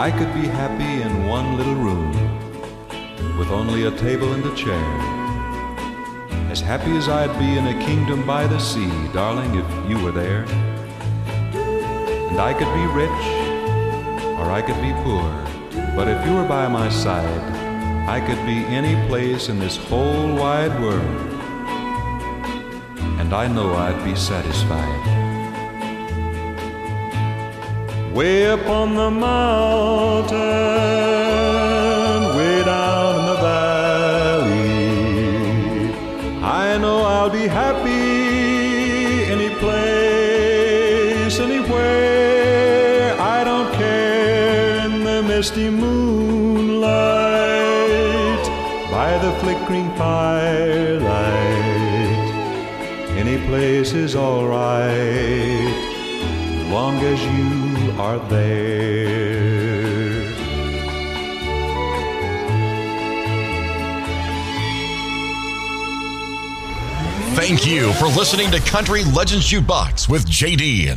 I 0.03 0.11
could 0.11 0.35
be 0.35 0.49
happy 0.49 1.01
in 1.01 1.29
one 1.29 1.57
little 1.57 1.77
room, 1.77 2.11
with 3.39 3.51
only 3.51 3.85
a 3.85 3.93
table 3.93 4.33
and 4.33 4.45
a 4.45 4.53
chair. 4.57 4.89
As 6.51 6.61
happy 6.61 6.91
as 6.97 7.09
I'd 7.09 7.39
be 7.39 7.57
in 7.57 7.69
a 7.69 7.87
kingdom 7.87 8.27
by 8.27 8.49
the 8.49 8.59
sea, 8.59 8.91
darling, 9.13 9.55
if 9.55 9.89
you 9.89 10.03
were 10.03 10.11
there. 10.11 10.43
And 12.31 12.41
I 12.41 12.53
could 12.53 12.73
be 12.75 12.87
rich, 13.03 13.23
or 14.41 14.51
I 14.51 14.61
could 14.67 14.81
be 14.83 14.93
poor. 15.05 15.31
But 15.95 16.09
if 16.09 16.27
you 16.27 16.35
were 16.35 16.49
by 16.49 16.67
my 16.67 16.89
side, 16.89 17.45
I 18.09 18.19
could 18.27 18.45
be 18.45 18.59
any 18.75 18.97
place 19.07 19.49
in 19.49 19.61
this 19.61 19.77
whole 19.77 20.35
wide 20.35 20.75
world. 20.83 21.31
And 23.21 23.33
I 23.33 23.47
know 23.47 23.75
I'd 23.75 24.03
be 24.03 24.17
satisfied. 24.17 25.22
Way 28.15 28.47
up 28.51 28.67
on 28.67 28.95
the 28.95 29.11
mountain, 29.11 30.37
way 32.37 32.63
down 32.63 33.15
in 33.21 33.25
the 33.27 33.37
valley, 33.51 34.75
I 36.43 36.77
know 36.77 36.99
I'll 37.05 37.31
be 37.31 37.47
happy 37.49 39.25
any 39.33 39.49
place, 39.55 41.41
anywhere. 41.41 43.19
I 43.19 43.45
don't 43.45 43.73
care 43.73 44.85
in 44.85 45.05
the 45.05 45.23
misty 45.23 45.71
moonlight, 45.71 46.85
by 48.91 49.17
the 49.25 49.33
flickering 49.41 49.91
firelight. 49.97 51.33
Any 53.17 53.39
place 53.47 53.95
is 53.95 54.15
alright, 54.15 55.75
long 56.71 56.99
as 56.99 57.25
you 57.25 57.62
are 57.99 58.19
there. 58.29 59.53
Thank 67.35 67.67
you 67.67 67.93
for 67.95 68.07
listening 68.07 68.51
to 68.53 68.61
Country 68.61 69.05
Legends 69.05 69.51
Jukebox 69.51 70.09
with 70.09 70.27
JD. 70.27 70.93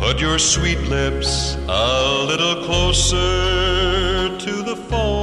Put 0.00 0.20
your 0.20 0.38
sweet 0.38 0.80
lips 0.88 1.56
a 1.68 2.24
little 2.26 2.64
closer 2.64 4.36
to 4.38 4.62
the 4.62 4.76
phone. 4.88 5.21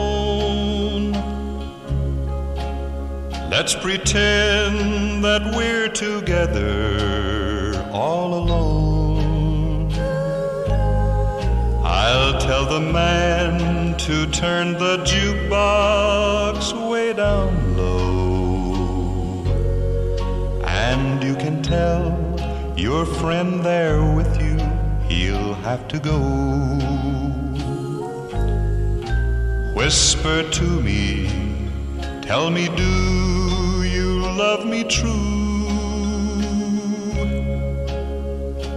Let's 3.70 3.84
pretend 3.84 5.24
that 5.24 5.54
we're 5.56 5.90
together 5.90 7.88
all 7.92 8.34
alone. 8.34 9.92
I'll 11.84 12.40
tell 12.40 12.66
the 12.66 12.80
man 12.80 13.96
to 13.96 14.26
turn 14.32 14.74
the 14.74 14.98
jukebox 15.06 16.90
way 16.90 17.14
down 17.14 17.78
low. 17.78 19.46
And 20.66 21.24
you 21.24 21.36
can 21.36 21.62
tell 21.62 22.18
your 22.76 23.06
friend 23.06 23.64
there 23.64 24.02
with 24.16 24.42
you, 24.42 24.58
he'll 25.08 25.54
have 25.54 25.88
to 25.90 26.00
go. 26.00 26.18
Whisper 29.76 30.42
to 30.50 30.82
me, 30.82 31.30
tell 32.24 32.50
me, 32.50 32.68
do 32.76 33.59
love 34.40 34.66
me 34.66 34.86
true? 34.86 35.68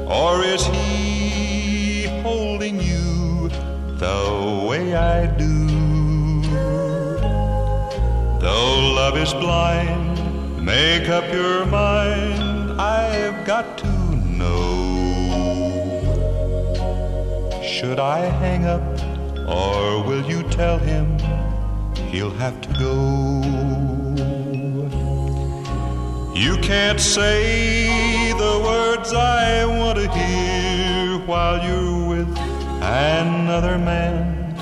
Or 0.09 0.43
is 0.43 0.67
he 0.67 2.07
holding 2.25 2.81
you 2.81 3.49
the 4.05 4.67
way 4.69 4.97
I 4.97 5.27
do? 5.27 6.43
Though 8.41 8.77
love 9.01 9.17
is 9.17 9.33
blind, 9.35 10.65
make 10.73 11.09
up 11.09 11.33
your 11.33 11.65
mind, 11.67 12.81
I've 12.81 13.47
got 13.47 13.79
to 13.79 13.93
know. 14.41 14.67
Should 17.63 18.01
I 18.01 18.21
hang 18.43 18.65
up, 18.65 18.83
or 19.49 20.03
will 20.03 20.25
you 20.33 20.43
tell 20.51 20.79
him 20.79 21.07
he'll 22.11 22.37
have 22.45 22.61
to 22.63 22.69
go? 22.81 23.32
You 26.35 26.57
can't 26.59 26.99
say 26.99 28.33
the 28.33 28.61
words 28.65 29.13
I 29.13 29.67
want 29.67 29.99
to 29.99 30.09
hear 30.11 31.19
while 31.27 31.63
you're 31.63 32.09
with 32.09 32.39
another 32.81 33.77
man. 33.77 34.55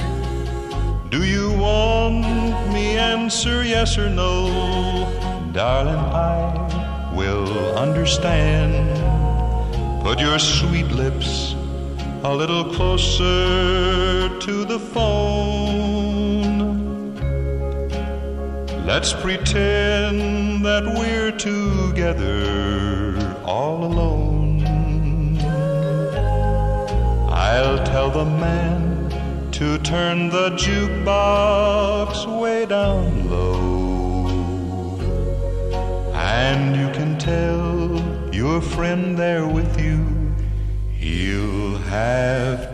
Do 1.10 1.22
you 1.22 1.52
want 1.52 2.72
me 2.72 2.98
answer 2.98 3.62
yes 3.62 3.96
or 3.96 4.10
no, 4.10 4.48
darling, 5.52 5.94
I 5.94 7.12
will 7.14 7.78
understand. 7.78 8.74
Put 10.02 10.18
your 10.18 10.40
sweet 10.40 10.88
lips 10.88 11.54
a 12.24 12.34
little 12.34 12.64
closer 12.64 14.28
to 14.40 14.64
the 14.64 14.78
phone. 14.78 15.49
Let's 18.92 19.12
pretend 19.12 20.64
that 20.64 20.84
we're 20.84 21.30
together 21.30 23.14
all 23.44 23.84
alone. 23.84 25.38
I'll 27.30 27.78
tell 27.86 28.10
the 28.10 28.24
man 28.24 29.08
to 29.52 29.78
turn 29.78 30.28
the 30.28 30.50
jukebox 30.56 32.26
way 32.40 32.66
down 32.66 33.30
low. 33.30 34.26
And 36.12 36.74
you 36.74 36.90
can 36.90 37.16
tell 37.16 38.34
your 38.34 38.60
friend 38.60 39.16
there 39.16 39.46
with 39.46 39.80
you 39.80 40.04
He'll 40.96 41.78
have. 41.78 42.69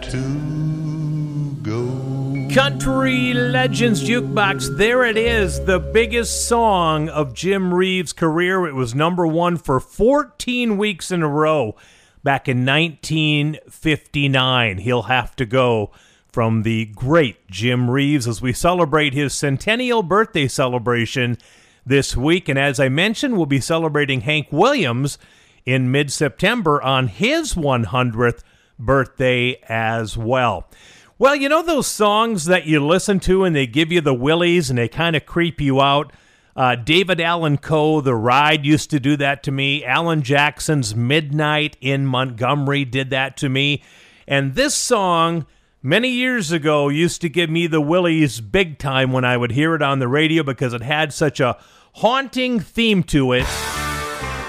Country 2.56 3.34
Legends 3.34 4.02
Jukebox. 4.02 4.78
There 4.78 5.04
it 5.04 5.18
is, 5.18 5.62
the 5.66 5.78
biggest 5.78 6.48
song 6.48 7.10
of 7.10 7.34
Jim 7.34 7.74
Reeves' 7.74 8.14
career. 8.14 8.66
It 8.66 8.74
was 8.74 8.94
number 8.94 9.26
one 9.26 9.58
for 9.58 9.78
14 9.78 10.78
weeks 10.78 11.10
in 11.10 11.22
a 11.22 11.28
row 11.28 11.76
back 12.24 12.48
in 12.48 12.64
1959. 12.64 14.78
He'll 14.78 15.02
have 15.02 15.36
to 15.36 15.44
go 15.44 15.90
from 16.28 16.62
the 16.62 16.86
great 16.86 17.46
Jim 17.50 17.90
Reeves 17.90 18.26
as 18.26 18.40
we 18.40 18.54
celebrate 18.54 19.12
his 19.12 19.34
centennial 19.34 20.02
birthday 20.02 20.48
celebration 20.48 21.36
this 21.84 22.16
week. 22.16 22.48
And 22.48 22.58
as 22.58 22.80
I 22.80 22.88
mentioned, 22.88 23.36
we'll 23.36 23.44
be 23.44 23.60
celebrating 23.60 24.22
Hank 24.22 24.48
Williams 24.50 25.18
in 25.66 25.90
mid 25.90 26.10
September 26.10 26.80
on 26.80 27.08
his 27.08 27.52
100th 27.52 28.40
birthday 28.78 29.60
as 29.68 30.16
well. 30.16 30.70
Well, 31.18 31.34
you 31.34 31.48
know 31.48 31.62
those 31.62 31.86
songs 31.86 32.44
that 32.44 32.66
you 32.66 32.84
listen 32.86 33.20
to 33.20 33.44
and 33.44 33.56
they 33.56 33.66
give 33.66 33.90
you 33.90 34.02
the 34.02 34.12
willies 34.12 34.68
and 34.68 34.78
they 34.78 34.86
kind 34.86 35.16
of 35.16 35.24
creep 35.24 35.62
you 35.62 35.80
out? 35.80 36.12
Uh, 36.54 36.74
David 36.74 37.22
Allan 37.22 37.56
Coe, 37.56 38.02
The 38.02 38.14
Ride, 38.14 38.66
used 38.66 38.90
to 38.90 39.00
do 39.00 39.16
that 39.16 39.42
to 39.44 39.50
me. 39.50 39.82
Alan 39.82 40.20
Jackson's 40.20 40.94
Midnight 40.94 41.78
in 41.80 42.04
Montgomery 42.04 42.84
did 42.84 43.08
that 43.10 43.38
to 43.38 43.48
me. 43.48 43.82
And 44.28 44.56
this 44.56 44.74
song, 44.74 45.46
many 45.82 46.10
years 46.10 46.52
ago, 46.52 46.90
used 46.90 47.22
to 47.22 47.30
give 47.30 47.48
me 47.48 47.66
the 47.66 47.80
willies 47.80 48.42
big 48.42 48.78
time 48.78 49.10
when 49.10 49.24
I 49.24 49.38
would 49.38 49.52
hear 49.52 49.74
it 49.74 49.80
on 49.80 50.00
the 50.00 50.08
radio 50.08 50.42
because 50.42 50.74
it 50.74 50.82
had 50.82 51.14
such 51.14 51.40
a 51.40 51.56
haunting 51.94 52.60
theme 52.60 53.02
to 53.04 53.32
it. 53.32 53.46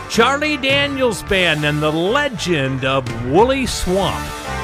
Charlie 0.09 0.57
Daniels 0.57 1.23
Band 1.23 1.63
and 1.63 1.81
the 1.81 1.93
legend 1.93 2.83
of 2.83 3.05
Wooley 3.31 3.65
Swamp. 3.67 4.56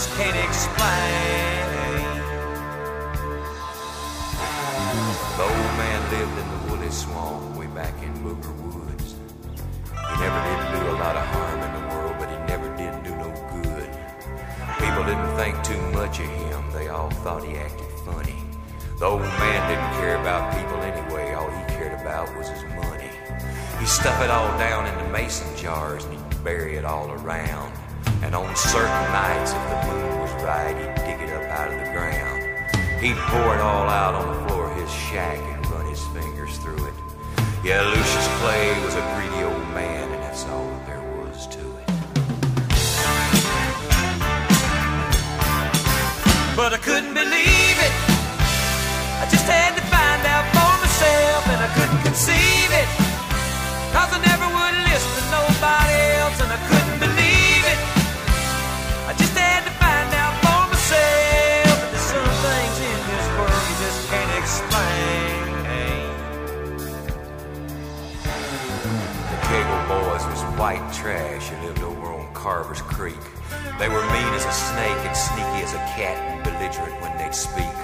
Just 0.00 0.16
can't 0.16 0.48
explain. 0.48 1.60
The 5.36 5.42
old 5.42 5.72
man 5.76 6.00
lived 6.10 6.38
in 6.40 6.46
the 6.48 6.72
Wooley 6.72 6.90
swamp 6.90 7.54
way 7.54 7.66
back 7.66 7.92
in 8.02 8.14
Booger 8.24 8.56
Woods. 8.64 9.14
He 9.92 10.14
never 10.24 10.40
did 10.48 10.60
do 10.72 10.90
a 10.90 10.96
lot 10.96 11.16
of 11.16 11.26
harm 11.26 11.60
in 11.60 11.72
the 11.76 11.94
world, 11.94 12.16
but 12.18 12.30
he 12.30 12.38
never 12.48 12.74
did 12.78 12.94
do 13.04 13.10
no 13.10 13.28
good. 13.60 13.90
People 14.80 15.04
didn't 15.04 15.36
think 15.36 15.62
too 15.62 15.82
much 15.92 16.18
of 16.18 16.24
him, 16.24 16.72
they 16.72 16.88
all 16.88 17.10
thought 17.20 17.44
he 17.44 17.58
acted 17.58 17.92
funny. 18.06 18.40
The 18.98 19.04
old 19.04 19.20
man 19.20 19.68
didn't 19.68 20.00
care 20.00 20.18
about 20.18 20.56
people 20.56 20.78
anyway, 20.80 21.34
all 21.34 21.50
he 21.50 21.62
cared 21.74 22.00
about 22.00 22.34
was 22.38 22.48
his 22.48 22.62
money. 22.72 23.10
He'd 23.78 23.86
stuff 23.86 24.18
it 24.24 24.30
all 24.30 24.48
down 24.56 24.86
into 24.86 25.12
mason 25.12 25.54
jars 25.58 26.06
and 26.06 26.14
he'd 26.14 26.42
bury 26.42 26.76
it 26.76 26.86
all 26.86 27.10
around. 27.10 27.79
And 28.22 28.34
on 28.34 28.54
certain 28.56 29.12
nights, 29.12 29.52
if 29.52 29.62
the 29.70 29.78
moon 29.92 30.20
was 30.20 30.32
right, 30.44 30.76
he'd 30.76 30.94
dig 31.04 31.20
it 31.28 31.32
up 31.32 31.50
out 31.50 31.72
of 31.72 31.78
the 31.78 31.90
ground. 31.92 32.40
He'd 33.00 33.16
pour 33.16 33.54
it 33.54 33.60
all 33.60 33.88
out 33.88 34.14
on 34.14 34.26
the 34.28 34.48
floor 34.48 34.70
of 34.70 34.76
his 34.76 34.92
shack 34.92 35.38
and 35.38 35.66
run 35.70 35.86
his 35.86 36.04
fingers 36.08 36.58
through 36.58 36.84
it. 36.86 36.94
Yeah, 37.64 37.82
Lucius 37.82 38.28
Clay 38.40 38.72
was 38.84 38.94
a 38.94 39.04
greedy 39.16 39.44
old 39.44 39.68
man, 39.72 40.10
and 40.12 40.22
that's 40.22 40.44
all 40.46 40.66
that 40.66 40.86
there 40.86 41.04
was 41.16 41.46
to 41.48 41.60
it. 41.60 41.86
But 46.56 46.72
I 46.72 46.78
couldn't 46.82 47.14
believe 47.14 47.76
it. 47.80 47.94
I 49.20 49.28
just 49.28 49.44
had 49.44 49.76
to 49.76 49.84
find 49.92 50.22
out 50.24 50.44
for 50.52 50.72
myself, 50.80 51.42
and 51.52 51.60
I 51.60 51.68
couldn't 51.76 52.02
conceive 52.04 52.70
it. 52.72 52.88
Cause 53.92 54.12
I 54.12 54.20
never 54.24 54.46
would 54.48 54.76
listen 54.88 55.10
to 55.18 55.24
nobody 55.28 55.96
else, 56.20 56.40
and 56.40 56.52
I 56.52 56.60
couldn't 56.68 56.89
boys 69.90 70.24
was 70.30 70.42
white 70.54 70.86
trash 70.94 71.48
who 71.48 71.66
lived 71.66 71.82
over 71.82 72.14
on 72.14 72.32
Carver's 72.32 72.80
Creek. 72.82 73.18
They 73.80 73.88
were 73.88 74.06
mean 74.14 74.32
as 74.38 74.46
a 74.46 74.54
snake 74.54 75.02
and 75.02 75.16
sneaky 75.16 75.66
as 75.66 75.74
a 75.74 75.82
cat 75.98 76.14
and 76.30 76.38
belligerent 76.46 76.94
when 77.02 77.10
they'd 77.18 77.34
speak. 77.34 77.74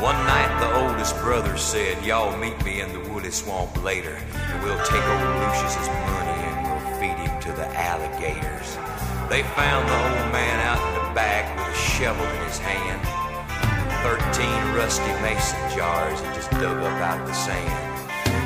One 0.00 0.16
night 0.24 0.48
the 0.64 0.72
oldest 0.80 1.14
brother 1.20 1.58
said, 1.58 2.02
Y'all 2.02 2.34
meet 2.38 2.56
me 2.64 2.80
in 2.80 2.88
the 2.94 3.00
Wooley 3.10 3.30
swamp 3.30 3.76
later, 3.84 4.16
and 4.16 4.56
we'll 4.64 4.82
take 4.88 5.04
old 5.04 5.36
Lucius's 5.44 5.88
money 6.08 6.38
and 6.48 6.56
we'll 6.64 6.88
feed 6.96 7.18
him 7.20 7.34
to 7.44 7.52
the 7.52 7.68
alligators. 7.76 8.68
They 9.28 9.42
found 9.52 9.84
the 9.84 9.98
old 10.00 10.32
man 10.32 10.56
out 10.64 10.80
in 10.80 10.92
the 10.96 11.14
back 11.14 11.44
with 11.58 11.76
a 11.76 11.78
shovel 11.78 12.24
in 12.24 12.40
his 12.48 12.58
hand, 12.58 13.00
thirteen 14.00 14.60
rusty 14.80 15.12
mason 15.20 15.60
jars 15.76 16.20
he 16.20 16.26
just 16.32 16.50
dug 16.52 16.78
up 16.80 16.98
out 17.04 17.20
of 17.20 17.26
the 17.26 17.34
sand. 17.34 17.93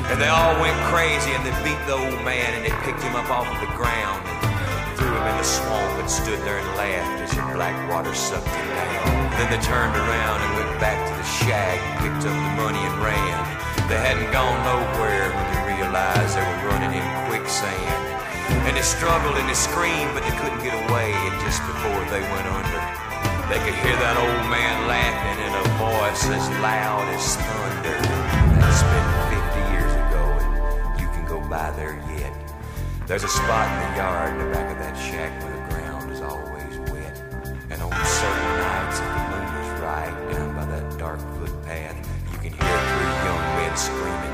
And 0.09 0.17
they 0.17 0.27
all 0.27 0.57
went 0.57 0.73
crazy 0.89 1.29
and 1.37 1.45
they 1.45 1.53
beat 1.61 1.77
the 1.85 1.93
old 1.93 2.17
man 2.25 2.49
and 2.57 2.65
they 2.65 2.73
picked 2.81 3.05
him 3.05 3.13
up 3.13 3.29
off 3.29 3.45
of 3.45 3.61
the 3.61 3.69
ground 3.77 4.25
and 4.25 4.97
threw 4.97 5.05
him 5.05 5.21
in 5.21 5.37
the 5.37 5.45
swamp 5.45 6.01
and 6.01 6.09
stood 6.09 6.41
there 6.41 6.57
and 6.57 6.69
laughed 6.73 7.29
as 7.29 7.31
the 7.37 7.45
black 7.53 7.77
water 7.85 8.09
sucked 8.17 8.49
him 8.49 8.67
down. 8.73 9.05
Then 9.37 9.53
they 9.53 9.61
turned 9.61 9.93
around 9.93 10.41
and 10.41 10.51
went 10.57 10.73
back 10.81 10.97
to 10.97 11.13
the 11.13 11.27
shack 11.29 11.77
and 11.77 11.93
picked 12.01 12.25
up 12.25 12.33
the 12.33 12.53
money 12.57 12.81
and 12.81 12.97
ran. 13.05 13.37
They 13.85 14.01
hadn't 14.01 14.33
gone 14.33 14.57
nowhere 14.65 15.29
when 15.29 15.45
they 15.53 15.77
realized 15.77 16.33
they 16.33 16.41
were 16.41 16.73
running 16.73 16.97
in 16.97 17.05
quicksand. 17.29 18.01
And 18.65 18.73
they 18.73 18.81
struggled 18.81 19.37
and 19.37 19.45
they 19.45 19.53
screamed, 19.53 20.09
but 20.17 20.25
they 20.25 20.33
couldn't 20.41 20.65
get 20.65 20.73
away. 20.89 21.13
And 21.13 21.37
just 21.45 21.61
before 21.69 22.01
they 22.09 22.25
went 22.33 22.49
under, 22.49 22.81
they 23.45 23.61
could 23.61 23.77
hear 23.85 23.93
that 23.93 24.17
old 24.17 24.45
man 24.49 24.89
laughing 24.89 25.37
in 25.37 25.53
a 25.53 25.65
voice 25.77 26.25
as 26.33 26.45
loud 26.65 27.05
as 27.13 27.37
thunder. 27.37 27.97
That's 28.57 28.81
been 28.89 29.18
by 31.49 31.71
there 31.71 31.95
yet. 32.17 32.33
There's 33.07 33.23
a 33.23 33.27
spot 33.27 33.67
in 33.73 33.91
the 33.91 33.97
yard 33.97 34.33
in 34.33 34.37
the 34.37 34.53
back 34.53 34.71
of 34.71 34.77
that 34.77 34.95
shack 34.95 35.41
where 35.41 35.51
the 35.51 35.73
ground 35.73 36.11
is 36.11 36.21
always 36.21 36.77
wet. 36.91 37.17
And 37.71 37.81
on 37.81 37.91
certain 38.05 38.53
nights, 38.61 38.99
if 38.99 39.09
the 39.09 39.23
moon 39.33 39.49
is 39.57 39.81
right, 39.81 40.31
down 40.31 40.55
by 40.55 40.65
that 40.65 40.99
dark 40.99 41.19
footpath, 41.19 41.97
you 42.31 42.37
can 42.37 42.53
hear 42.53 42.77
three 42.93 43.13
young 43.25 43.41
men 43.57 43.75
screaming. 43.77 44.28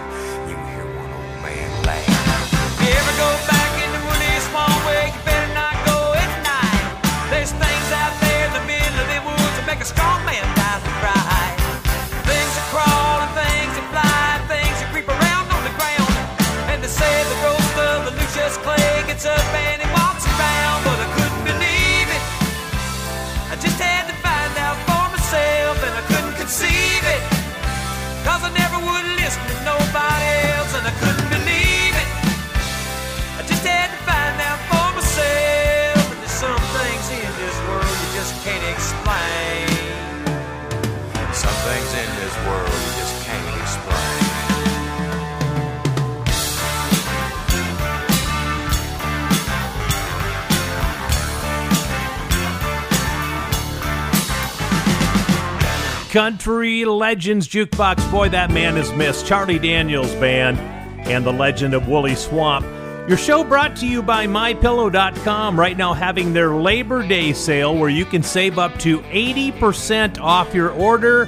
Country 56.15 56.85
Legends 56.85 57.45
Jukebox. 57.45 58.09
Boy, 58.09 58.29
that 58.29 58.49
man 58.49 58.77
is 58.77 58.89
missed. 58.93 59.27
Charlie 59.27 59.59
Daniels 59.59 60.15
Band 60.15 60.57
and 61.09 61.25
the 61.25 61.33
legend 61.33 61.73
of 61.73 61.89
Wooley 61.89 62.15
Swamp. 62.15 62.65
Your 63.09 63.17
show 63.17 63.43
brought 63.43 63.75
to 63.75 63.85
you 63.85 64.01
by 64.01 64.25
MyPillow.com. 64.25 65.59
Right 65.59 65.75
now, 65.75 65.91
having 65.91 66.31
their 66.31 66.55
Labor 66.55 67.05
Day 67.05 67.33
sale 67.33 67.75
where 67.77 67.89
you 67.89 68.05
can 68.05 68.23
save 68.23 68.57
up 68.57 68.79
to 68.79 68.99
80% 68.99 70.17
off 70.21 70.53
your 70.55 70.69
order. 70.69 71.27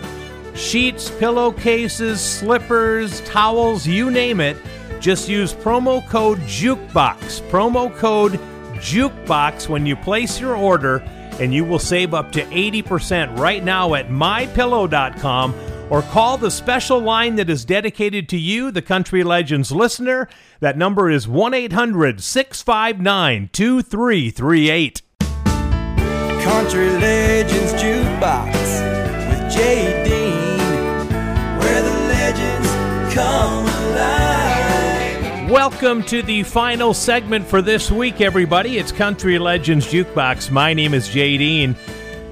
Sheets, 0.56 1.12
pillowcases, 1.12 2.22
slippers, 2.22 3.20
towels, 3.26 3.86
you 3.86 4.10
name 4.10 4.40
it. 4.40 4.56
Just 5.02 5.28
use 5.28 5.54
promo 5.54 6.08
code 6.08 6.40
JUKEBOX. 6.44 7.42
Promo 7.50 7.94
code 7.98 8.40
JUKEBOX 8.76 9.68
when 9.68 9.86
you 9.86 9.98
place 9.98 10.40
your 10.40 10.56
order, 10.56 11.00
and 11.40 11.54
you 11.54 11.64
will 11.66 11.80
save 11.80 12.14
up 12.14 12.32
to 12.34 12.44
80% 12.44 13.38
right 13.38 13.64
now 13.64 13.94
at 13.96 14.10
mypillow.com 14.10 15.54
or 15.90 16.02
call 16.02 16.38
the 16.38 16.52
special 16.52 17.00
line 17.00 17.36
that 17.36 17.50
is 17.50 17.66
dedicated 17.66 18.28
to 18.30 18.38
you, 18.38 18.72
the 18.72 18.82
Country 18.82 19.24
Legends 19.24 19.72
listener. 19.72 20.28
That 20.60 20.78
number 20.78 21.10
is 21.10 21.28
1 21.28 21.54
800 21.54 22.22
659 22.22 23.50
2338. 23.54 25.02
Country 26.44 26.90
Legends 26.92 27.74
Jukebox 27.74 28.54
with 29.30 29.52
Jay 29.52 30.04
Dean, 30.04 31.10
where 31.60 31.82
the 31.82 31.92
legends 32.08 33.14
come 33.14 33.66
alive. 33.66 34.37
Welcome 35.58 36.04
to 36.04 36.22
the 36.22 36.44
final 36.44 36.94
segment 36.94 37.48
for 37.48 37.64
this 37.64 37.90
week, 37.90 38.22
everybody. 38.22 38.78
It's 38.78 38.92
Country 38.92 39.40
Legends 39.40 39.88
Jukebox. 39.88 40.52
My 40.52 40.72
name 40.72 40.94
is 40.94 41.10
Jay 41.10 41.36
Dean. 41.36 41.76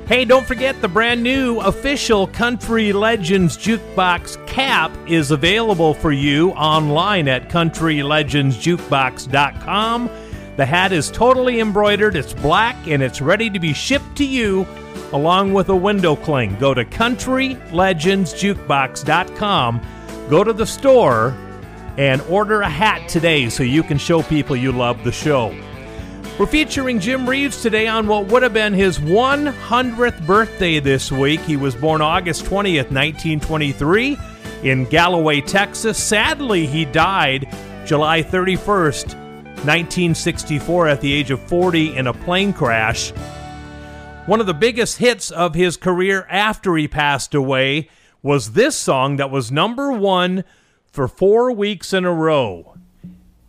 Hey, 0.05 0.25
don't 0.25 0.45
forget 0.45 0.79
the 0.79 0.87
brand 0.87 1.23
new 1.23 1.59
official 1.59 2.27
Country 2.27 2.93
Legends 2.93 3.57
Jukebox 3.57 4.45
cap 4.45 4.91
is 5.07 5.31
available 5.31 5.95
for 5.95 6.11
you 6.11 6.51
online 6.51 7.27
at 7.27 7.49
countrylegendsjukebox.com. 7.49 10.09
The 10.55 10.65
hat 10.67 10.91
is 10.91 11.09
totally 11.09 11.59
embroidered, 11.59 12.15
it's 12.15 12.33
black, 12.33 12.75
and 12.87 13.01
it's 13.01 13.21
ready 13.21 13.49
to 13.49 13.59
be 13.59 13.73
shipped 13.73 14.15
to 14.17 14.23
you 14.23 14.67
along 15.13 15.51
with 15.51 15.69
a 15.69 15.75
window 15.75 16.15
cling. 16.15 16.57
Go 16.59 16.75
to 16.75 16.85
countrylegendsjukebox.com, 16.85 19.81
go 20.29 20.43
to 20.43 20.53
the 20.53 20.67
store, 20.67 21.35
and 21.97 22.21
order 22.23 22.61
a 22.61 22.69
hat 22.69 23.07
today 23.07 23.49
so 23.49 23.63
you 23.63 23.83
can 23.83 23.97
show 23.97 24.21
people 24.23 24.55
you 24.55 24.71
love 24.71 25.03
the 25.03 25.11
show. 25.11 25.55
We're 26.37 26.47
featuring 26.47 26.99
Jim 26.99 27.29
Reeves 27.29 27.61
today 27.61 27.87
on 27.87 28.07
what 28.07 28.27
would 28.27 28.43
have 28.43 28.51
been 28.51 28.73
his 28.73 28.99
100th 28.99 30.25
birthday 30.25 30.79
this 30.79 31.09
week. 31.09 31.39
He 31.41 31.55
was 31.55 31.75
born 31.75 32.01
August 32.01 32.43
20th, 32.43 32.91
1923, 32.91 34.17
in 34.63 34.83
Galloway, 34.85 35.39
Texas. 35.39 35.97
Sadly, 35.97 36.65
he 36.67 36.83
died 36.83 37.47
July 37.85 38.21
31st, 38.21 39.15
1964, 39.63 40.87
at 40.89 40.99
the 40.99 41.13
age 41.13 41.31
of 41.31 41.39
40 41.39 41.95
in 41.95 42.07
a 42.07 42.13
plane 42.13 42.51
crash. 42.51 43.11
One 44.25 44.41
of 44.41 44.45
the 44.45 44.53
biggest 44.53 44.97
hits 44.97 45.31
of 45.31 45.55
his 45.55 45.77
career 45.77 46.27
after 46.29 46.75
he 46.75 46.89
passed 46.89 47.33
away 47.33 47.89
was 48.21 48.51
this 48.51 48.75
song 48.75 49.15
that 49.17 49.31
was 49.31 49.53
number 49.53 49.93
one 49.93 50.43
for 50.95 51.09
four 51.09 51.51
weeks 51.51 51.91
in 51.91 52.05
a 52.05 52.13
row 52.13 52.77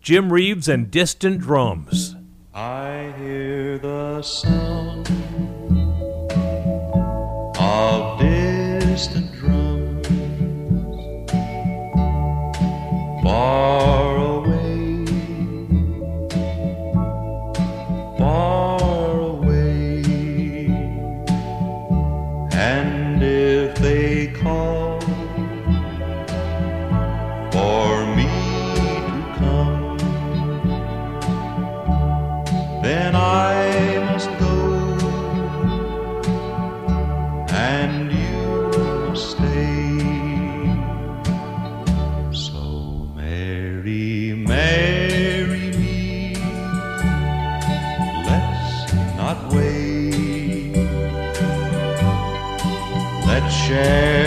Jim 0.02 0.32
Reeves 0.32 0.68
and 0.68 0.90
Distant 0.90 1.38
Drums. 1.40 2.16
I 2.52 3.14
hear 3.18 3.78
the 3.78 4.20
sound 4.22 5.08
of 7.56 8.18
distant 8.18 9.32
drums 9.34 10.08
far 13.22 14.25
share 53.66 54.25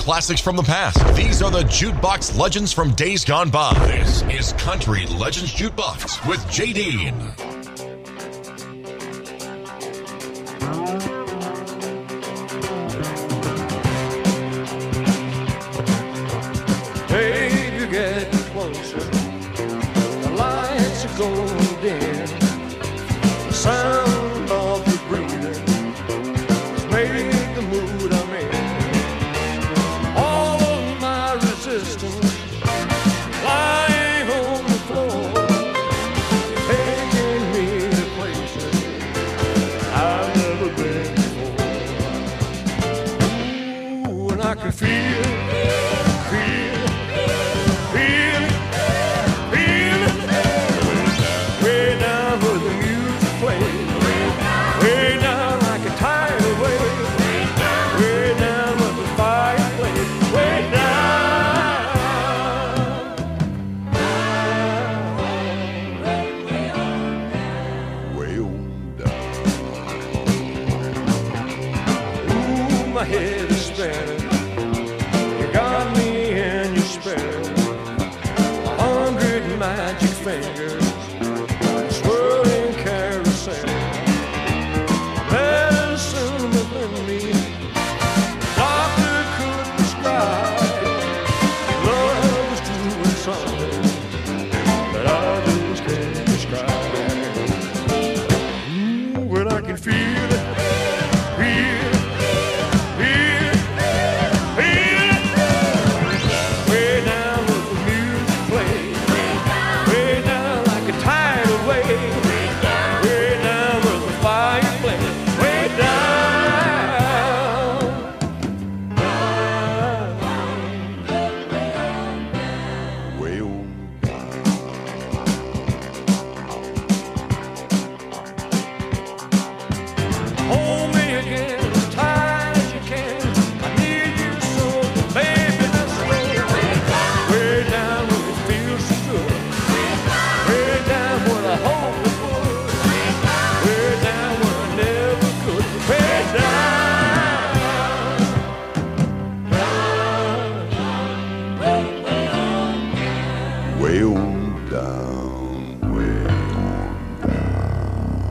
classics 0.00 0.40
from 0.40 0.56
the 0.56 0.62
past. 0.62 0.98
These 1.14 1.42
are 1.42 1.50
the 1.50 1.62
jukebox 1.64 2.38
legends 2.38 2.72
from 2.72 2.92
days 2.92 3.22
gone 3.22 3.50
by. 3.50 3.74
This 3.86 4.22
is 4.22 4.54
Country 4.54 5.04
Legends 5.06 5.52
Jukebox 5.52 6.26
with 6.26 6.50
J. 6.50 6.72
my 73.00 73.06
head 73.06 73.50
is 73.50 73.64
spinning. 73.64 74.20
You 75.40 75.50
got 75.54 75.96
me 75.96 76.32
in 76.32 76.74
your 76.74 76.84
spell. 76.84 77.46
A 78.66 78.76
hundred 78.76 79.58
magic 79.58 80.10
fingers. 80.10 80.79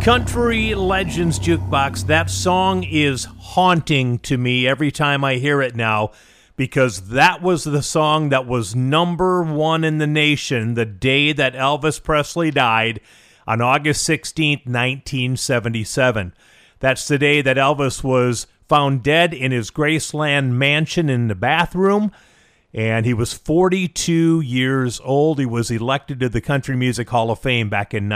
Country 0.09 0.73
Legends 0.73 1.37
Jukebox. 1.37 2.07
That 2.07 2.31
song 2.31 2.83
is 2.83 3.25
haunting 3.25 4.17
to 4.21 4.39
me 4.39 4.67
every 4.67 4.89
time 4.89 5.23
I 5.23 5.35
hear 5.35 5.61
it 5.61 5.75
now 5.75 6.13
because 6.55 7.09
that 7.09 7.43
was 7.43 7.63
the 7.63 7.83
song 7.83 8.29
that 8.29 8.47
was 8.47 8.75
number 8.75 9.43
one 9.43 9.83
in 9.83 9.99
the 9.99 10.07
nation 10.07 10.73
the 10.73 10.87
day 10.87 11.31
that 11.33 11.53
Elvis 11.53 12.01
Presley 12.01 12.49
died 12.49 13.01
on 13.45 13.61
August 13.61 14.09
16th, 14.09 14.65
1977. 14.65 16.33
That's 16.79 17.07
the 17.07 17.19
day 17.19 17.43
that 17.43 17.57
Elvis 17.57 18.03
was 18.03 18.47
found 18.67 19.03
dead 19.03 19.31
in 19.31 19.51
his 19.51 19.69
Graceland 19.69 20.53
mansion 20.53 21.07
in 21.07 21.27
the 21.27 21.35
bathroom 21.35 22.11
and 22.73 23.05
he 23.05 23.13
was 23.13 23.33
42 23.33 24.41
years 24.41 24.99
old. 25.03 25.37
He 25.37 25.45
was 25.45 25.69
elected 25.69 26.19
to 26.21 26.29
the 26.29 26.41
Country 26.41 26.75
Music 26.75 27.07
Hall 27.11 27.29
of 27.29 27.37
Fame 27.37 27.69
back 27.69 27.93
in 27.93 28.09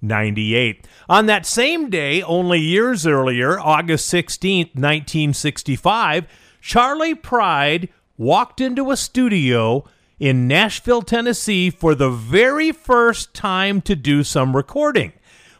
1998. 0.00 0.86
On 1.08 1.26
that 1.26 1.46
same 1.46 1.90
day, 1.90 2.22
only 2.22 2.60
years 2.60 3.06
earlier, 3.06 3.58
August 3.58 4.12
16th, 4.12 4.74
1965, 4.74 6.26
Charley 6.60 7.14
Pride 7.14 7.88
walked 8.16 8.60
into 8.60 8.90
a 8.90 8.96
studio 8.96 9.84
in 10.18 10.46
Nashville, 10.46 11.02
Tennessee 11.02 11.70
for 11.70 11.94
the 11.94 12.10
very 12.10 12.72
first 12.72 13.34
time 13.34 13.80
to 13.82 13.96
do 13.96 14.22
some 14.22 14.54
recording. 14.54 15.12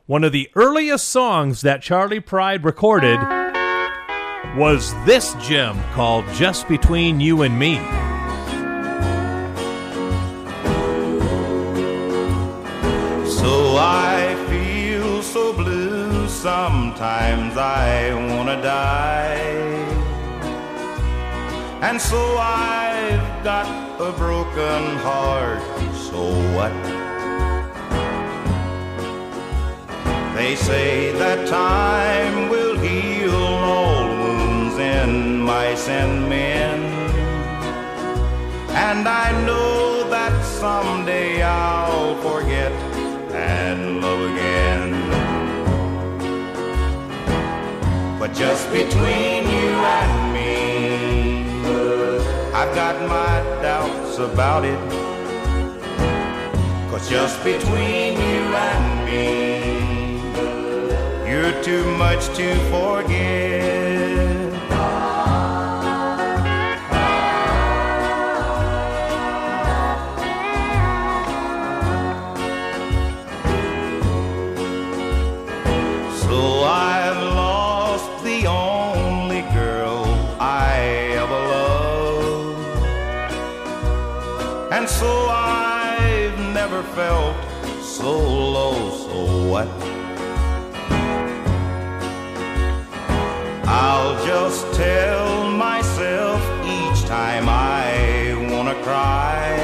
One 0.06 0.24
of 0.24 0.32
the 0.32 0.50
earliest 0.54 1.08
songs 1.08 1.62
that 1.62 1.82
Charley 1.82 2.20
Pride 2.20 2.64
recorded 2.64 3.18
was 4.56 4.94
this 5.04 5.34
gem 5.40 5.82
called 5.92 6.24
Just 6.34 6.68
Between 6.68 7.20
You 7.20 7.42
and 7.42 7.58
Me. 7.58 7.78
So 15.34 15.52
blue, 15.52 16.28
sometimes 16.28 17.56
I 17.56 18.14
wanna 18.14 18.62
die. 18.62 19.34
And 21.82 22.00
so 22.00 22.20
I've 22.38 23.42
got 23.42 23.66
a 24.08 24.12
broken 24.12 24.82
heart, 25.06 25.60
so 26.06 26.20
what? 26.54 26.74
They 30.36 30.54
say 30.54 31.10
that 31.22 31.48
time 31.48 32.48
will 32.48 32.76
heal 32.78 33.34
all 33.34 34.06
wounds 34.20 34.76
in 34.78 35.40
mice 35.40 35.88
and 35.88 36.28
men. 36.28 36.78
And 38.86 39.08
I 39.08 39.28
know 39.44 40.08
that 40.10 40.34
someday 40.44 41.42
I'll 41.42 42.14
forget 42.22 42.72
and 43.34 44.00
love 44.00 44.23
But 48.24 48.32
just 48.32 48.72
between 48.72 49.44
you 49.44 49.68
and 49.98 50.32
me, 50.32 51.44
I've 52.54 52.74
got 52.74 52.98
my 53.06 53.42
doubts 53.60 54.16
about 54.16 54.64
it. 54.64 54.78
Cause 56.88 57.06
just 57.10 57.44
between 57.44 58.14
you 58.14 58.42
and 58.72 59.04
me, 59.04 60.20
you're 61.30 61.62
too 61.62 61.84
much 61.98 62.28
to 62.38 62.54
forget. 62.70 63.73
Cry 98.84 99.56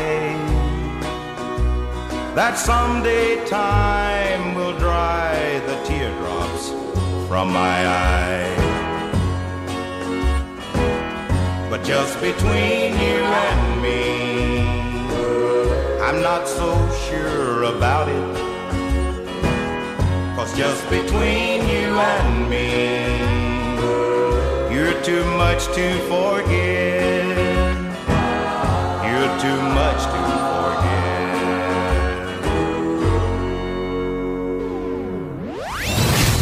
that 2.35 2.57
someday 2.57 3.45
time 3.45 4.55
will 4.55 4.77
dry 4.79 5.61
the 5.67 5.77
teardrops 5.85 6.71
from 7.29 7.53
my 7.53 7.79
eyes. 7.87 8.61
But 11.69 11.85
just 11.85 12.19
between 12.23 12.95
you 13.05 13.19
and 13.49 13.83
me, 13.83 14.61
I'm 16.01 16.23
not 16.23 16.49
so 16.49 16.71
sure 17.07 17.65
about 17.65 18.09
it. 18.09 18.37
Cause 20.35 20.57
just 20.57 20.83
between 20.89 21.69
you 21.75 21.89
and 22.15 22.49
me, 22.49 22.71
you're 24.75 24.99
too 25.03 25.25
much 25.37 25.67
to 25.77 25.87
forget. 26.09 27.00
You're 29.43 29.57
too 29.57 29.63
much 29.63 30.03
to 30.05 30.11
forget. 30.11 30.89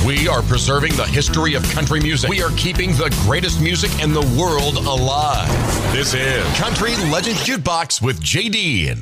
We 0.05 0.27
are 0.27 0.43
preserving 0.43 0.97
the 0.97 1.07
history 1.07 1.55
of 1.55 1.63
country 1.71 2.01
music. 2.01 2.29
We 2.29 2.43
are 2.43 2.51
keeping 2.57 2.91
the 2.93 3.15
greatest 3.25 3.61
music 3.61 4.03
in 4.03 4.13
the 4.13 4.23
world 4.41 4.79
alive. 4.79 5.49
This 5.93 6.15
is 6.15 6.45
Country 6.57 6.97
Legends 7.11 7.45
Jukebox 7.45 8.03
with 8.03 8.21
J.D. 8.21 8.95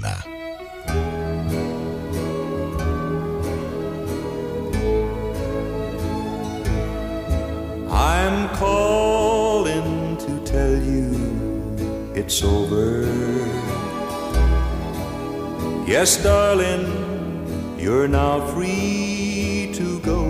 I'm 7.90 8.48
calling 8.56 10.18
to 10.18 10.44
tell 10.44 10.82
you 10.82 12.12
it's 12.14 12.43
over. 12.43 13.55
Yes, 15.86 16.20
darling, 16.20 17.76
you're 17.78 18.08
now 18.08 18.44
free 18.48 19.70
to 19.74 20.00
go. 20.00 20.26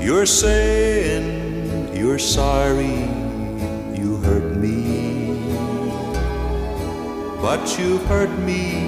You're 0.00 0.26
saying 0.26 1.94
you're 1.94 2.18
sorry 2.18 3.06
you 3.94 4.16
hurt 4.24 4.56
me. 4.56 4.82
but 7.42 7.76
you've 7.76 8.04
hurt 8.06 8.30
me 8.46 8.86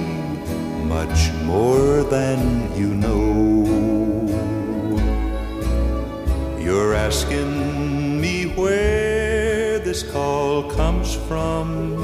much 0.85 1.31
more 1.43 2.03
than 2.03 2.39
you 2.75 2.87
know. 2.87 3.65
You're 6.57 6.93
asking 6.93 8.19
me 8.19 8.47
where 8.55 9.79
this 9.79 10.03
call 10.03 10.71
comes 10.71 11.15
from. 11.27 11.94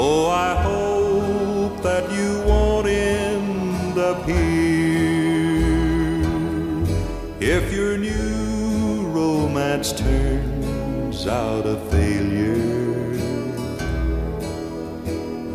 Oh, 0.00 0.28
I 0.30 0.54
hope 0.62 1.82
that 1.82 2.08
you 2.12 2.40
won't 2.46 2.86
end 2.86 3.98
up 3.98 4.24
here. 4.24 4.38
If 7.40 7.72
your 7.72 7.98
new 7.98 9.08
romance 9.08 9.90
turns 9.92 11.26
out 11.26 11.66
a 11.66 11.76
failure, 11.90 13.12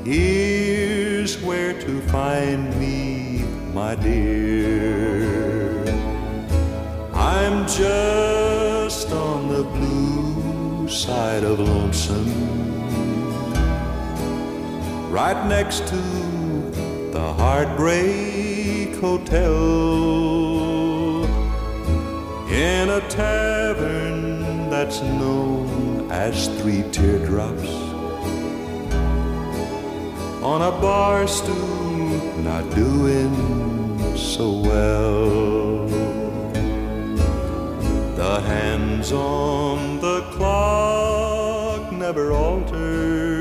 here's 0.03 1.41
where 1.41 1.79
to 1.79 2.01
find 2.09 2.77
me, 2.77 3.45
my 3.73 3.95
dear. 3.95 5.85
I'm 7.13 7.65
just 7.65 9.09
on 9.09 9.47
the 9.47 9.63
blue 9.63 10.89
side 10.89 11.45
of 11.45 11.59
lonesome, 11.61 11.82
right 15.13 15.45
next 15.47 15.87
to 15.87 16.01
the 17.11 17.33
Heartbreak 17.33 18.95
Hotel, 18.95 19.53
in 22.49 22.89
a 22.89 22.99
tavern 23.09 24.71
that's 24.71 25.01
known 25.01 26.09
as 26.09 26.47
Three 26.59 26.81
Teardrops, 26.91 27.69
on 30.41 30.63
a 30.63 30.71
bar 30.81 31.27
stool, 31.27 32.09
not 32.39 32.67
doing 32.73 34.17
so 34.17 34.49
well. 34.49 35.87
The 38.15 38.41
hands 38.41 39.11
on 39.11 39.99
the 40.01 40.21
clock 40.31 41.91
never 41.91 42.31
alter, 42.31 43.32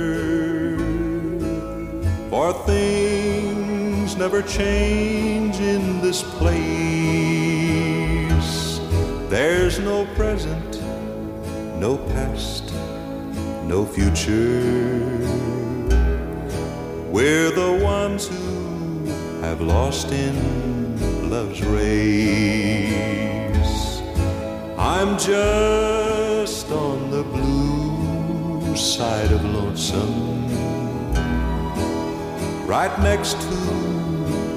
for 2.42 2.52
things 2.66 4.16
never 4.16 4.42
change 4.42 5.60
in 5.60 6.00
this 6.00 6.24
place. 6.38 6.58
There's 9.30 9.78
no 9.78 10.06
present, 10.16 10.82
no 11.78 11.98
past, 12.14 12.64
no 13.72 13.86
future. 13.86 14.58
We're 17.16 17.52
the 17.52 17.78
ones 17.80 18.26
who 18.26 19.06
have 19.42 19.60
lost 19.60 20.10
in 20.10 20.34
love's 21.30 21.62
race. 21.62 22.82
I'm 24.76 25.16
just 25.16 26.68
on 26.72 26.98
the 27.12 27.22
blue 27.22 28.74
side 28.74 29.30
of 29.30 29.44
lonesome, 29.44 30.31
right 32.72 32.98
next 33.00 33.38
to 33.38 33.54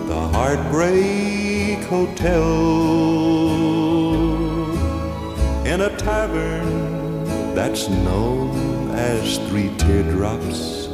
the 0.08 0.22
Heartbreak 0.32 1.84
Hotel, 1.84 2.46
in 5.66 5.82
a 5.82 5.90
tavern 5.98 7.26
that's 7.54 7.90
known 7.90 8.92
as 8.92 9.38
Three 9.50 9.70
Teardrops, 9.76 10.88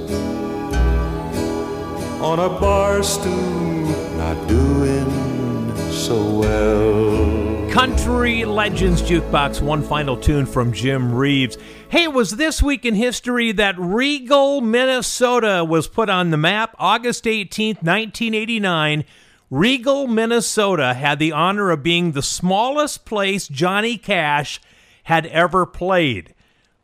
on 2.24 2.40
a 2.40 2.50
bar 2.60 3.04
stool, 3.04 3.86
not 4.18 4.48
doing 4.48 5.12
so 5.92 6.18
well. 6.40 7.51
Country 7.72 8.44
Legends 8.44 9.02
Jukebox, 9.02 9.62
one 9.62 9.82
final 9.82 10.18
tune 10.18 10.46
from 10.46 10.74
Jim 10.74 11.16
Reeves. 11.16 11.58
Hey, 11.88 12.04
it 12.04 12.14
was 12.14 12.32
this 12.32 12.62
week 12.62 12.86
in 12.86 12.96
history 12.96 13.54
that 13.54 13.80
Regal, 13.80 14.60
Minnesota 14.60 15.64
was 15.64 15.88
put 15.88 16.10
on 16.10 16.32
the 16.32 16.38
map 16.38 16.76
August 16.78 17.24
18th, 17.24 17.82
1989. 17.82 19.06
Regal, 19.50 20.06
Minnesota 20.06 20.94
had 20.96 21.18
the 21.18 21.32
honor 21.32 21.72
of 21.72 21.82
being 21.82 22.12
the 22.12 22.22
smallest 22.22 23.06
place 23.06 23.48
Johnny 23.48 23.98
Cash 23.98 24.60
had 25.04 25.26
ever 25.28 25.66
played. 25.66 26.36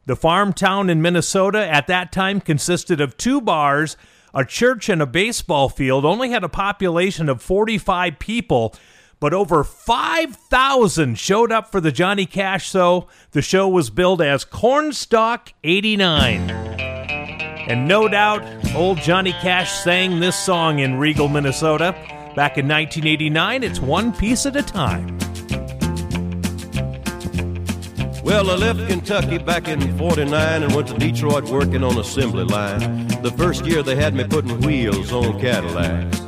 The 0.06 0.16
farm 0.16 0.54
town 0.54 0.90
in 0.90 1.02
Minnesota 1.02 1.68
at 1.70 1.88
that 1.88 2.14
time 2.14 2.40
consisted 2.40 3.02
of 3.02 3.18
two 3.18 3.42
bars, 3.42 3.98
a 4.34 4.46
church, 4.46 4.88
and 4.88 5.02
a 5.02 5.06
baseball 5.06 5.68
field, 5.68 6.06
only 6.06 6.30
had 6.30 6.46
a 6.46 6.50
population 6.50 7.28
of 7.28 7.42
45 7.42 8.20
people 8.20 8.74
but 9.20 9.34
over 9.34 9.64
5,000 9.64 11.18
showed 11.18 11.52
up 11.52 11.72
for 11.72 11.82
the 11.82 11.92
Johnny 11.92 12.26
Cash 12.26 12.70
show. 12.70 13.08
The 13.32 13.42
show 13.42 13.68
was 13.68 13.90
billed 13.90 14.22
as 14.22 14.46
Cornstalk 14.46 15.54
89. 15.64 16.50
And 16.50 17.88
no 17.88 18.08
doubt, 18.08 18.44
old 18.76 19.00
Johnny 19.00 19.34
Cash 19.34 19.72
sang 19.72 20.20
this 20.20 20.38
song 20.38 20.80
in 20.80 20.98
Regal, 20.98 21.28
Minnesota. 21.28 21.92
Back 22.36 22.58
in 22.58 22.68
1989, 22.68 23.64
it's 23.64 23.80
One 23.80 24.14
Piece 24.14 24.46
at 24.46 24.56
a 24.56 24.62
Time. 24.62 25.18
Well, 28.24 28.50
I 28.52 28.56
left 28.56 28.88
Kentucky 28.88 29.38
back 29.38 29.68
in 29.70 29.98
49 29.98 30.64
and 30.64 30.76
went 30.76 30.90
to 30.90 30.98
Detroit 30.98 31.46
working 31.46 31.84
on 31.84 31.98
assembly 31.98 32.44
line. 32.44 33.08
The 33.22 33.32
first 33.32 33.66
year 33.66 33.82
they 33.82 33.96
had 33.96 34.14
me 34.14 34.26
putting 34.26 34.60
wheels 34.62 35.12
on 35.14 35.40
Cadillacs. 35.40 36.27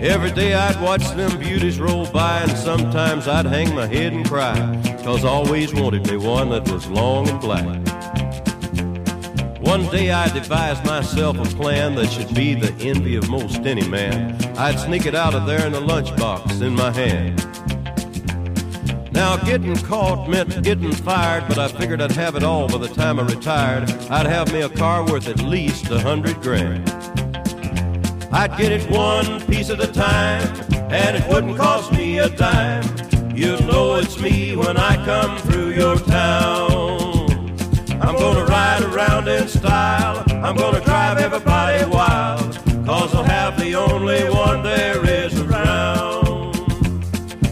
Every 0.00 0.32
day 0.32 0.54
I'd 0.54 0.80
watch 0.82 1.08
them 1.10 1.38
beauties 1.38 1.78
roll 1.78 2.06
by, 2.06 2.40
and 2.40 2.50
sometimes 2.58 3.28
I'd 3.28 3.46
hang 3.46 3.74
my 3.74 3.86
head 3.86 4.12
and 4.12 4.26
cry, 4.26 4.54
cause 5.02 5.24
I 5.24 5.28
always 5.28 5.72
wanted 5.72 6.10
me 6.10 6.16
one 6.16 6.50
that 6.50 6.68
was 6.70 6.86
long 6.88 7.28
and 7.28 7.40
black. 7.40 7.64
One 9.60 9.86
day 9.88 10.10
I 10.10 10.28
devised 10.28 10.84
myself 10.84 11.38
a 11.38 11.56
plan 11.56 11.94
that 11.94 12.10
should 12.10 12.34
be 12.34 12.54
the 12.54 12.72
envy 12.84 13.16
of 13.16 13.30
most 13.30 13.60
any 13.60 13.88
man. 13.88 14.36
I'd 14.58 14.78
sneak 14.78 15.06
it 15.06 15.14
out 15.14 15.34
of 15.34 15.46
there 15.46 15.66
in 15.66 15.74
a 15.74 15.80
lunchbox 15.80 16.60
in 16.60 16.74
my 16.74 16.90
hand. 16.90 17.40
Now, 19.12 19.36
getting 19.36 19.76
caught 19.76 20.28
meant 20.28 20.62
getting 20.64 20.92
fired, 20.92 21.46
but 21.46 21.56
I 21.56 21.68
figured 21.68 22.02
I'd 22.02 22.12
have 22.12 22.34
it 22.34 22.42
all 22.42 22.66
by 22.66 22.78
the 22.78 22.88
time 22.88 23.20
I 23.20 23.22
retired. 23.22 23.88
I'd 24.10 24.26
have 24.26 24.52
me 24.52 24.62
a 24.62 24.68
car 24.68 25.06
worth 25.06 25.28
at 25.28 25.40
least 25.40 25.88
a 25.90 26.00
hundred 26.00 26.42
grand. 26.42 27.13
I'd 28.36 28.58
get 28.58 28.72
it 28.72 28.90
one 28.90 29.40
piece 29.46 29.70
at 29.70 29.80
a 29.80 29.86
time, 29.86 30.42
and 30.90 31.16
it 31.16 31.24
wouldn't 31.28 31.56
cost 31.56 31.92
me 31.92 32.18
a 32.18 32.28
dime. 32.28 32.82
You'll 33.32 33.62
know 33.62 33.94
it's 33.94 34.18
me 34.20 34.56
when 34.56 34.76
I 34.76 34.96
come 35.04 35.38
through 35.38 35.70
your 35.74 35.96
town. 35.96 37.30
I'm 38.02 38.16
gonna 38.16 38.44
ride 38.46 38.82
around 38.82 39.28
in 39.28 39.46
style, 39.46 40.24
I'm 40.44 40.56
gonna 40.56 40.80
drive 40.80 41.18
everybody 41.18 41.84
wild, 41.88 42.58
cause 42.84 43.14
I'll 43.14 43.22
have 43.22 43.56
the 43.56 43.76
only 43.76 44.28
one 44.28 44.64
there 44.64 45.08
is 45.08 45.40
around. 45.40 46.54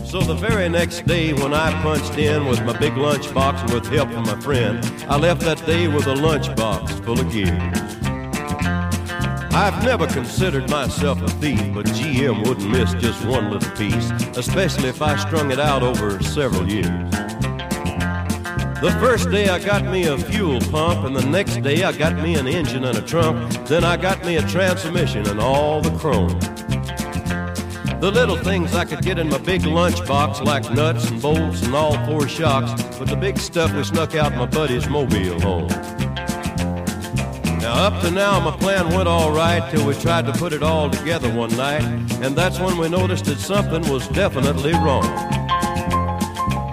So 0.05 0.21
the 0.21 0.35
very 0.35 0.69
next 0.69 1.07
day 1.07 1.33
when 1.33 1.55
I 1.55 1.71
punched 1.81 2.19
in 2.19 2.45
with 2.47 2.61
my 2.65 2.77
big 2.77 2.95
lunchbox 2.95 3.73
with 3.73 3.87
help 3.87 4.11
from 4.11 4.25
my 4.25 4.41
friend, 4.41 4.85
I 5.09 5.17
left 5.17 5.43
that 5.43 5.65
day 5.65 5.87
with 5.87 6.09
a 6.09 6.15
lunchbox 6.15 7.05
full 7.05 7.21
of 7.21 7.31
gears. 7.31 8.12
I've 9.55 9.85
never 9.85 10.07
considered 10.07 10.71
myself 10.71 11.21
a 11.21 11.29
thief, 11.29 11.61
but 11.75 11.85
GM 11.85 12.49
wouldn't 12.49 12.71
miss 12.71 12.95
just 12.95 13.23
one 13.27 13.51
little 13.51 13.71
piece, 13.77 14.11
especially 14.35 14.89
if 14.89 15.03
I 15.03 15.15
strung 15.17 15.51
it 15.51 15.61
out 15.61 15.83
over 15.83 16.23
several 16.23 16.67
years. 16.67 16.87
The 18.81 18.97
first 18.99 19.31
day 19.31 19.51
I 19.51 19.59
got 19.59 19.85
me 19.85 20.07
a 20.07 20.17
fuel 20.17 20.59
pump, 20.71 21.05
and 21.05 21.15
the 21.15 21.27
next 21.27 21.61
day 21.63 21.85
I 21.85 21.93
got 21.93 22.17
me 22.17 22.35
an 22.37 22.49
engine 22.49 22.85
and 22.85 22.97
a 22.97 23.03
trunk. 23.03 23.53
Then 23.67 23.85
I 23.85 23.99
got 23.99 24.25
me 24.25 24.37
a 24.37 24.43
transmission 24.49 25.29
and 25.29 25.39
all 25.39 25.83
the 25.83 25.97
chrome. 25.99 26.41
The 28.01 28.11
little 28.11 28.39
things 28.39 28.75
I 28.75 28.87
could 28.87 29.03
get 29.03 29.19
in 29.19 29.29
my 29.29 29.39
big 29.39 29.61
lunchbox, 29.63 30.43
like 30.47 30.73
nuts 30.73 31.11
and 31.11 31.21
bolts 31.21 31.63
and 31.63 31.75
all 31.75 31.95
four 32.07 32.27
shocks, 32.27 32.73
but 32.99 33.07
the 33.07 33.17
big 33.17 33.37
stuff 33.37 33.75
we 33.75 33.85
snuck 33.85 34.15
out 34.15 34.35
my 34.35 34.47
buddy's 34.47 34.89
mobile 34.89 35.39
home. 35.43 36.02
Up 37.75 38.03
to 38.03 38.11
now, 38.11 38.39
my 38.39 38.55
plan 38.59 38.95
went 38.95 39.09
all 39.09 39.33
right 39.33 39.69
till 39.71 39.87
we 39.87 39.95
tried 39.95 40.27
to 40.27 40.33
put 40.35 40.53
it 40.53 40.63
all 40.63 40.91
together 40.91 41.33
one 41.35 41.57
night, 41.57 41.83
and 42.21 42.37
that's 42.37 42.61
when 42.61 42.77
we 42.77 42.87
noticed 42.91 43.25
that 43.25 43.39
something 43.39 43.81
was 43.91 44.07
definitely 44.09 44.73
wrong. 44.75 45.03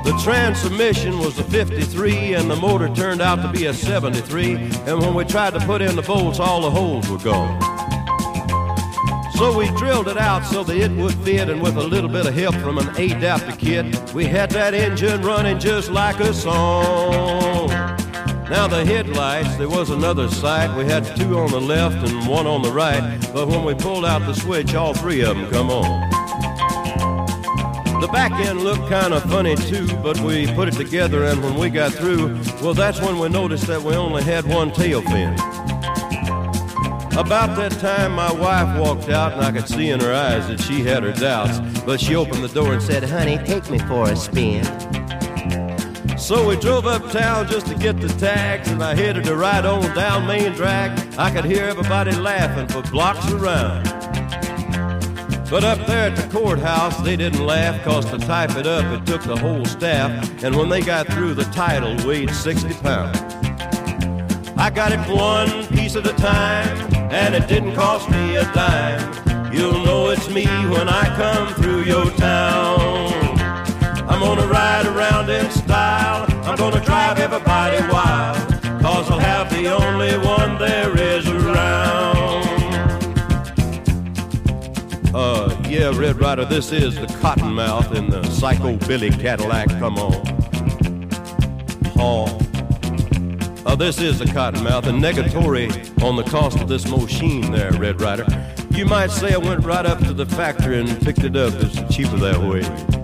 The 0.04 0.20
transmission 0.22 1.18
was 1.20 1.40
a 1.40 1.44
53, 1.46 2.34
and 2.34 2.52
the 2.52 2.58
motor 2.58 2.94
turned 2.94 3.22
out 3.22 3.42
to 3.42 3.48
be 3.48 3.68
a 3.68 3.74
73, 3.74 4.56
and 4.56 5.00
when 5.00 5.14
we 5.16 5.24
tried 5.24 5.54
to 5.54 5.62
put 5.62 5.82
in 5.82 5.96
the 5.96 6.02
bolts, 6.02 6.38
all 6.38 6.62
the 6.62 6.70
holes 6.70 7.10
were 7.10 7.18
gone. 7.18 7.62
So 9.38 9.58
we 9.58 9.70
drilled 9.78 10.10
it 10.10 10.18
out 10.18 10.46
so 10.46 10.66
that 10.66 10.76
it 10.76 10.92
would 10.92 11.14
fit, 11.20 11.48
and 11.48 11.62
with 11.62 11.78
a 11.78 11.84
little 11.84 12.10
bit 12.10 12.26
of 12.26 12.36
help 12.36 12.56
from 12.56 12.78
an 12.78 12.90
adapter 12.98 13.56
kit, 13.56 13.86
we 14.14 14.26
had 14.26 14.52
that 14.52 14.74
engine 14.74 15.22
running 15.22 15.60
just 15.60 15.90
like 15.90 16.20
a 16.20 16.34
song. 16.34 17.59
Now 18.50 18.68
the 18.68 18.84
headlights, 18.84 19.58
there 19.58 19.70
was 19.70 19.92
another 19.92 20.28
sight. 20.28 20.76
We 20.76 20.84
had 20.84 21.06
two 21.16 21.38
on 21.38 21.52
the 21.52 21.62
left 21.62 21.98
and 21.98 22.28
one 22.28 22.48
on 22.48 22.64
the 22.64 22.72
right. 22.72 23.20
But 23.32 23.48
when 23.48 23.64
we 23.64 23.76
pulled 23.76 24.06
out 24.06 24.26
the 24.26 24.34
switch, 24.34 24.74
all 24.74 24.96
three 24.96 25.22
of 25.22 25.38
them 25.38 25.52
come 25.52 25.70
on. 25.70 26.10
The 28.02 28.08
back 28.08 28.32
end 28.32 28.62
looked 28.62 28.90
kind 28.90 29.14
of 29.14 29.22
funny 29.24 29.56
too, 29.56 29.88
but 29.98 30.20
we 30.22 30.48
put 30.56 30.68
it 30.68 30.74
together 30.74 31.26
and 31.26 31.44
when 31.44 31.56
we 31.60 31.70
got 31.70 31.92
through, 31.92 32.42
well, 32.62 32.74
that's 32.74 33.00
when 33.00 33.20
we 33.20 33.30
noticed 33.30 33.68
that 33.68 33.84
we 33.84 33.94
only 33.94 34.24
had 34.24 34.46
one 34.46 34.72
tail 34.72 35.04
fin. 35.04 35.34
About 37.20 37.56
that 37.58 37.74
time, 37.80 38.14
my 38.14 38.32
wife 38.32 38.80
walked 38.80 39.10
out, 39.10 39.34
and 39.34 39.42
I 39.42 39.52
could 39.52 39.68
see 39.68 39.90
in 39.90 40.00
her 40.00 40.14
eyes 40.14 40.48
that 40.48 40.62
she 40.62 40.82
had 40.82 41.04
her 41.04 41.12
doubts. 41.12 41.60
But 41.82 42.00
she 42.00 42.16
opened 42.16 42.44
the 42.44 42.48
door 42.48 42.72
and 42.72 42.82
said, 42.82 43.04
Honey, 43.04 43.38
take 43.40 43.70
me 43.70 43.78
for 43.80 44.10
a 44.10 44.16
spin. 44.16 44.64
So 46.20 46.48
we 46.48 46.58
drove 46.58 46.86
uptown 46.86 47.48
just 47.48 47.68
to 47.68 47.76
get 47.76 48.00
the 48.02 48.10
tags, 48.10 48.70
and 48.70 48.84
I 48.84 48.94
headed 48.94 49.24
to 49.24 49.36
ride 49.36 49.66
on 49.66 49.82
down 49.96 50.28
Main 50.28 50.52
Drag. 50.52 50.92
I 51.18 51.32
could 51.32 51.46
hear 51.46 51.64
everybody 51.64 52.12
laughing 52.12 52.68
for 52.68 52.88
blocks 52.92 53.32
around. 53.32 53.86
But 55.50 55.64
up 55.64 55.80
there 55.88 56.12
at 56.12 56.16
the 56.16 56.28
courthouse, 56.30 56.98
they 57.02 57.16
didn't 57.16 57.44
laugh, 57.44 57.82
cause 57.84 58.06
to 58.12 58.18
type 58.18 58.56
it 58.58 58.68
up, 58.68 58.86
it 58.86 59.06
took 59.08 59.24
the 59.24 59.38
whole 59.38 59.66
staff. 59.66 60.44
And 60.44 60.56
when 60.56 60.68
they 60.70 60.82
got 60.82 61.08
through, 61.08 61.36
the 61.36 61.46
title 61.46 61.96
weighed 62.06 62.30
60 62.30 62.74
pounds. 62.76 63.18
I 64.58 64.70
got 64.70 64.92
it 64.92 65.00
one 65.10 65.66
piece 65.68 65.96
at 65.96 66.06
a 66.06 66.14
time, 66.14 66.94
and 67.12 67.34
it 67.34 67.48
didn't 67.48 67.76
cost 67.76 68.10
me 68.12 68.36
a 68.36 68.44
dime. 68.54 69.54
You'll 69.54 69.84
know 69.86 70.10
it's 70.10 70.30
me 70.30 70.46
when 70.46 70.90
I 70.90 71.06
come 71.16 71.54
through 71.56 71.84
your 71.84 72.12
town. 72.12 72.99
I'm 74.10 74.20
gonna 74.20 74.48
ride 74.48 74.88
around 74.88 75.30
in 75.30 75.50
style, 75.52 76.26
I'm 76.44 76.58
gonna 76.58 76.84
drive 76.84 77.20
everybody 77.20 77.78
wild, 77.92 78.38
cause 78.82 79.10
I'll 79.12 79.20
have 79.20 79.50
the 79.52 79.68
only 79.68 80.18
one 80.18 80.58
there 80.58 80.98
is 80.98 81.28
around. 81.28 82.50
Uh, 85.14 85.56
yeah, 85.68 85.92
Red 85.96 86.20
Rider, 86.20 86.46
this 86.46 86.72
is 86.72 86.96
the 86.96 87.06
Cottonmouth 87.06 87.96
in 87.96 88.10
the 88.10 88.24
Psycho 88.32 88.78
Billy 88.88 89.12
Cadillac. 89.12 89.70
Come 89.80 89.98
on. 89.98 90.26
Haw. 91.96 92.26
Uh, 93.66 93.76
this 93.76 94.00
is 94.00 94.18
the 94.18 94.26
Cottonmouth, 94.26 94.88
and 94.88 95.02
negatory 95.04 95.70
on 96.04 96.16
the 96.16 96.24
cost 96.24 96.60
of 96.60 96.68
this 96.68 96.88
machine 96.88 97.52
there, 97.52 97.72
Red 97.74 98.02
Rider. 98.02 98.26
You 98.72 98.86
might 98.86 99.12
say 99.12 99.34
I 99.34 99.38
went 99.38 99.64
right 99.64 99.86
up 99.86 100.00
to 100.00 100.14
the 100.14 100.26
factory 100.26 100.80
and 100.80 101.02
picked 101.02 101.24
it 101.24 101.36
up. 101.36 101.54
It's 101.58 101.96
cheaper 101.96 102.18
that 102.18 102.40
way. 102.40 102.99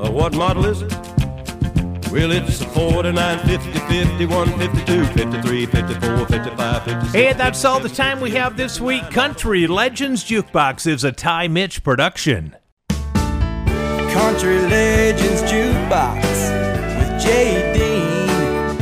Uh, 0.00 0.08
what 0.12 0.32
model 0.32 0.64
is 0.64 0.80
it? 0.80 0.92
Well, 2.12 2.30
it's 2.30 2.60
a 2.60 2.68
49, 2.68 3.38
50, 3.48 3.72
51, 3.72 4.58
52, 4.58 5.04
53, 5.06 5.66
54, 5.66 6.26
55, 6.26 6.84
56. 6.84 7.12
Hey, 7.12 7.32
that's 7.32 7.64
all 7.64 7.80
the 7.80 7.88
time 7.88 8.20
we 8.20 8.30
have 8.30 8.56
this 8.56 8.80
week. 8.80 9.02
Country 9.10 9.66
Legends 9.66 10.22
Jukebox 10.24 10.86
is 10.86 11.02
a 11.02 11.10
Ty 11.10 11.48
Mitch 11.48 11.82
production. 11.82 12.54
Country 12.88 14.60
Legends 14.60 15.42
Jukebox 15.42 16.22
with 16.98 17.20
Jay 17.20 17.72
Dean, 17.74 18.78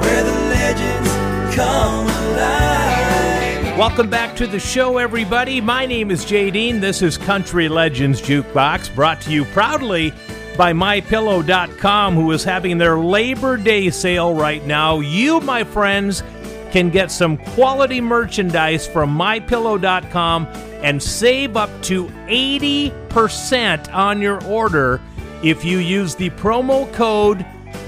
where 0.00 0.22
the 0.22 0.38
legends 0.50 1.54
come 1.56 2.06
alive. 2.06 3.76
Welcome 3.76 4.08
back 4.08 4.36
to 4.36 4.46
the 4.46 4.60
show, 4.60 4.98
everybody. 4.98 5.60
My 5.60 5.84
name 5.84 6.12
is 6.12 6.24
Jay 6.24 6.52
Dean. 6.52 6.78
This 6.78 7.02
is 7.02 7.18
Country 7.18 7.68
Legends 7.68 8.22
Jukebox, 8.22 8.94
brought 8.94 9.20
to 9.22 9.32
you 9.32 9.44
proudly 9.46 10.14
by 10.56 10.72
MyPillow.com, 10.72 12.14
who 12.14 12.30
is 12.32 12.44
having 12.44 12.78
their 12.78 12.98
Labor 12.98 13.56
Day 13.56 13.90
sale 13.90 14.34
right 14.34 14.64
now. 14.66 15.00
You, 15.00 15.40
my 15.40 15.64
friends, 15.64 16.22
can 16.70 16.90
get 16.90 17.10
some 17.10 17.36
quality 17.36 18.00
merchandise 18.00 18.86
from 18.86 19.16
MyPillow.com 19.16 20.46
and 20.82 21.02
save 21.02 21.56
up 21.56 21.70
to 21.82 22.06
80% 22.06 23.92
on 23.92 24.22
your 24.22 24.42
order 24.44 25.00
if 25.42 25.64
you 25.64 25.78
use 25.78 26.14
the 26.14 26.30
promo 26.30 26.90
code 26.92 27.44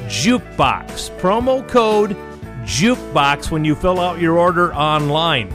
JUKEBOX. 0.06 1.18
Promo 1.20 1.66
code 1.68 2.16
JUKEBOX 2.64 3.50
when 3.50 3.64
you 3.64 3.74
fill 3.74 4.00
out 4.00 4.20
your 4.20 4.38
order 4.38 4.74
online. 4.74 5.52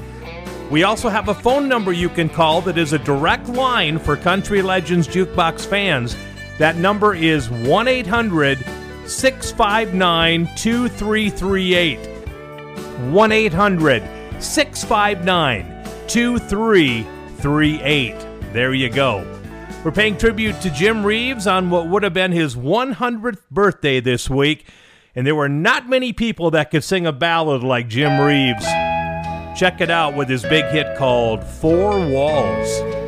We 0.70 0.84
also 0.84 1.08
have 1.08 1.30
a 1.30 1.34
phone 1.34 1.70
number 1.70 1.94
you 1.94 2.10
can 2.10 2.28
call 2.28 2.62
that 2.62 2.78
is 2.78 2.92
a 2.92 3.00
direct 3.00 3.48
line 3.48 4.00
for 4.00 4.18
Country 4.18 4.62
Legends 4.62 5.08
Jukebox 5.08 5.66
fans. 5.66 6.18
That 6.58 6.78
number 6.78 7.14
is 7.14 7.50
1 7.50 7.88
800 7.88 8.60
659 9.06 10.50
2338. 10.56 12.00
1 13.12 13.32
800 13.32 14.04
659 14.40 15.84
2338. 16.08 18.54
There 18.54 18.74
you 18.74 18.90
go. 18.90 19.34
We're 19.84 19.92
paying 19.92 20.18
tribute 20.18 20.60
to 20.62 20.72
Jim 20.72 21.06
Reeves 21.06 21.46
on 21.46 21.70
what 21.70 21.88
would 21.88 22.02
have 22.04 22.14
been 22.14 22.32
his 22.32 22.56
100th 22.56 23.44
birthday 23.52 24.00
this 24.00 24.30
week, 24.30 24.66
and 25.16 25.28
there 25.28 25.36
were 25.36 25.48
not 25.48 25.88
many 25.88 26.12
people 26.12 26.52
that 26.52 26.72
could 26.72 26.84
sing 26.84 27.06
a 27.06 27.14
ballad 27.14 27.64
like 27.64 27.88
Jim 27.88 28.20
Reeves. 28.20 28.66
Check 29.58 29.80
it 29.80 29.90
out 29.90 30.16
with 30.16 30.28
his 30.28 30.44
big 30.44 30.66
hit 30.66 30.98
called 30.98 31.44
Four 31.44 32.00
Walls. 32.00 33.07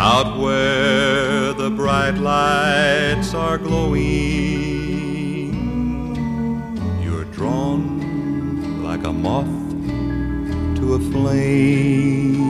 Out 0.00 0.38
where 0.38 1.52
the 1.54 1.70
bright 1.70 2.18
lights 2.18 3.34
are 3.34 3.58
glowing, 3.58 3.96
you're 7.02 7.24
drawn 7.24 8.84
like 8.84 9.02
a 9.02 9.12
moth 9.12 9.48
to 10.76 10.94
a 10.94 11.00
flame. 11.10 12.46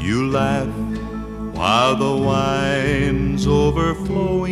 You 0.00 0.30
laugh 0.30 0.66
while 1.54 1.94
the 1.94 2.16
wine's 2.16 3.46
overflowing, 3.46 4.50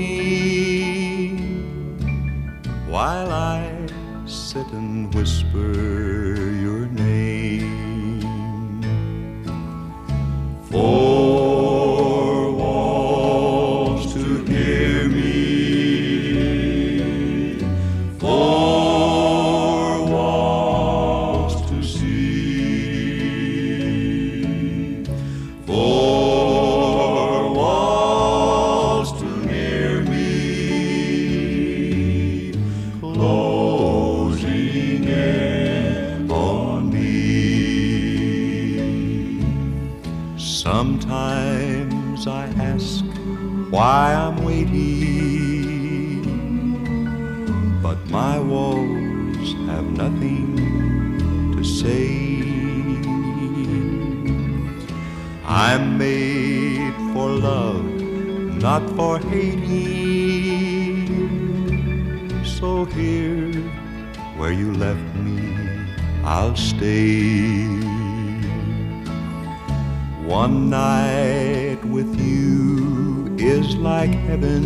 while 2.86 3.32
I 3.32 3.88
sit 4.26 4.68
and 4.68 5.12
whisper 5.12 6.53
Four 10.74 11.23
why 43.74 44.14
I'm 44.14 44.36
waiting, 44.44 46.22
but 47.82 47.98
my 48.08 48.38
walls 48.38 49.48
have 49.68 49.86
nothing 50.02 50.54
to 51.56 51.64
say. 51.64 52.22
I'm 55.44 55.98
made 55.98 56.94
for 57.12 57.28
love, 57.30 57.84
not 58.66 58.82
for 58.94 59.18
hating. 59.18 59.90
So 62.44 62.84
here, 62.84 63.50
where 64.38 64.52
you 64.52 64.72
left 64.72 65.08
me, 65.16 65.40
I'll 66.22 66.54
stay. 66.54 67.66
One 70.40 70.70
night 70.70 71.80
with 71.84 72.20
you 72.20 72.23
is 73.54 73.76
like 73.76 74.12
heaven. 74.26 74.64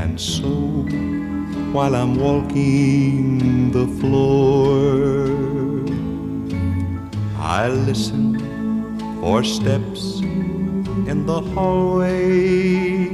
And 0.00 0.20
so, 0.20 0.50
while 1.74 1.94
I'm 1.94 2.16
walking 2.16 3.70
the 3.70 3.86
floor, 4.00 5.28
I 7.38 7.68
listen 7.68 8.24
for 9.20 9.44
steps 9.44 10.18
in 11.10 11.26
the 11.26 11.40
hallway 11.54 13.06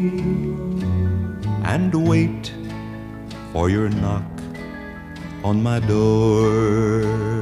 and 1.72 1.92
wait 2.08 2.54
for 3.52 3.68
your 3.68 3.90
knock 3.90 4.30
on 5.44 5.62
my 5.62 5.80
door. 5.80 7.35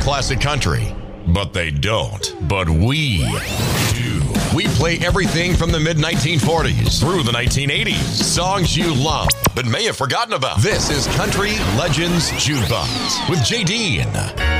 Classic 0.00 0.40
country, 0.40 0.94
but 1.28 1.52
they 1.52 1.70
don't. 1.70 2.34
But 2.48 2.68
we 2.68 3.18
do. 3.92 4.22
We 4.54 4.66
play 4.68 4.98
everything 4.98 5.54
from 5.54 5.70
the 5.70 5.78
mid 5.78 5.98
1940s 5.98 6.98
through 6.98 7.22
the 7.22 7.32
1980s. 7.32 7.94
Songs 7.94 8.76
you 8.76 8.92
love, 8.94 9.28
but 9.54 9.66
may 9.66 9.84
have 9.84 9.96
forgotten 9.96 10.32
about. 10.32 10.60
This 10.60 10.90
is 10.90 11.06
Country 11.16 11.52
Legends 11.76 12.30
Jukebox 12.32 13.28
with 13.28 13.44
J. 13.44 14.59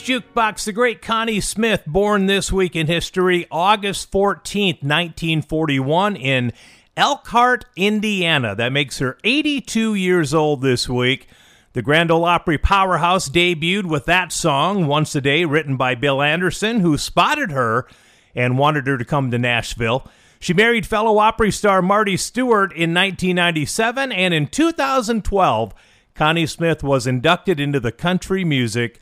Jukebox, 0.00 0.64
the 0.64 0.72
great 0.72 1.02
Connie 1.02 1.40
Smith, 1.40 1.82
born 1.86 2.26
this 2.26 2.50
week 2.50 2.74
in 2.74 2.86
history, 2.86 3.46
August 3.50 4.10
14th, 4.10 4.82
1941, 4.82 6.16
in 6.16 6.52
Elkhart, 6.96 7.64
Indiana. 7.76 8.54
That 8.54 8.72
makes 8.72 9.00
her 9.00 9.18
82 9.24 9.94
years 9.94 10.32
old 10.32 10.62
this 10.62 10.88
week. 10.88 11.28
The 11.72 11.82
Grand 11.82 12.10
Ole 12.10 12.24
Opry 12.24 12.58
powerhouse 12.58 13.28
debuted 13.28 13.84
with 13.84 14.04
that 14.06 14.32
song, 14.32 14.86
Once 14.86 15.14
a 15.14 15.20
Day, 15.20 15.44
written 15.44 15.76
by 15.76 15.94
Bill 15.94 16.22
Anderson, 16.22 16.80
who 16.80 16.96
spotted 16.96 17.50
her 17.50 17.86
and 18.34 18.56
wanted 18.56 18.86
her 18.86 18.96
to 18.96 19.04
come 19.04 19.30
to 19.30 19.38
Nashville. 19.38 20.08
She 20.38 20.54
married 20.54 20.86
fellow 20.86 21.18
Opry 21.18 21.50
star 21.50 21.82
Marty 21.82 22.16
Stuart 22.16 22.72
in 22.72 22.94
1997, 22.94 24.12
and 24.12 24.32
in 24.32 24.46
2012, 24.46 25.74
Connie 26.14 26.46
Smith 26.46 26.82
was 26.82 27.06
inducted 27.06 27.58
into 27.58 27.80
the 27.80 27.92
Country 27.92 28.44
Music 28.44 29.00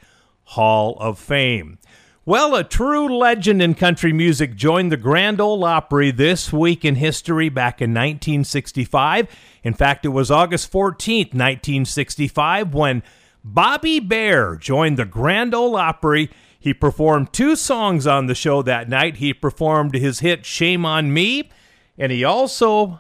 Hall 0.51 0.97
of 0.98 1.18
Fame. 1.18 1.78
Well, 2.27 2.55
a 2.55 2.64
true 2.64 3.16
legend 3.16 3.62
in 3.62 3.74
country 3.74 4.12
music 4.12 4.56
joined 4.56 4.90
the 4.90 4.97
Grand 4.97 5.40
Ole 5.40 5.64
Opry 5.64 6.10
this 6.10 6.52
week 6.52 6.85
in 6.85 6.97
history 6.97 7.48
back 7.48 7.81
in 7.81 7.90
1965. 7.90 9.28
In 9.62 9.74
fact, 9.74 10.05
it 10.05 10.09
was 10.09 10.31
August 10.31 10.72
14th, 10.72 11.35
1965, 11.35 12.74
when 12.74 13.02
Bobby 13.44 14.01
Bare 14.01 14.56
joined 14.56 14.98
the 14.98 15.05
Grand 15.05 15.55
Ole 15.55 15.77
Opry. 15.77 16.31
He 16.59 16.74
performed 16.74 17.32
two 17.32 17.55
songs 17.56 18.06
on 18.06 18.27
the 18.27 18.35
show 18.35 18.60
that 18.62 18.89
night. 18.89 19.16
He 19.16 19.32
performed 19.32 19.94
his 19.94 20.18
hit 20.18 20.44
Shame 20.44 20.85
on 20.85 21.14
Me, 21.14 21.48
and 21.97 22.10
he 22.10 22.24
also 22.24 22.98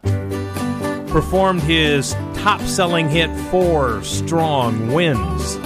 performed 1.08 1.62
his 1.62 2.14
top 2.34 2.60
selling 2.62 3.08
hit 3.08 3.28
Four 3.50 4.02
Strong 4.04 4.92
Winds. 4.92 5.58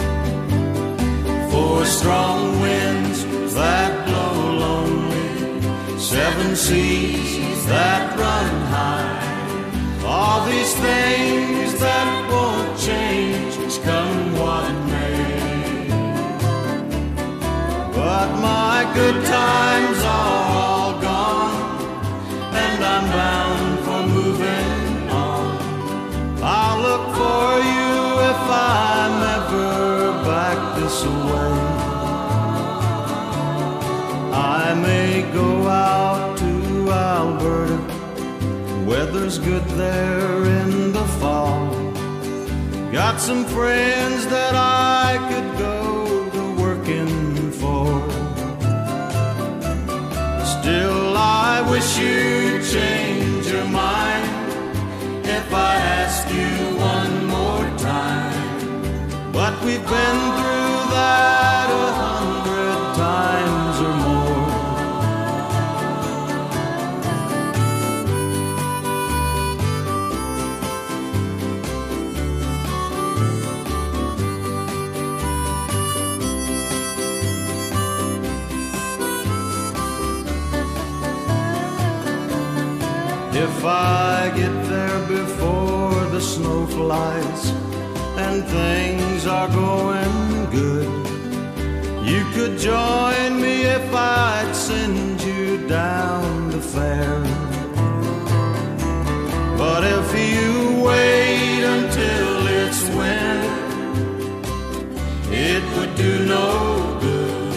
Four 1.55 1.85
strong 1.85 2.61
winds 2.61 3.21
that 3.55 3.91
blow 4.07 4.35
lonely, 4.65 6.01
seven 6.01 6.57
seas 6.57 7.65
that 7.67 8.19
run 8.19 8.55
high. 8.75 9.23
All 10.05 10.45
these 10.47 10.75
things 10.87 11.79
that 11.79 12.09
won't 12.33 12.77
change, 12.89 13.55
come 13.85 14.19
what 14.41 14.73
may. 14.91 15.87
But 17.99 18.29
my 18.51 18.91
good 18.99 19.19
times 19.25 19.99
are 20.03 20.43
all 20.61 20.93
gone, 21.01 21.61
and 22.65 22.79
I'm 22.93 23.07
bound 23.19 23.73
for 23.87 24.01
moving 24.17 25.09
on. 25.09 25.47
I'll 26.43 26.79
look 26.89 27.05
for 27.15 27.49
you 27.69 27.74
back 30.85 30.91
this 30.91 31.05
way. 31.05 31.55
I 34.33 34.75
may 34.75 35.23
go 35.33 35.69
out 35.69 36.39
to 36.39 36.93
Alberta, 36.93 37.79
weather's 38.87 39.39
good 39.39 39.65
there 39.77 40.45
in 40.45 40.93
the 40.93 41.05
fall. 41.21 41.71
Got 42.93 43.21
some 43.21 43.45
friends 43.45 44.27
that 44.27 44.55
I 44.55 45.19
could 45.31 45.59
go 45.59 46.31
to 46.31 46.63
working 46.63 47.51
for. 47.53 47.87
Still, 50.45 51.17
I 51.17 51.63
wish 51.71 51.99
you'd 51.99 52.65
change 52.65 53.47
your 53.47 53.67
mind 53.67 54.25
if 55.25 55.53
I 55.53 55.75
ask 56.01 56.29
you 56.29 56.53
one 56.79 57.27
more 57.27 57.79
time. 57.79 59.33
But 59.33 59.53
we've 59.65 59.87
been 59.87 60.21
through 60.39 60.64
a 61.87 61.93
hundred 62.05 62.79
times 62.97 63.77
or 63.89 63.95
more. 64.07 64.25
If 83.47 83.65
I 83.65 84.33
get 84.37 84.55
there 84.69 85.01
before 85.09 86.05
the 86.15 86.21
snow 86.21 86.67
flies 86.67 87.43
and 88.17 88.45
things 88.45 89.27
are 89.27 89.49
going 89.49 90.24
good, 90.55 90.89
you 92.11 92.23
could 92.35 92.55
join 92.59 93.41
me 93.45 93.55
if 93.79 93.95
I'd 93.95 94.53
send 94.55 95.21
you 95.21 95.67
down 95.69 96.51
the 96.51 96.61
fair. 96.75 97.21
But 99.61 99.83
if 99.99 100.07
you 100.29 100.51
wait 100.89 101.63
until 101.77 102.31
it's 102.61 102.83
winter, 102.99 103.59
it 105.49 105.63
would 105.75 105.93
do 106.07 106.13
no 106.37 106.49
good. 107.07 107.53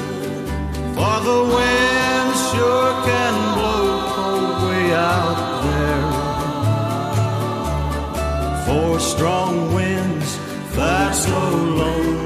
For 0.96 1.18
the 1.30 1.42
wind 1.56 2.30
sure 2.50 2.92
can 3.10 3.36
blow 3.58 3.86
cold 4.16 4.58
way 4.68 4.86
out 4.94 5.40
there. 5.68 6.08
Four 8.66 8.94
strong 9.00 9.54
winds 9.76 10.30
that 10.76 11.12
so 11.26 11.40
lonely, 11.82 12.17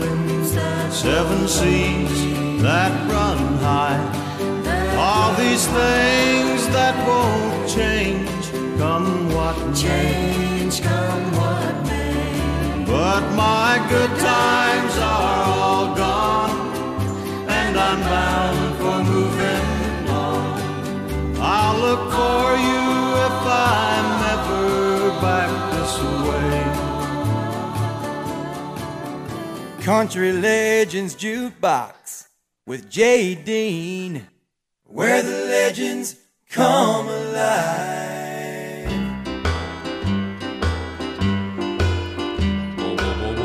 seven 1.01 1.47
seas 1.47 2.61
that 2.61 2.91
run 3.09 3.39
high. 3.57 3.99
All 4.95 5.33
these 5.33 5.65
things 5.65 6.61
that 6.77 6.95
won't 7.07 7.67
change, 7.67 8.43
come 8.77 9.33
what 9.33 9.57
change, 9.75 10.79
come 10.83 11.23
what 11.39 11.73
may. 11.87 12.85
But 12.85 13.23
my 13.33 13.83
good 13.89 14.13
times 14.19 14.93
are 14.99 15.43
all 15.57 15.95
gone, 15.95 16.59
and 17.49 17.73
I'm 17.87 18.01
bound 18.13 18.77
for 18.81 18.97
moving 19.11 20.07
on. 20.07 20.61
I'll 21.39 21.79
look 21.79 22.10
Country 29.97 30.31
Legends 30.31 31.15
Jukebox 31.15 32.29
with 32.65 32.89
Jay 32.89 33.35
Dean, 33.35 34.25
where 34.85 35.21
the 35.21 35.29
legends 35.29 36.15
come 36.49 37.09
alive. 37.09 38.87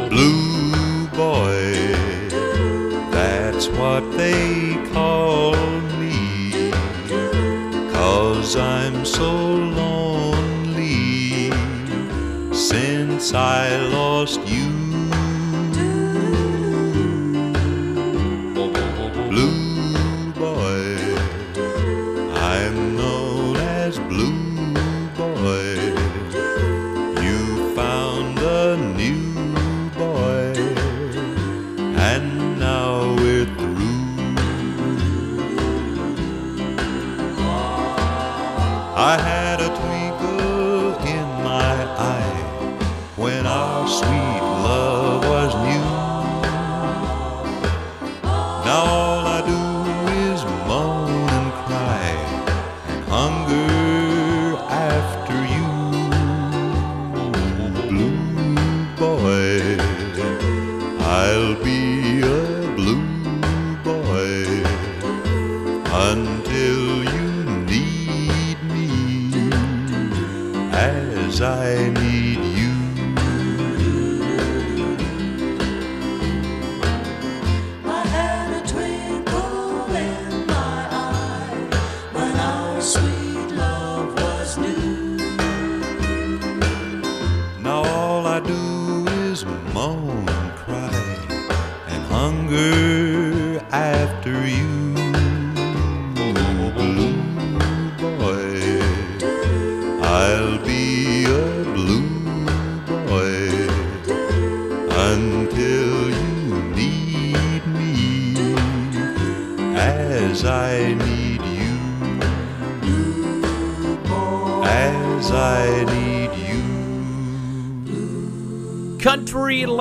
Blue 0.09 1.09
boy, 1.09 1.73
that's 3.11 3.67
what 3.71 4.09
they 4.17 4.77
call 4.93 5.57
me. 5.99 6.71
Cause 7.93 8.55
I'm 8.55 9.05
so 9.05 9.33
lonely 9.83 11.51
since 12.55 13.35
I 13.35 13.77
lost 13.89 14.39
you. 14.47 14.76
I'm 22.67 22.97
known 22.97 23.26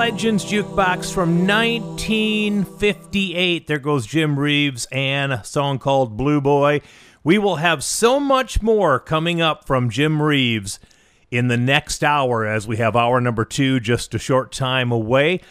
Legends 0.06 0.46
Jukebox 0.46 1.12
from 1.12 1.48
1958. 1.48 3.66
There 3.66 3.80
goes 3.80 4.06
Jim 4.06 4.38
Reeves 4.38 4.86
and 4.92 5.34
a 5.34 5.44
song 5.44 5.80
called 5.80 6.16
Blue 6.16 6.40
Boy. 6.40 6.82
We 7.24 7.40
will 7.40 7.56
have 7.56 7.84
so 7.84 8.20
much 8.20 8.62
more 8.62 9.00
coming 9.00 9.42
up 9.42 9.66
from 9.66 9.90
Jim 9.90 10.22
Reeves 10.22 10.80
in 11.32 11.48
the 11.48 11.58
next 11.58 12.04
hour 12.04 12.46
as 12.46 12.68
we 12.68 12.78
have 12.78 12.96
hour 12.96 13.20
number 13.20 13.46
two 13.46 13.80
just 13.80 14.14
a 14.14 14.20
short 14.20 14.52
time 14.52 14.92
away. 14.92 15.42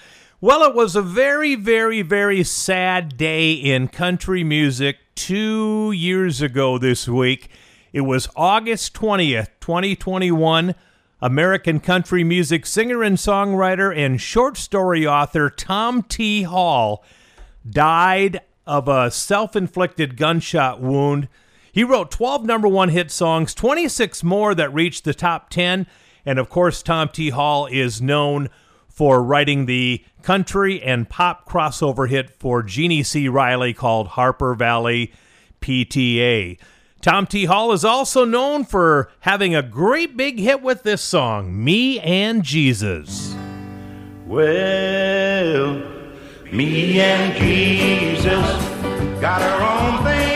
Well, 0.40 0.62
it 0.62 0.72
was 0.72 0.94
a 0.94 1.02
very, 1.02 1.56
very, 1.56 2.02
very 2.02 2.44
sad 2.44 3.16
day 3.16 3.54
in 3.54 3.88
country 3.88 4.44
music 4.44 4.98
two 5.16 5.90
years 5.90 6.40
ago 6.40 6.78
this 6.78 7.08
week. 7.08 7.48
It 7.92 8.02
was 8.02 8.28
August 8.36 8.94
20th, 8.94 9.48
2021. 9.58 10.76
American 11.24 11.80
country 11.80 12.22
music 12.22 12.66
singer 12.66 13.02
and 13.02 13.16
songwriter 13.16 13.96
and 13.96 14.20
short 14.20 14.58
story 14.58 15.06
author 15.06 15.48
Tom 15.48 16.02
T. 16.02 16.42
Hall 16.42 17.02
died 17.66 18.42
of 18.66 18.88
a 18.88 19.10
self 19.10 19.56
inflicted 19.56 20.18
gunshot 20.18 20.82
wound. 20.82 21.28
He 21.72 21.82
wrote 21.82 22.10
12 22.10 22.44
number 22.44 22.68
one 22.68 22.90
hit 22.90 23.10
songs, 23.10 23.54
26 23.54 24.22
more 24.22 24.54
that 24.54 24.74
reached 24.74 25.04
the 25.04 25.14
top 25.14 25.48
10. 25.48 25.86
And 26.26 26.38
of 26.38 26.50
course, 26.50 26.82
Tom 26.82 27.08
T. 27.08 27.30
Hall 27.30 27.64
is 27.68 28.02
known 28.02 28.50
for 28.86 29.22
writing 29.22 29.64
the 29.64 30.04
country 30.20 30.82
and 30.82 31.08
pop 31.08 31.48
crossover 31.48 32.06
hit 32.06 32.28
for 32.28 32.62
Jeannie 32.62 33.02
C. 33.02 33.28
Riley 33.30 33.72
called 33.72 34.08
Harper 34.08 34.54
Valley 34.54 35.10
PTA. 35.62 36.58
Tom 37.04 37.26
T. 37.26 37.44
Hall 37.44 37.72
is 37.72 37.84
also 37.84 38.24
known 38.24 38.64
for 38.64 39.10
having 39.20 39.54
a 39.54 39.62
great 39.62 40.16
big 40.16 40.38
hit 40.38 40.62
with 40.62 40.84
this 40.84 41.02
song, 41.02 41.62
Me 41.62 42.00
and 42.00 42.42
Jesus. 42.42 43.36
Well, 44.26 45.82
me 46.50 46.98
and 46.98 47.36
Jesus 47.36 48.24
got 49.20 49.42
our 49.42 49.98
own 49.98 50.02
thing 50.02 50.33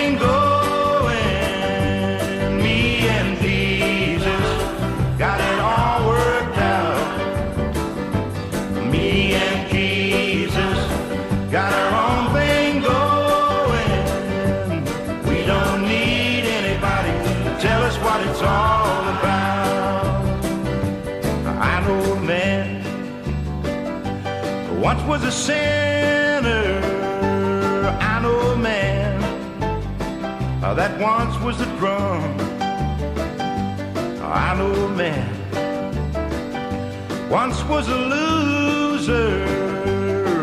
was 25.08 25.24
a 25.24 25.32
sinner. 25.32 26.80
I 27.98 28.20
know 28.20 28.38
a 28.52 28.56
man 28.58 29.22
uh, 30.62 30.74
that 30.74 31.00
once 31.00 31.34
was 31.42 31.58
a 31.62 31.66
drum. 31.78 32.22
I 34.20 34.54
know 34.58 34.70
a 34.84 34.88
man 34.90 35.38
once 37.30 37.64
was 37.64 37.88
a 37.88 37.96
loser, 37.96 39.46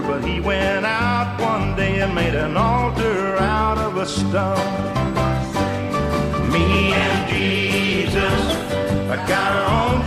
but 0.07 0.25
he 0.25 0.39
went 0.39 0.83
out 0.83 1.39
one 1.39 1.75
day 1.75 2.01
and 2.01 2.15
made 2.15 2.33
an 2.33 2.57
altar 2.57 3.37
out 3.37 3.77
of 3.77 3.97
a 3.97 4.07
stone. 4.07 4.83
Me 6.51 6.91
and 6.91 7.29
Jesus, 7.29 8.41
I 9.13 9.15
got 9.27 9.51
our 9.57 9.93
own 9.93 10.04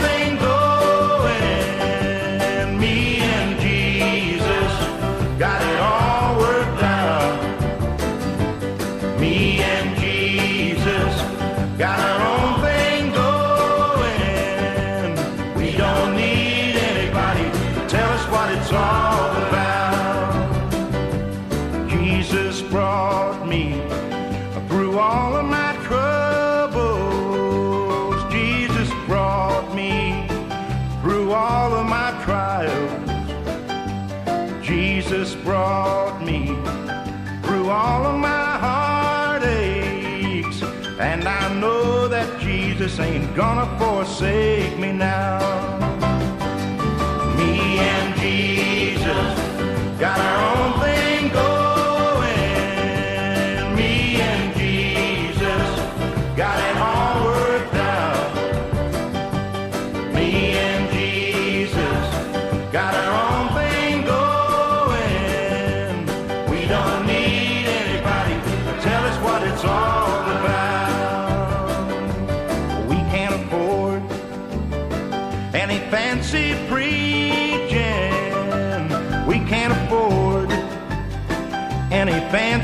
Jesus 42.88 43.00
ain't 43.00 43.36
gonna 43.36 43.66
forsake 43.78 44.78
me 44.78 44.92
now. 44.92 45.67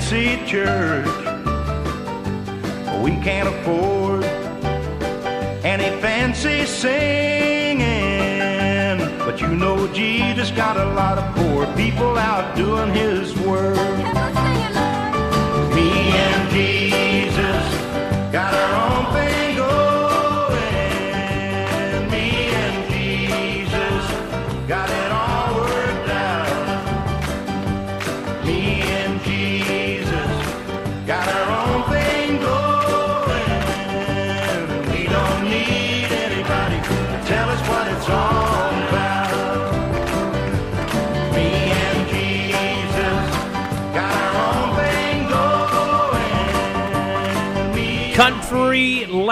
Fancy 0.04 0.44
church. 0.44 1.06
We 3.02 3.12
can't 3.24 3.48
afford 3.48 4.24
any 5.64 5.88
fancy 6.02 6.66
singing. 6.66 7.78
But 9.18 9.40
you 9.40 9.48
know 9.48 9.88
Jesus 9.94 10.50
got 10.50 10.76
a 10.76 10.84
lot 10.92 11.16
of 11.16 11.34
poor 11.34 11.66
people 11.74 12.18
out 12.18 12.54
doing 12.54 12.92
his 12.92 13.34
work. 13.38 13.76
Me 15.74 15.90
and 16.26 16.50
Jesus 16.50 17.83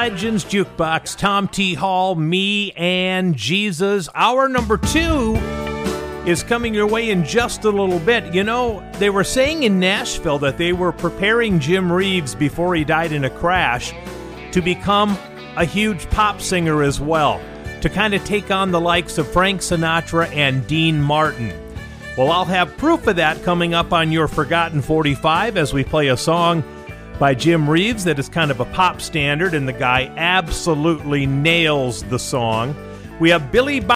Legends 0.03 0.45
Jukebox, 0.45 1.17
Tom 1.17 1.47
T. 1.47 1.75
Hall, 1.75 2.17
me 2.17 2.73
and 2.73 3.37
Jesus. 3.37 4.09
Hour 4.17 4.49
number 4.49 4.77
two 4.77 5.37
is 6.27 6.43
coming 6.43 6.75
your 6.75 6.89
way 6.89 7.11
in 7.11 7.25
just 7.25 7.63
a 7.65 7.71
little 7.71 8.01
bit. 8.01 8.35
You 8.35 8.43
know, 8.43 8.85
they 8.95 9.11
were 9.11 9.23
saying 9.23 9.63
in 9.63 9.79
Nashville 9.79 10.41
that 10.41 10.59
they 10.59 10.73
were 10.73 10.91
preparing 10.91 11.61
Jim 11.61 11.93
Reeves 11.93 12.35
before 12.35 12.75
he 12.75 12.83
died 12.83 13.13
in 13.13 13.25
a 13.25 13.31
crash 13.31 13.93
to 14.51 14.61
become 14.61 15.17
a 15.57 15.65
huge 15.65 16.11
pop 16.11 16.41
singer 16.41 16.83
as 16.83 17.01
well, 17.01 17.41
to 17.81 17.89
kind 17.89 18.13
of 18.13 18.25
take 18.25 18.51
on 18.51 18.73
the 18.73 18.81
likes 18.81 19.19
of 19.19 19.29
Frank 19.29 19.61
Sinatra 19.61 20.27
and 20.35 20.67
Dean 20.67 21.01
Martin. 21.01 21.53
Well, 22.19 22.33
I'll 22.33 22.45
have 22.47 22.77
proof 22.77 23.07
of 23.07 23.15
that 23.17 23.45
coming 23.45 23.73
up 23.73 23.93
on 23.93 24.11
your 24.11 24.27
Forgotten 24.27 24.83
45 24.83 25.57
as 25.57 25.73
we 25.73 25.85
play 25.85 26.09
a 26.09 26.17
song 26.17 26.65
by 27.23 27.37
Jim 27.37 27.71
Reeves 27.71 28.03
that 28.03 28.19
is 28.19 28.29
kind 28.29 28.51
of 28.51 28.59
a 28.59 28.65
pop 28.65 29.01
standard, 29.01 29.55
and 29.55 29.69
the 29.69 29.73
guy 29.73 30.13
absolutely 30.17 31.25
nails 31.25 32.03
the 32.03 32.19
song. 32.19 32.75
We 33.21 33.31
have 33.31 33.53
Billy 33.53 33.79